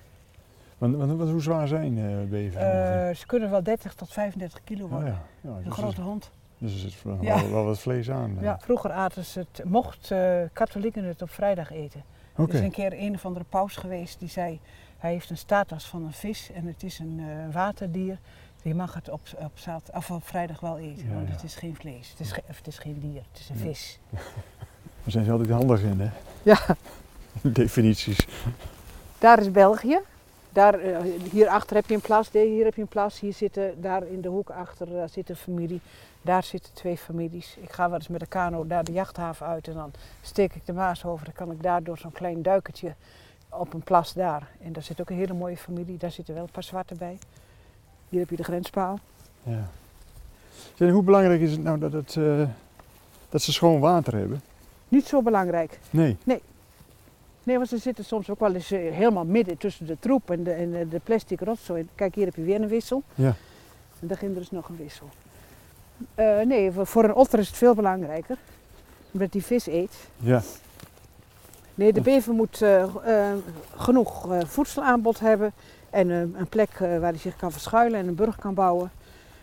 Want, 0.77 0.95
want, 0.95 1.29
hoe 1.29 1.41
zwaar 1.41 1.67
zijn 1.67 1.97
uh, 1.97 2.23
bevers? 2.29 2.63
Uh, 2.63 3.15
ze 3.15 3.25
kunnen 3.25 3.49
wel 3.49 3.63
30 3.63 3.93
tot 3.93 4.13
35 4.13 4.63
kilo 4.63 4.87
worden. 4.87 5.09
Oh 5.09 5.15
ja. 5.41 5.49
Ja, 5.49 5.65
een 5.65 5.71
grote 5.71 6.01
hond. 6.01 6.31
Dus 6.57 6.73
er 6.73 6.79
zit 6.79 7.03
wel, 7.03 7.17
ja. 7.21 7.49
wel, 7.49 7.63
wat 7.63 7.79
vlees 7.79 8.11
aan. 8.11 8.37
Ja, 8.39 8.59
vroeger 8.59 8.91
aten 8.91 9.25
ze 9.25 9.39
het, 9.39 9.63
mocht 9.65 10.09
uh, 10.11 10.41
katholieken 10.53 11.03
het 11.03 11.21
op 11.21 11.29
vrijdag 11.29 11.71
eten. 11.71 12.03
Okay. 12.37 12.55
Er 12.55 12.61
is 12.61 12.61
een 12.61 12.71
keer 12.71 12.93
een 12.93 13.13
of 13.13 13.25
andere 13.25 13.45
paus 13.49 13.75
geweest 13.75 14.19
die 14.19 14.29
zei, 14.29 14.59
hij 14.97 15.11
heeft 15.11 15.29
een 15.29 15.37
status 15.37 15.85
van 15.85 16.03
een 16.03 16.13
vis 16.13 16.51
en 16.51 16.65
het 16.65 16.83
is 16.83 16.99
een 16.99 17.19
uh, 17.19 17.53
waterdier. 17.53 18.17
Je 18.61 18.75
mag 18.75 18.93
het 18.93 19.09
op, 19.09 19.21
op, 19.37 19.51
zaterdag, 19.53 19.95
of 19.95 20.11
op 20.11 20.27
vrijdag 20.27 20.59
wel 20.59 20.77
eten, 20.77 21.07
ja, 21.07 21.13
want 21.13 21.27
ja. 21.27 21.33
het 21.33 21.43
is 21.43 21.55
geen 21.55 21.75
vlees. 21.75 22.09
Het 22.09 22.19
is, 22.19 22.31
ge, 22.31 22.41
het 22.45 22.67
is 22.67 22.77
geen 22.77 22.99
dier, 22.99 23.21
het 23.31 23.39
is 23.39 23.49
een 23.49 23.57
vis. 23.57 23.99
Daar 25.03 25.11
zijn 25.11 25.25
ze 25.25 25.31
altijd 25.31 25.49
handig 25.49 25.81
in, 25.81 25.99
hè? 25.99 26.09
Ja. 26.43 26.59
Definities. 27.41 28.27
Daar 29.17 29.39
is 29.39 29.51
België. 29.51 29.99
Daar, 30.49 30.85
uh, 30.85 30.97
hierachter 31.31 31.75
heb 31.75 31.87
je 31.87 31.95
een 31.95 32.01
plas, 32.01 32.29
hier 32.31 32.65
heb 32.65 32.75
je 32.75 32.81
een 32.81 32.87
plas. 32.87 33.19
Hier 33.19 33.33
zitten, 33.33 33.81
daar 33.81 34.07
in 34.07 34.21
de 34.21 34.27
hoek 34.27 34.49
achter 34.49 34.87
uh, 34.87 35.03
zit 35.11 35.29
een 35.29 35.35
familie. 35.35 35.81
Daar 36.27 36.43
zitten 36.43 36.73
twee 36.73 36.97
families. 36.97 37.57
Ik 37.61 37.71
ga 37.71 37.89
wel 37.89 37.97
eens 37.97 38.07
met 38.07 38.19
de 38.19 38.25
kano 38.25 38.67
daar 38.67 38.83
de 38.83 38.91
jachthaven 38.91 39.47
uit 39.47 39.67
en 39.67 39.73
dan 39.73 39.91
steek 40.21 40.55
ik 40.55 40.65
de 40.65 40.73
Maas 40.73 41.05
over. 41.05 41.25
Dan 41.25 41.33
kan 41.33 41.51
ik 41.51 41.63
daar 41.63 41.83
door 41.83 41.97
zo'n 41.97 42.11
klein 42.11 42.41
duikertje 42.41 42.95
op 43.49 43.73
een 43.73 43.81
plas 43.81 44.13
daar. 44.13 44.47
En 44.61 44.73
daar 44.73 44.83
zit 44.83 45.01
ook 45.01 45.09
een 45.09 45.15
hele 45.15 45.33
mooie 45.33 45.57
familie. 45.57 45.97
Daar 45.97 46.11
zitten 46.11 46.33
wel 46.33 46.43
een 46.43 46.51
paar 46.51 46.63
zwarte 46.63 46.95
bij. 46.95 47.17
Hier 48.09 48.19
heb 48.19 48.29
je 48.29 48.35
de 48.35 48.43
grenspaal. 48.43 48.99
Ja. 49.43 49.69
Zeg, 50.73 50.91
hoe 50.91 51.03
belangrijk 51.03 51.41
is 51.41 51.51
het 51.51 51.63
nou 51.63 51.79
dat, 51.79 51.91
het, 51.91 52.15
uh, 52.15 52.47
dat 53.29 53.41
ze 53.41 53.53
schoon 53.53 53.79
water 53.79 54.15
hebben? 54.15 54.41
Niet 54.87 55.07
zo 55.07 55.21
belangrijk. 55.21 55.79
Nee? 55.89 56.17
Nee. 56.23 56.41
Nee, 57.43 57.57
want 57.57 57.69
ze 57.69 57.77
zitten 57.77 58.05
soms 58.05 58.29
ook 58.29 58.39
wel 58.39 58.53
eens 58.53 58.71
uh, 58.71 58.93
helemaal 58.93 59.25
midden 59.25 59.57
tussen 59.57 59.85
de 59.85 59.97
troep 59.99 60.31
en 60.31 60.43
de, 60.43 60.51
en 60.51 60.89
de 60.89 60.99
plastic 61.03 61.39
rotzooi. 61.39 61.87
Kijk, 61.95 62.15
hier 62.15 62.25
heb 62.25 62.35
je 62.35 62.41
weer 62.41 62.61
een 62.61 62.67
wissel. 62.67 63.03
Ja. 63.15 63.35
En 63.99 64.07
daar 64.07 64.17
ging 64.17 64.31
er 64.31 64.39
dus 64.39 64.51
nog 64.51 64.69
een 64.69 64.77
wissel. 64.77 65.09
Uh, 66.15 66.39
nee, 66.39 66.71
voor 66.71 67.03
een 67.03 67.13
otter 67.13 67.39
is 67.39 67.47
het 67.47 67.57
veel 67.57 67.75
belangrijker. 67.75 68.37
Omdat 69.11 69.31
die 69.31 69.43
vis 69.43 69.67
eet. 69.67 69.93
Ja. 70.17 70.41
Nee, 71.75 71.93
de 71.93 72.01
bever 72.01 72.33
moet 72.33 72.61
uh, 72.61 72.83
uh, 73.07 73.31
genoeg 73.75 74.27
voedselaanbod 74.45 75.19
hebben. 75.19 75.53
En 75.89 76.09
een 76.09 76.47
plek 76.49 76.77
waar 76.77 77.01
hij 77.01 77.17
zich 77.17 77.35
kan 77.35 77.51
verschuilen 77.51 77.99
en 77.99 78.07
een 78.07 78.15
burg 78.15 78.35
kan 78.35 78.53
bouwen. 78.53 78.91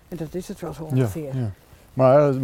En 0.08 0.16
dat 0.16 0.34
is 0.34 0.48
het 0.48 0.60
wel 0.60 0.72
zo 0.72 0.82
ongeveer. 0.82 1.34
Ja, 1.34 1.40
ja. 1.40 1.50
Maar 1.94 2.34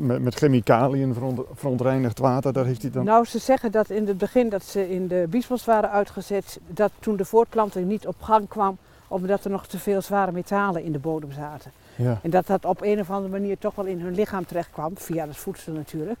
met, 0.00 0.22
met 0.22 0.34
chemicaliën 0.34 1.14
verontreinigd 1.54 2.18
water, 2.18 2.52
daar 2.52 2.64
heeft 2.64 2.82
hij 2.82 2.90
dan... 2.90 3.04
Nou, 3.04 3.24
ze 3.24 3.38
zeggen 3.38 3.72
dat 3.72 3.90
in 3.90 4.06
het 4.06 4.18
begin 4.18 4.48
dat 4.48 4.64
ze 4.64 4.90
in 4.90 5.06
de 5.06 5.26
biesbos 5.30 5.64
waren 5.64 5.90
uitgezet, 5.90 6.60
dat 6.66 6.90
toen 6.98 7.16
de 7.16 7.24
voortplanting 7.24 7.88
niet 7.88 8.06
op 8.06 8.22
gang 8.22 8.48
kwam, 8.48 8.78
omdat 9.08 9.44
er 9.44 9.50
nog 9.50 9.66
te 9.66 9.78
veel 9.78 10.02
zware 10.02 10.32
metalen 10.32 10.82
in 10.82 10.92
de 10.92 10.98
bodem 10.98 11.32
zaten. 11.32 11.70
Ja. 12.00 12.18
En 12.22 12.30
dat 12.30 12.46
dat 12.46 12.64
op 12.64 12.82
een 12.82 13.00
of 13.00 13.10
andere 13.10 13.32
manier 13.32 13.58
toch 13.58 13.74
wel 13.74 13.84
in 13.84 14.00
hun 14.00 14.14
lichaam 14.14 14.46
terecht 14.46 14.70
kwam, 14.70 14.98
via 14.98 15.26
het 15.26 15.36
voedsel 15.36 15.72
natuurlijk. 15.72 16.18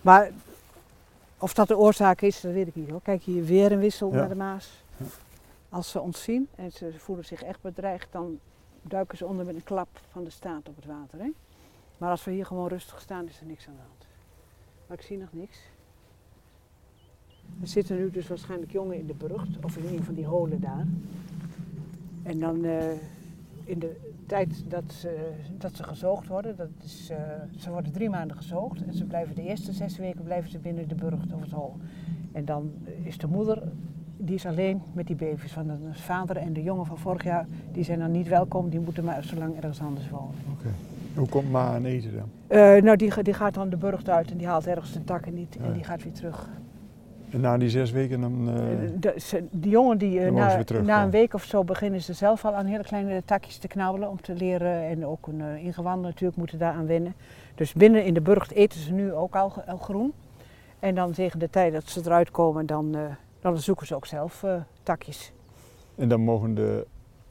Maar 0.00 0.30
of 1.38 1.54
dat 1.54 1.68
de 1.68 1.76
oorzaak 1.76 2.20
is, 2.20 2.40
dat 2.40 2.52
weet 2.52 2.66
ik 2.66 2.74
niet 2.74 2.90
hoor. 2.90 3.02
Kijk 3.02 3.22
hier 3.22 3.44
weer 3.44 3.72
een 3.72 3.78
wissel 3.78 4.10
naar 4.10 4.28
de 4.28 4.34
Maas. 4.34 4.84
Ja. 4.96 5.04
Als 5.68 5.90
ze 5.90 6.00
ons 6.00 6.22
zien 6.22 6.48
en 6.54 6.72
ze 6.72 6.92
voelen 6.98 7.24
zich 7.24 7.42
echt 7.42 7.60
bedreigd, 7.60 8.08
dan 8.10 8.38
duiken 8.82 9.18
ze 9.18 9.26
onder 9.26 9.46
met 9.46 9.54
een 9.54 9.64
klap 9.64 9.88
van 10.10 10.24
de 10.24 10.30
staat 10.30 10.68
op 10.68 10.76
het 10.76 10.84
water. 10.84 11.18
Hè? 11.18 11.30
Maar 11.98 12.10
als 12.10 12.24
we 12.24 12.30
hier 12.30 12.46
gewoon 12.46 12.68
rustig 12.68 13.00
staan, 13.00 13.28
is 13.28 13.40
er 13.40 13.46
niks 13.46 13.66
aan 13.66 13.74
de 13.74 13.80
hand. 13.80 14.06
Maar 14.86 14.98
ik 14.98 15.04
zie 15.04 15.18
nog 15.18 15.32
niks. 15.32 15.58
Er 17.60 17.66
zitten 17.66 17.96
nu 17.96 18.10
dus 18.10 18.28
waarschijnlijk 18.28 18.72
jongen 18.72 18.98
in 18.98 19.06
de 19.06 19.14
burcht, 19.14 19.64
of 19.64 19.76
in 19.76 19.96
een 19.96 20.04
van 20.04 20.14
die 20.14 20.26
holen 20.26 20.60
daar. 20.60 20.86
En 22.22 22.38
dan 22.38 22.64
uh, 22.64 22.82
in 23.70 23.78
de 23.78 23.96
tijd 24.26 24.64
dat 24.68 24.92
ze, 24.92 25.30
dat 25.58 25.76
ze 25.76 25.82
gezoogd 25.82 26.26
worden, 26.26 26.56
dat 26.56 26.68
is, 26.84 27.10
uh, 27.10 27.16
ze 27.58 27.70
worden 27.70 27.92
drie 27.92 28.10
maanden 28.10 28.36
gezoogd 28.36 28.84
en 28.84 28.94
ze 28.94 29.04
blijven 29.04 29.34
de 29.34 29.42
eerste 29.42 29.72
zes 29.72 29.96
weken 29.96 30.24
blijven 30.24 30.50
ze 30.50 30.58
binnen 30.58 30.88
de 30.88 30.94
burcht 30.94 31.32
of 31.32 31.40
het 31.40 31.50
hol. 31.50 31.76
En 32.32 32.44
dan 32.44 32.72
is 33.04 33.18
de 33.18 33.26
moeder, 33.26 33.62
die 34.16 34.34
is 34.34 34.46
alleen 34.46 34.82
met 34.92 35.06
die 35.06 35.16
baby's. 35.16 35.52
Van 35.52 35.66
de 35.66 35.74
vader 35.90 36.36
en 36.36 36.52
de 36.52 36.62
jongen 36.62 36.86
van 36.86 36.98
vorig 36.98 37.24
jaar, 37.24 37.46
die 37.72 37.84
zijn 37.84 37.98
dan 37.98 38.10
niet 38.10 38.28
welkom, 38.28 38.68
die 38.68 38.80
moeten 38.80 39.04
maar 39.04 39.24
zo 39.24 39.36
lang 39.36 39.56
ergens 39.56 39.80
anders 39.80 40.10
wonen. 40.10 40.34
Oké. 40.52 40.68
Hoe 41.14 41.28
komt 41.28 41.50
Ma 41.50 41.74
aan 41.74 41.84
eten 41.84 42.12
dan? 42.14 42.58
Uh, 42.58 42.82
nou, 42.82 42.96
die, 42.96 43.22
die 43.22 43.34
gaat 43.34 43.54
dan 43.54 43.68
de 43.68 43.76
burcht 43.76 44.08
uit 44.08 44.30
en 44.30 44.36
die 44.36 44.46
haalt 44.46 44.66
ergens 44.66 44.92
de 44.92 45.04
takken 45.04 45.34
niet 45.34 45.56
en 45.56 45.72
die 45.72 45.84
gaat 45.84 46.02
weer 46.02 46.12
terug. 46.12 46.48
En 47.30 47.40
na 47.40 47.58
die 47.58 47.68
zes 47.68 47.90
weken 47.90 48.20
dan... 48.20 48.48
Uh, 48.48 48.54
de, 48.98 49.42
die 49.50 49.70
jongen 49.70 49.98
die 49.98 50.20
uh, 50.20 50.30
na, 50.30 50.64
na, 50.82 51.02
een 51.02 51.10
week 51.10 51.34
of 51.34 51.44
zo 51.44 51.64
beginnen 51.64 52.02
ze 52.02 52.12
zelf 52.12 52.44
al 52.44 52.54
aan 52.54 52.66
hele 52.66 52.82
kleine 52.82 53.22
takjes 53.24 53.56
te 53.56 53.68
knabbelen 53.68 54.08
om 54.08 54.20
te 54.20 54.34
leren. 54.34 54.82
En 54.82 55.06
ook 55.06 55.26
een 55.26 55.40
uh, 55.40 55.64
ingewanden 55.64 56.04
natuurlijk 56.04 56.38
moeten 56.38 56.58
daar 56.58 56.72
aan 56.72 56.86
wennen. 56.86 57.14
Dus 57.54 57.72
binnen 57.72 58.04
in 58.04 58.14
de 58.14 58.20
burcht 58.20 58.52
eten 58.52 58.80
ze 58.80 58.92
nu 58.92 59.12
ook 59.12 59.36
al, 59.36 59.52
al 59.66 59.76
groen. 59.76 60.12
En 60.78 60.94
dan 60.94 61.12
tegen 61.12 61.38
de 61.38 61.50
tijd 61.50 61.72
dat 61.72 61.88
ze 61.88 62.00
eruit 62.04 62.30
komen, 62.30 62.66
dan, 62.66 62.96
dan 63.40 63.58
zoeken 63.58 63.86
ze 63.86 63.94
ook 63.94 64.06
zelf 64.06 64.44
takjes. 64.82 65.32
En 65.96 66.08
dan 66.08 66.20
mogen 66.20 66.54
de 66.54 66.86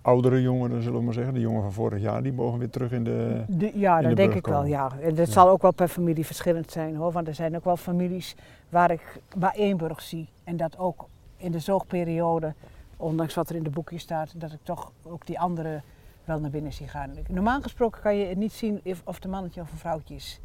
oudere 0.10 0.42
jongeren, 0.42 0.82
zullen 0.82 1.00
we 1.00 1.06
maar 1.06 1.14
zeggen, 1.14 1.34
de 1.34 1.40
jongen 1.40 1.62
van 1.62 1.74
vorig 1.74 2.02
jaar, 2.02 2.24
die 2.24 2.34
mogen 2.34 2.60
weer 2.60 2.70
terug 2.70 2.92
in 2.92 3.04
de. 3.04 3.44
de 3.48 3.72
ja, 3.74 4.02
dat 4.02 4.16
denk 4.16 4.34
ik 4.34 4.48
wel, 4.48 4.66
ja. 4.66 4.92
En 5.02 5.16
dat 5.16 5.30
zal 5.30 5.50
ook 5.50 5.62
wel 5.62 5.74
per 5.74 5.88
familie 5.88 6.26
verschillend 6.26 6.72
zijn 6.72 6.96
hoor. 6.96 7.12
Want 7.12 7.28
er 7.28 7.36
zijn 7.36 7.56
ook 7.56 7.64
wel 7.64 7.78
families 7.78 8.36
waar 8.70 8.92
ik 8.92 9.22
maar 9.38 9.54
één 9.56 9.78
burg 9.78 10.02
zie. 10.02 10.30
En 10.44 10.58
dat 10.58 10.78
ook 10.78 11.08
in 11.38 11.52
de 11.52 11.60
zoogperiode, 11.60 12.54
ondanks 12.98 13.34
wat 13.34 13.50
er 13.50 13.56
in 13.56 13.64
de 13.64 13.70
boekje 13.70 13.98
staat, 13.98 14.34
dat 14.36 14.52
ik 14.52 14.60
toch 14.64 14.92
ook 15.04 15.26
die 15.26 15.40
andere 15.40 15.82
wel 16.24 16.40
naar 16.40 16.50
binnen 16.50 16.74
zie 16.74 16.88
gaan. 16.88 17.12
Normaal 17.28 17.62
gesproken 17.62 18.02
kan 18.02 18.16
je 18.16 18.36
niet 18.36 18.54
zien 18.54 18.82
of 19.04 19.16
het 19.16 19.24
een 19.24 19.30
mannetje 19.30 19.62
of 19.62 19.72
een 19.72 19.78
vrouwtje 19.78 20.16
is. 20.16 20.40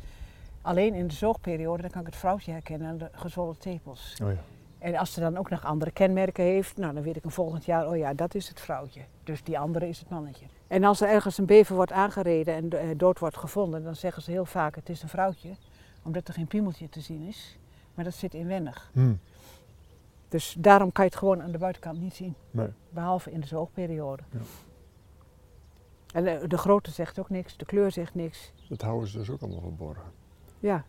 Alleen 0.62 0.94
in 0.94 1.06
de 1.06 1.14
zoogperiode 1.14 1.82
dan 1.82 1.90
kan 1.90 2.00
ik 2.00 2.06
het 2.06 2.16
vrouwtje 2.16 2.52
herkennen 2.52 2.88
aan 2.88 2.98
de 2.98 3.08
gezwollen 3.12 3.58
tepels. 3.58 4.16
Oh 4.22 4.30
ja. 4.30 4.53
En 4.84 4.96
als 4.96 5.12
ze 5.12 5.20
dan 5.20 5.36
ook 5.36 5.50
nog 5.50 5.64
andere 5.64 5.90
kenmerken 5.90 6.44
heeft, 6.44 6.76
nou, 6.76 6.94
dan 6.94 7.02
weet 7.02 7.16
ik 7.16 7.24
een 7.24 7.30
volgend 7.30 7.64
jaar, 7.64 7.88
oh 7.88 7.96
ja, 7.96 8.14
dat 8.14 8.34
is 8.34 8.48
het 8.48 8.60
vrouwtje. 8.60 9.00
Dus 9.22 9.42
die 9.42 9.58
andere 9.58 9.88
is 9.88 9.98
het 9.98 10.08
mannetje. 10.08 10.46
En 10.66 10.84
als 10.84 11.00
er 11.00 11.08
ergens 11.08 11.38
een 11.38 11.46
bever 11.46 11.74
wordt 11.74 11.92
aangereden 11.92 12.54
en 12.54 12.70
eh, 12.70 12.88
dood 12.96 13.18
wordt 13.18 13.36
gevonden, 13.36 13.82
dan 13.82 13.96
zeggen 13.96 14.22
ze 14.22 14.30
heel 14.30 14.44
vaak 14.44 14.74
het 14.74 14.88
is 14.88 15.02
een 15.02 15.08
vrouwtje, 15.08 15.56
omdat 16.02 16.28
er 16.28 16.34
geen 16.34 16.46
piemeltje 16.46 16.88
te 16.88 17.00
zien 17.00 17.22
is. 17.22 17.58
Maar 17.94 18.04
dat 18.04 18.14
zit 18.14 18.34
inwendig. 18.34 18.90
Hmm. 18.92 19.18
Dus 20.28 20.56
daarom 20.58 20.92
kan 20.92 21.04
je 21.04 21.10
het 21.10 21.18
gewoon 21.18 21.42
aan 21.42 21.52
de 21.52 21.58
buitenkant 21.58 22.00
niet 22.00 22.14
zien. 22.14 22.34
Nee. 22.50 22.68
Behalve 22.88 23.30
in 23.30 23.40
de 23.40 23.46
zoogperiode. 23.46 24.22
Ja. 24.30 24.38
En 26.12 26.24
de, 26.24 26.30
eh, 26.30 26.48
de 26.48 26.58
grootte 26.58 26.90
zegt 26.90 27.18
ook 27.18 27.30
niks, 27.30 27.56
de 27.56 27.64
kleur 27.64 27.92
zegt 27.92 28.14
niks. 28.14 28.52
Dat 28.68 28.82
houden 28.82 29.08
ze 29.08 29.18
dus 29.18 29.30
ook 29.30 29.42
allemaal 29.42 29.60
verborgen. 29.60 30.12
Ja. 30.60 30.84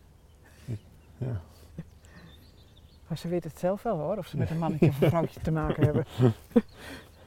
Ja. 1.18 1.40
Maar 3.06 3.18
ze 3.18 3.28
weten 3.28 3.50
het 3.50 3.58
zelf 3.58 3.82
wel 3.82 3.98
hoor, 3.98 4.16
of 4.16 4.26
ze 4.26 4.36
met 4.36 4.50
een 4.50 4.58
mannetje 4.64 4.88
of 4.88 5.00
een 5.00 5.08
vrouwtje 5.08 5.40
te 5.40 5.50
maken 5.50 5.84
hebben. 5.84 6.04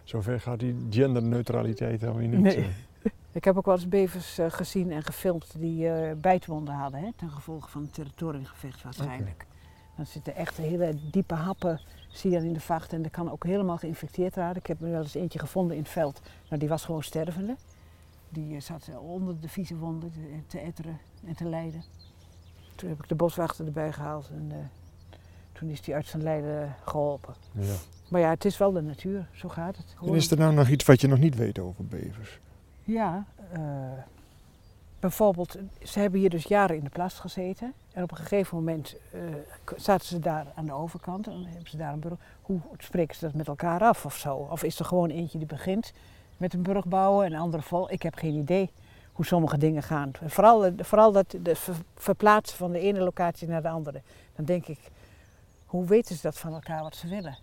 Zover 0.03 0.39
gaat 0.39 0.59
die 0.59 0.87
genderneutraliteit 0.89 1.99
dan 1.99 2.15
weer 2.15 2.27
niet. 2.27 2.39
Nee. 2.39 2.69
Ik 3.31 3.43
heb 3.43 3.57
ook 3.57 3.65
wel 3.65 3.75
eens 3.75 3.87
bevers 3.87 4.39
uh, 4.39 4.45
gezien 4.49 4.91
en 4.91 5.03
gefilmd 5.03 5.55
die 5.57 5.85
uh, 5.85 6.11
bijtwonden 6.17 6.73
hadden, 6.73 6.99
hè, 6.99 7.09
ten 7.15 7.29
gevolge 7.29 7.69
van 7.69 7.81
het 7.81 7.93
territoriumgevecht 7.93 8.83
waarschijnlijk. 8.83 9.45
Dan 9.95 10.05
zitten 10.05 10.35
echt 10.35 10.57
hele 10.57 10.95
diepe 11.11 11.33
happen, 11.33 11.81
zie 12.07 12.31
je 12.31 12.37
dan 12.37 12.45
in 12.45 12.53
de 12.53 12.59
vacht 12.59 12.93
en 12.93 13.01
dat 13.01 13.11
kan 13.11 13.31
ook 13.31 13.43
helemaal 13.43 13.77
geïnfecteerd 13.77 14.35
raken. 14.35 14.59
Ik 14.59 14.67
heb 14.67 14.81
er 14.81 14.89
wel 14.89 15.01
eens 15.01 15.13
eentje 15.13 15.39
gevonden 15.39 15.75
in 15.75 15.81
het 15.81 15.91
veld, 15.91 16.21
nou 16.47 16.59
die 16.59 16.69
was 16.69 16.85
gewoon 16.85 17.03
stervende. 17.03 17.55
Die 18.29 18.53
uh, 18.53 18.61
zat 18.61 18.89
onder 18.99 19.39
de 19.39 19.49
vieze 19.49 19.75
wonden 19.75 20.11
te, 20.11 20.19
te 20.47 20.59
etteren 20.59 20.99
en 21.25 21.35
te 21.35 21.45
lijden. 21.45 21.83
Toen 22.75 22.89
heb 22.89 22.99
ik 23.03 23.09
de 23.09 23.15
boswachter 23.15 23.65
erbij 23.65 23.93
gehaald 23.93 24.29
en 24.29 24.71
toen 25.51 25.69
is 25.69 25.85
hij 25.85 25.95
uit 25.95 26.07
zijn 26.07 26.23
lijden 26.23 26.75
geholpen. 26.83 27.33
Ja. 27.51 27.73
Maar 28.09 28.21
ja, 28.21 28.29
het 28.29 28.45
is 28.45 28.57
wel 28.57 28.71
de 28.71 28.81
natuur, 28.81 29.27
zo 29.31 29.49
gaat 29.49 29.77
het. 29.77 29.95
En 30.01 30.15
is 30.15 30.31
er 30.31 30.37
nou 30.37 30.53
nog 30.53 30.69
iets 30.69 30.85
wat 30.85 31.01
je 31.01 31.07
nog 31.07 31.19
niet 31.19 31.35
weet 31.35 31.59
over 31.59 31.85
bevers? 31.85 32.39
Ja, 32.83 33.25
uh, 33.53 33.59
bijvoorbeeld, 34.99 35.57
ze 35.83 35.99
hebben 35.99 36.19
hier 36.19 36.29
dus 36.29 36.43
jaren 36.43 36.75
in 36.75 36.83
de 36.83 36.89
plas 36.89 37.13
gezeten. 37.13 37.73
En 37.93 38.03
op 38.03 38.11
een 38.11 38.17
gegeven 38.17 38.57
moment 38.57 38.95
uh, 39.13 39.21
zaten 39.77 40.07
ze 40.07 40.19
daar 40.19 40.45
aan 40.55 40.65
de 40.65 40.73
overkant 40.73 41.27
en 41.27 41.45
hebben 41.45 41.69
ze 41.69 41.77
daar 41.77 41.93
een 41.93 41.99
burg. 41.99 42.17
Hoe 42.41 42.59
spreken 42.77 43.15
ze 43.15 43.25
dat 43.25 43.33
met 43.33 43.47
elkaar 43.47 43.81
af 43.81 44.05
of 44.05 44.15
zo? 44.15 44.35
Of 44.35 44.63
is 44.63 44.79
er 44.79 44.85
gewoon 44.85 45.09
eentje 45.09 45.37
die 45.37 45.47
begint 45.47 45.93
met 46.37 46.53
een 46.53 46.63
burg 46.63 46.85
bouwen 46.85 47.25
en 47.25 47.33
een 47.33 47.39
andere 47.39 47.63
vol? 47.63 47.91
Ik 47.91 48.01
heb 48.01 48.15
geen 48.15 48.35
idee 48.35 48.69
hoe 49.11 49.25
sommige 49.25 49.57
dingen 49.57 49.83
gaan. 49.83 50.11
Vooral, 50.25 50.71
vooral 50.77 51.11
dat 51.11 51.35
de 51.41 51.55
verplaatsen 51.95 52.57
van 52.57 52.71
de 52.71 52.79
ene 52.79 52.99
locatie 52.99 53.47
naar 53.47 53.61
de 53.61 53.69
andere. 53.69 54.01
Dan 54.35 54.45
denk 54.45 54.67
ik, 54.67 54.79
hoe 55.69 55.85
weten 55.85 56.15
ze 56.15 56.21
dat 56.21 56.37
van 56.37 56.53
elkaar 56.53 56.83
wat 56.83 56.95
ze 56.95 57.07
willen? 57.07 57.37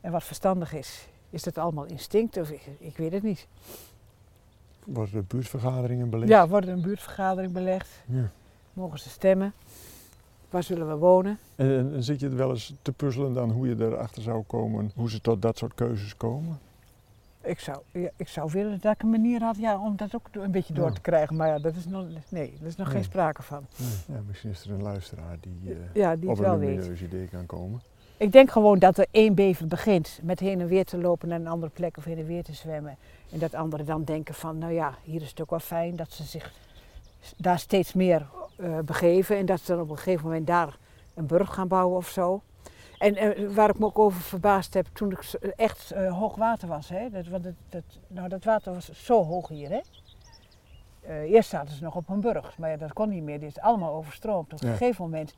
En 0.00 0.12
wat 0.12 0.24
verstandig 0.24 0.72
is? 0.72 1.08
Is 1.30 1.42
dat 1.42 1.58
allemaal 1.58 1.84
instinct 1.84 2.36
of 2.36 2.50
ik, 2.50 2.68
ik 2.78 2.96
weet 2.96 3.12
het 3.12 3.22
niet. 3.22 3.46
Worden 4.84 5.14
er 5.14 5.24
buurtvergaderingen 5.24 6.10
belegd? 6.10 6.30
Ja, 6.30 6.48
worden 6.48 6.70
een 6.70 6.82
buurtvergadering 6.82 7.52
belegd. 7.52 7.88
Ja. 8.06 8.30
Mogen 8.72 8.98
ze 8.98 9.08
stemmen? 9.08 9.52
Waar 10.50 10.62
zullen 10.62 10.88
we 10.88 10.94
wonen? 10.94 11.38
En, 11.56 11.94
en, 11.94 12.02
zit 12.02 12.20
je 12.20 12.28
er 12.28 12.36
wel 12.36 12.50
eens 12.50 12.74
te 12.82 12.92
puzzelen 12.92 13.32
dan 13.32 13.50
hoe 13.50 13.68
je 13.68 13.74
erachter 13.78 14.22
zou 14.22 14.42
komen, 14.42 14.90
hoe 14.94 15.10
ze 15.10 15.20
tot 15.20 15.42
dat 15.42 15.58
soort 15.58 15.74
keuzes 15.74 16.16
komen? 16.16 16.58
Ik 17.42 17.60
zou, 17.60 17.78
ik 18.16 18.28
zou 18.28 18.50
willen 18.52 18.78
dat 18.80 18.94
ik 18.94 19.02
een 19.02 19.10
manier 19.10 19.42
had 19.42 19.56
ja, 19.56 19.80
om 19.80 19.96
dat 19.96 20.14
ook 20.14 20.28
een 20.32 20.50
beetje 20.50 20.74
door 20.74 20.92
te 20.92 21.00
krijgen. 21.00 21.36
Maar 21.36 21.48
ja, 21.48 21.58
dat 21.58 21.74
is 21.76 21.86
nog, 21.86 22.04
nee, 22.28 22.58
er 22.60 22.66
is 22.66 22.76
nog 22.76 22.90
geen 22.90 23.04
sprake 23.04 23.42
van. 23.42 23.66
Ja, 24.06 24.20
misschien 24.26 24.50
is 24.50 24.64
er 24.64 24.70
een 24.70 24.82
luisteraar 24.82 25.36
die, 25.40 25.60
uh, 25.64 25.76
ja, 25.94 26.16
die 26.16 26.28
op 26.28 26.38
een 26.38 26.58
lumineus 26.58 27.02
idee 27.02 27.28
kan 27.28 27.46
komen. 27.46 27.80
Ik 28.16 28.32
denk 28.32 28.50
gewoon 28.50 28.78
dat 28.78 28.98
er 28.98 29.06
één 29.10 29.34
bever 29.34 29.66
begint 29.66 30.20
met 30.22 30.40
heen 30.40 30.60
en 30.60 30.66
weer 30.66 30.84
te 30.84 30.98
lopen 30.98 31.28
naar 31.28 31.40
een 31.40 31.46
andere 31.46 31.72
plek 31.72 31.96
of 31.96 32.04
heen 32.04 32.18
en 32.18 32.26
weer 32.26 32.42
te 32.42 32.52
zwemmen. 32.52 32.96
En 33.30 33.38
dat 33.38 33.54
anderen 33.54 33.86
dan 33.86 34.04
denken 34.04 34.34
van, 34.34 34.58
nou 34.58 34.72
ja, 34.72 34.94
hier 35.04 35.22
is 35.22 35.30
het 35.30 35.40
ook 35.40 35.50
wel 35.50 35.58
fijn 35.58 35.96
dat 35.96 36.12
ze 36.12 36.24
zich 36.24 36.52
daar 37.36 37.58
steeds 37.58 37.92
meer 37.92 38.26
uh, 38.56 38.78
begeven. 38.78 39.36
En 39.36 39.46
dat 39.46 39.60
ze 39.60 39.72
dan 39.72 39.80
op 39.80 39.90
een 39.90 39.96
gegeven 39.96 40.24
moment 40.24 40.46
daar 40.46 40.78
een 41.14 41.26
burg 41.26 41.54
gaan 41.54 41.68
bouwen 41.68 41.96
of 41.96 42.08
zo. 42.08 42.42
En 43.00 43.40
uh, 43.40 43.54
waar 43.54 43.68
ik 43.68 43.78
me 43.78 43.84
ook 43.84 43.98
over 43.98 44.20
verbaasd 44.20 44.74
heb, 44.74 44.86
toen 44.92 45.10
ik 45.10 45.32
echt 45.56 45.92
uh, 45.92 46.18
hoog 46.18 46.34
water 46.36 46.68
was. 46.68 46.88
Hè? 46.88 47.10
Dat, 47.10 47.24
dat, 47.30 47.54
dat, 47.68 47.82
nou, 48.08 48.28
dat 48.28 48.44
water 48.44 48.72
was 48.72 48.90
zo 49.04 49.24
hoog 49.24 49.48
hier. 49.48 49.70
Hè? 49.70 49.80
Uh, 51.08 51.32
eerst 51.32 51.50
zaten 51.50 51.74
ze 51.74 51.82
nog 51.82 51.94
op 51.94 52.08
een 52.08 52.20
burg, 52.20 52.58
maar 52.58 52.70
ja, 52.70 52.76
dat 52.76 52.92
kon 52.92 53.08
niet 53.08 53.22
meer. 53.22 53.40
Dit 53.40 53.48
is 53.48 53.60
allemaal 53.60 53.94
overstroomd 53.94 54.52
op 54.52 54.62
een 54.62 54.68
gegeven 54.68 55.04
moment. 55.04 55.34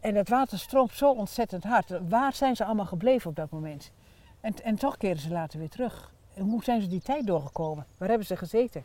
en 0.00 0.14
het 0.14 0.28
water 0.28 0.58
stroomt 0.58 0.92
zo 0.92 1.12
ontzettend 1.12 1.64
hard. 1.64 2.08
Waar 2.08 2.32
zijn 2.32 2.56
ze 2.56 2.64
allemaal 2.64 2.86
gebleven 2.86 3.30
op 3.30 3.36
dat 3.36 3.50
moment? 3.50 3.92
En, 4.40 4.54
en 4.62 4.76
toch 4.76 4.96
keren 4.96 5.18
ze 5.20 5.30
later 5.30 5.58
weer 5.58 5.68
terug. 5.68 6.12
En 6.34 6.42
hoe 6.42 6.64
zijn 6.64 6.80
ze 6.80 6.88
die 6.88 7.02
tijd 7.02 7.26
doorgekomen? 7.26 7.86
Waar 7.98 8.08
hebben 8.08 8.26
ze 8.26 8.36
gezeten? 8.36 8.84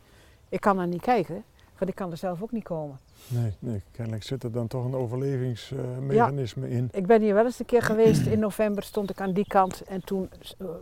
Ik 0.49 0.59
kan 0.59 0.79
er 0.79 0.87
niet 0.87 1.01
kijken, 1.01 1.43
want 1.77 1.89
ik 1.89 1.95
kan 1.95 2.11
er 2.11 2.17
zelf 2.17 2.41
ook 2.41 2.51
niet 2.51 2.63
komen. 2.63 2.99
Nee, 3.27 3.55
nee, 3.59 3.83
kennelijk 3.91 4.23
zit 4.23 4.43
er 4.43 4.51
dan 4.51 4.67
toch 4.67 4.85
een 4.85 4.95
overlevingsmechanisme 4.95 6.69
in. 6.69 6.89
Ik 6.91 7.05
ben 7.05 7.21
hier 7.21 7.33
wel 7.33 7.45
eens 7.45 7.59
een 7.59 7.65
keer 7.65 7.81
geweest. 7.81 8.25
In 8.25 8.39
november 8.39 8.83
stond 8.83 9.09
ik 9.09 9.21
aan 9.21 9.33
die 9.33 9.47
kant 9.47 9.83
en 9.83 10.05
toen 10.05 10.29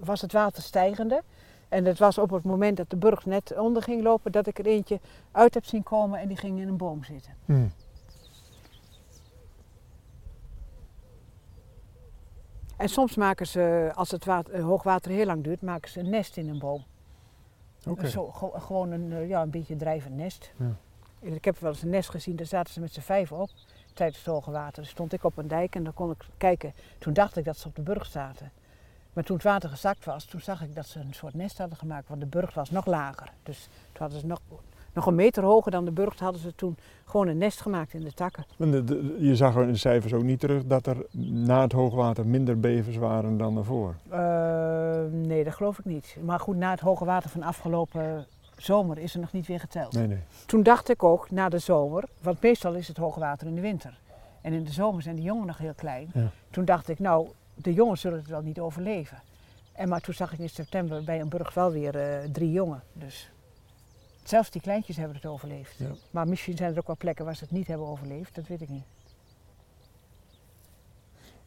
was 0.03 0.21
het 0.21 0.31
water 0.31 0.63
stijgende. 0.63 1.23
En 1.69 1.85
het 1.85 1.99
was 1.99 2.17
op 2.17 2.29
het 2.29 2.43
moment 2.43 2.77
dat 2.77 2.89
de 2.89 2.95
burg 2.95 3.25
net 3.25 3.57
onder 3.57 3.83
ging 3.83 4.03
lopen 4.03 4.31
dat 4.31 4.47
ik 4.47 4.59
er 4.59 4.65
eentje 4.65 4.99
uit 5.31 5.53
heb 5.53 5.65
zien 5.65 5.83
komen 5.83 6.19
en 6.19 6.27
die 6.27 6.37
ging 6.37 6.59
in 6.59 6.67
een 6.67 6.77
boom 6.77 7.03
zitten. 7.03 7.33
Hmm. 7.45 7.71
En 12.77 12.89
soms 12.89 13.15
maken 13.15 13.47
ze, 13.47 13.91
als 13.93 14.11
het 14.11 14.25
water, 14.25 14.61
hoogwater 14.61 15.11
heel 15.11 15.25
lang 15.25 15.43
duurt, 15.43 15.61
maken 15.61 15.89
ze 15.89 15.99
een 15.99 16.09
nest 16.09 16.37
in 16.37 16.49
een 16.49 16.59
boom. 16.59 16.83
Okay. 17.87 18.09
Zo, 18.09 18.31
gewoon 18.55 18.91
een, 18.91 19.27
ja, 19.27 19.41
een 19.41 19.49
beetje 19.49 19.75
drijvend 19.75 20.15
nest. 20.15 20.53
Ja. 20.57 20.75
Ik 21.23 21.45
heb 21.45 21.59
wel 21.59 21.71
eens 21.71 21.81
een 21.81 21.89
nest 21.89 22.09
gezien, 22.09 22.35
daar 22.35 22.45
zaten 22.45 22.73
ze 22.73 22.79
met 22.79 22.93
z'n 22.93 22.99
vijf 22.99 23.31
op 23.31 23.49
tijdens 23.93 24.17
het 24.17 24.27
hoge 24.33 24.51
water. 24.51 24.75
Dan 24.75 24.91
stond 24.91 25.13
ik 25.13 25.23
op 25.23 25.37
een 25.37 25.47
dijk 25.47 25.75
en 25.75 25.83
dan 25.83 25.93
kon 25.93 26.11
ik 26.11 26.25
kijken. 26.37 26.73
Toen 26.97 27.13
dacht 27.13 27.37
ik 27.37 27.45
dat 27.45 27.57
ze 27.57 27.67
op 27.67 27.75
de 27.75 27.81
burg 27.81 28.05
zaten. 28.05 28.51
Maar 29.13 29.23
toen 29.23 29.35
het 29.35 29.45
water 29.45 29.69
gezakt 29.69 30.05
was, 30.05 30.25
toen 30.25 30.41
zag 30.41 30.61
ik 30.61 30.75
dat 30.75 30.85
ze 30.85 30.99
een 30.99 31.13
soort 31.13 31.33
nest 31.33 31.57
hadden 31.57 31.77
gemaakt, 31.77 32.07
want 32.07 32.21
de 32.21 32.27
burg 32.27 32.53
was 32.53 32.69
nog 32.69 32.85
lager. 32.85 33.31
Dus 33.43 33.69
toen 33.91 34.01
hadden 34.01 34.19
ze 34.19 34.25
nog, 34.25 34.39
nog 34.93 35.05
een 35.05 35.15
meter 35.15 35.43
hoger 35.43 35.71
dan 35.71 35.85
de 35.85 35.91
burg, 35.91 36.19
hadden 36.19 36.41
ze 36.41 36.55
toen 36.55 36.77
gewoon 37.05 37.27
een 37.27 37.37
nest 37.37 37.61
gemaakt 37.61 37.93
in 37.93 38.03
de 38.03 38.13
takken. 38.13 38.45
je 39.19 39.35
zag 39.35 39.55
in 39.55 39.71
de 39.71 39.77
cijfers 39.77 40.13
ook 40.13 40.23
niet 40.23 40.39
terug 40.39 40.65
dat 40.65 40.87
er 40.87 41.05
na 41.31 41.61
het 41.61 41.71
hoogwater 41.71 42.27
minder 42.27 42.59
bevers 42.59 42.97
waren 42.97 43.37
dan 43.37 43.57
ervoor? 43.57 43.95
Uh, 44.11 44.99
nee, 45.11 45.43
dat 45.43 45.53
geloof 45.53 45.79
ik 45.79 45.85
niet. 45.85 46.17
Maar 46.23 46.39
goed, 46.39 46.55
na 46.55 46.71
het 46.71 46.79
hoge 46.79 47.05
water 47.05 47.29
van 47.29 47.43
afgelopen 47.43 48.25
zomer 48.63 48.97
is 48.97 49.13
er 49.13 49.19
nog 49.19 49.31
niet 49.31 49.47
weer 49.47 49.59
geteld. 49.59 49.93
Nee, 49.93 50.07
nee. 50.07 50.23
Toen 50.45 50.63
dacht 50.63 50.89
ik 50.89 51.03
ook, 51.03 51.31
na 51.31 51.49
de 51.49 51.59
zomer, 51.59 52.03
want 52.21 52.41
meestal 52.41 52.73
is 52.73 52.87
het 52.87 52.97
hoogwater 52.97 53.47
in 53.47 53.55
de 53.55 53.61
winter. 53.61 53.99
En 54.41 54.53
in 54.53 54.63
de 54.63 54.71
zomer 54.71 55.01
zijn 55.01 55.15
de 55.15 55.21
jongen 55.21 55.47
nog 55.47 55.57
heel 55.57 55.73
klein. 55.73 56.09
Ja. 56.13 56.31
Toen 56.49 56.65
dacht 56.65 56.89
ik, 56.89 56.99
nou, 56.99 57.29
de 57.53 57.73
jongens 57.73 58.01
zullen 58.01 58.17
het 58.17 58.27
wel 58.27 58.41
niet 58.41 58.59
overleven. 58.59 59.21
En 59.71 59.89
maar 59.89 60.01
toen 60.01 60.13
zag 60.13 60.33
ik 60.33 60.39
in 60.39 60.49
september 60.49 61.03
bij 61.03 61.19
een 61.19 61.29
burg 61.29 61.53
wel 61.53 61.71
weer 61.71 61.95
uh, 61.95 62.29
drie 62.31 62.51
jongen. 62.51 62.83
Dus 62.93 63.31
zelfs 64.23 64.49
die 64.49 64.61
kleintjes 64.61 64.97
hebben 64.97 65.15
het 65.15 65.25
overleefd. 65.25 65.77
Ja. 65.77 65.91
Maar 66.11 66.27
misschien 66.27 66.57
zijn 66.57 66.71
er 66.71 66.79
ook 66.79 66.87
wel 66.87 66.97
plekken 66.97 67.25
waar 67.25 67.35
ze 67.35 67.43
het 67.43 67.53
niet 67.53 67.67
hebben 67.67 67.87
overleefd, 67.87 68.35
dat 68.35 68.47
weet 68.47 68.61
ik 68.61 68.69
niet. 68.69 68.85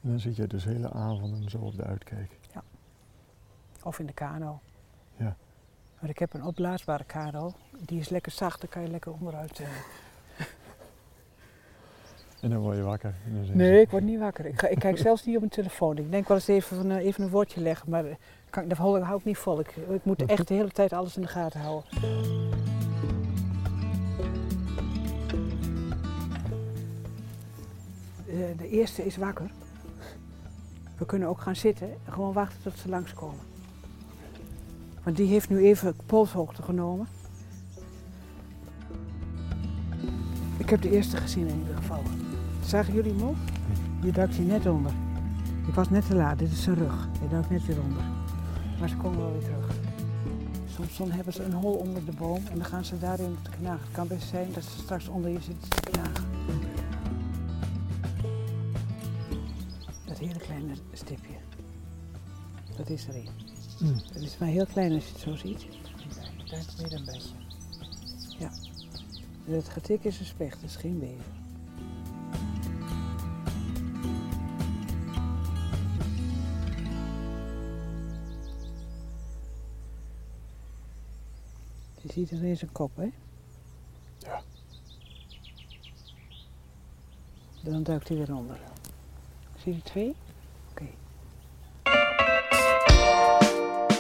En 0.03 0.11
dan 0.11 0.21
zit 0.21 0.37
je 0.37 0.47
dus 0.47 0.65
hele 0.65 0.93
avonden 0.93 1.51
zo 1.51 1.59
op 1.59 1.77
de 1.77 1.85
uitkijk. 1.85 2.39
Ja. 2.55 2.63
Of 3.83 3.99
in 3.99 4.07
de 4.07 4.13
kano. 4.13 4.61
Ja. 5.17 5.37
Maar 6.07 6.15
ik 6.15 6.21
heb 6.21 6.35
een 6.35 6.45
opblaasbare 6.45 7.05
kano. 7.05 7.53
Die 7.79 8.01
is 8.01 8.09
lekker 8.09 8.33
zacht, 8.33 8.61
daar 8.61 8.71
kan 8.71 8.83
je 8.83 8.89
lekker 8.89 9.13
onderuit. 9.13 9.61
Uh... 9.61 9.67
En 12.41 12.51
dan 12.51 12.59
word 12.59 12.77
je 12.77 12.83
wakker. 12.83 13.15
Nee, 13.53 13.81
ik 13.81 13.91
word 13.91 14.03
niet 14.03 14.19
wakker. 14.19 14.47
Ik, 14.47 14.61
ga, 14.61 14.69
ik, 14.69 14.79
kijk 14.79 14.99
zelfs 14.99 15.25
niet 15.25 15.35
op 15.35 15.41
mijn 15.41 15.53
telefoon. 15.53 15.97
Ik 15.97 16.11
denk 16.11 16.29
wel 16.29 16.37
eens 16.37 16.49
even, 16.49 16.77
van, 16.77 16.91
even 16.91 17.25
een 17.25 17.31
woordje 17.31 17.61
leggen, 17.61 17.91
maar 17.91 18.05
kan, 18.51 18.69
dat 18.69 18.79
hou, 18.79 19.01
hou 19.01 19.19
ik 19.19 19.25
niet 19.25 19.39
vol. 19.39 19.61
Ik, 19.61 19.77
ik 19.77 20.05
moet 20.05 20.25
echt 20.25 20.49
de 20.49 20.55
hele 20.55 20.71
tijd 20.71 20.93
alles 20.93 21.17
in 21.17 21.23
de 21.23 21.29
gaten 21.29 21.61
houden. 21.61 21.91
De, 28.27 28.55
de 28.57 28.69
eerste 28.69 29.07
is 29.07 29.17
wakker. 29.17 29.51
We 30.99 31.07
kunnen 31.07 31.29
ook 31.29 31.41
gaan 31.41 31.57
zitten 31.57 31.91
en 32.05 32.13
gewoon 32.13 32.33
wachten 32.33 32.63
tot 32.63 32.79
ze 32.79 32.89
langskomen. 32.89 33.56
Want 35.07 35.19
die 35.19 35.27
heeft 35.27 35.49
nu 35.49 35.65
even 35.65 35.95
polshoogte 36.07 36.63
genomen. 36.63 37.07
Ik 40.57 40.71
heb 40.71 40.83
de 40.83 40.91
eerste 40.91 41.17
gezien 41.17 41.47
in 41.47 41.59
ieder 41.59 41.77
geval. 41.77 42.03
Zagen 42.65 42.95
jullie 42.95 43.13
hem 43.13 43.23
ook? 43.23 43.37
Die 44.01 44.13
duikt 44.13 44.35
hier 44.35 44.47
net 44.47 44.67
onder. 44.67 44.93
Ik 45.67 45.75
was 45.75 45.91
net 45.91 46.07
te 46.07 46.15
laat, 46.15 46.39
dit 46.39 46.53
is 46.53 46.63
zijn 46.63 46.77
rug. 46.77 47.09
Hij 47.19 47.29
duikt 47.29 47.51
net 47.51 47.67
weer 47.67 47.81
onder. 47.81 48.03
Maar 48.81 48.89
ze 48.89 48.97
komen 48.97 49.19
wel 49.19 49.33
weer 49.33 49.43
terug. 49.43 49.75
Soms 50.91 51.13
hebben 51.13 51.33
ze 51.33 51.43
een 51.43 51.53
hol 51.53 51.75
onder 51.75 52.05
de 52.05 52.13
boom 52.13 52.43
en 52.51 52.57
dan 52.57 52.65
gaan 52.65 52.85
ze 52.85 52.99
daarin 52.99 53.37
te 53.43 53.51
knagen. 53.51 53.85
Het 53.85 53.95
kan 53.95 54.07
best 54.07 54.29
zijn 54.29 54.53
dat 54.53 54.65
ze 54.65 54.79
straks 54.79 55.09
onder 55.09 55.31
je 55.31 55.41
zitten 55.41 55.69
te 55.69 55.91
knagen. 55.91 56.25
Dat 60.05 60.19
hele 60.19 60.39
kleine 60.39 60.73
stipje. 60.93 61.35
Dat 62.77 62.91
is 62.91 63.07
erin. 63.09 63.56
Mm. 63.79 63.95
Het 64.13 64.23
is 64.23 64.39
maar 64.39 64.49
heel 64.49 64.67
klein 64.67 64.93
als 64.93 65.05
je 65.05 65.13
het 65.13 65.21
zo 65.21 65.37
ziet. 65.37 65.67
Daar 66.51 66.65
weer 66.77 66.93
een 66.93 67.05
beetje. 67.05 67.35
Ja. 68.39 68.51
Het 69.45 69.69
getik 69.69 70.05
is 70.05 70.19
een 70.19 70.27
specht, 70.27 70.61
het 70.61 70.71
is 70.71 70.77
geen 70.77 70.99
bever. 70.99 71.25
Je 82.01 82.13
ziet 82.13 82.31
er 82.31 82.45
in 82.45 82.57
zijn 82.57 82.73
kop, 82.73 82.97
hè? 82.97 83.11
Ja. 84.19 84.43
Dan 87.61 87.83
duikt 87.83 88.09
hij 88.09 88.17
weer 88.17 88.35
onder. 88.35 88.59
Zie 89.63 89.75
je 89.75 89.83
twee? 89.83 90.15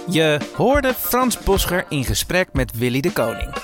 Je 0.09 0.38
hoorde 0.57 0.94
Frans 0.94 1.38
Boscher 1.38 1.84
in 1.88 2.04
gesprek 2.04 2.48
met 2.52 2.78
Willy 2.78 3.00
de 3.00 3.12
Koning. 3.12 3.54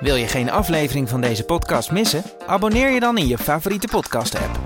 Wil 0.00 0.14
je 0.14 0.26
geen 0.26 0.50
aflevering 0.50 1.08
van 1.08 1.20
deze 1.20 1.44
podcast 1.44 1.90
missen? 1.90 2.22
Abonneer 2.46 2.90
je 2.90 3.00
dan 3.00 3.18
in 3.18 3.26
je 3.26 3.38
favoriete 3.38 3.86
podcast-app. 3.86 4.58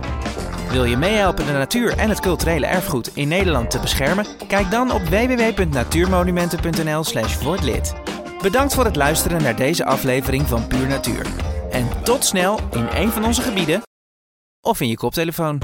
Wil 0.71 0.85
je 0.85 0.97
meehelpen 0.97 1.47
de 1.47 1.53
natuur 1.53 1.99
en 1.99 2.09
het 2.09 2.21
culturele 2.21 2.67
erfgoed 2.67 3.17
in 3.17 3.29
Nederland 3.29 3.71
te 3.71 3.81
beschermen? 3.81 4.27
Kijk 4.49 4.71
dan 4.71 4.93
op 4.93 5.03
www.natuurmonumenten.nl/slash 5.03 7.63
lid. 7.63 7.93
Bedankt 8.43 8.75
voor 8.75 8.85
het 8.85 8.97
luisteren 8.97 9.43
naar 9.43 9.57
deze 9.57 9.85
aflevering 9.85 10.49
van 10.49 10.67
Puur 10.67 10.87
Natuur. 10.87 11.27
En 11.71 11.89
tot 12.03 12.25
snel 12.25 12.59
in 12.71 12.87
een 12.93 13.11
van 13.11 13.25
onze 13.25 13.43
gebieden 13.43 13.83
of 14.61 14.81
in 14.81 14.89
je 14.89 14.97
koptelefoon. 14.97 15.59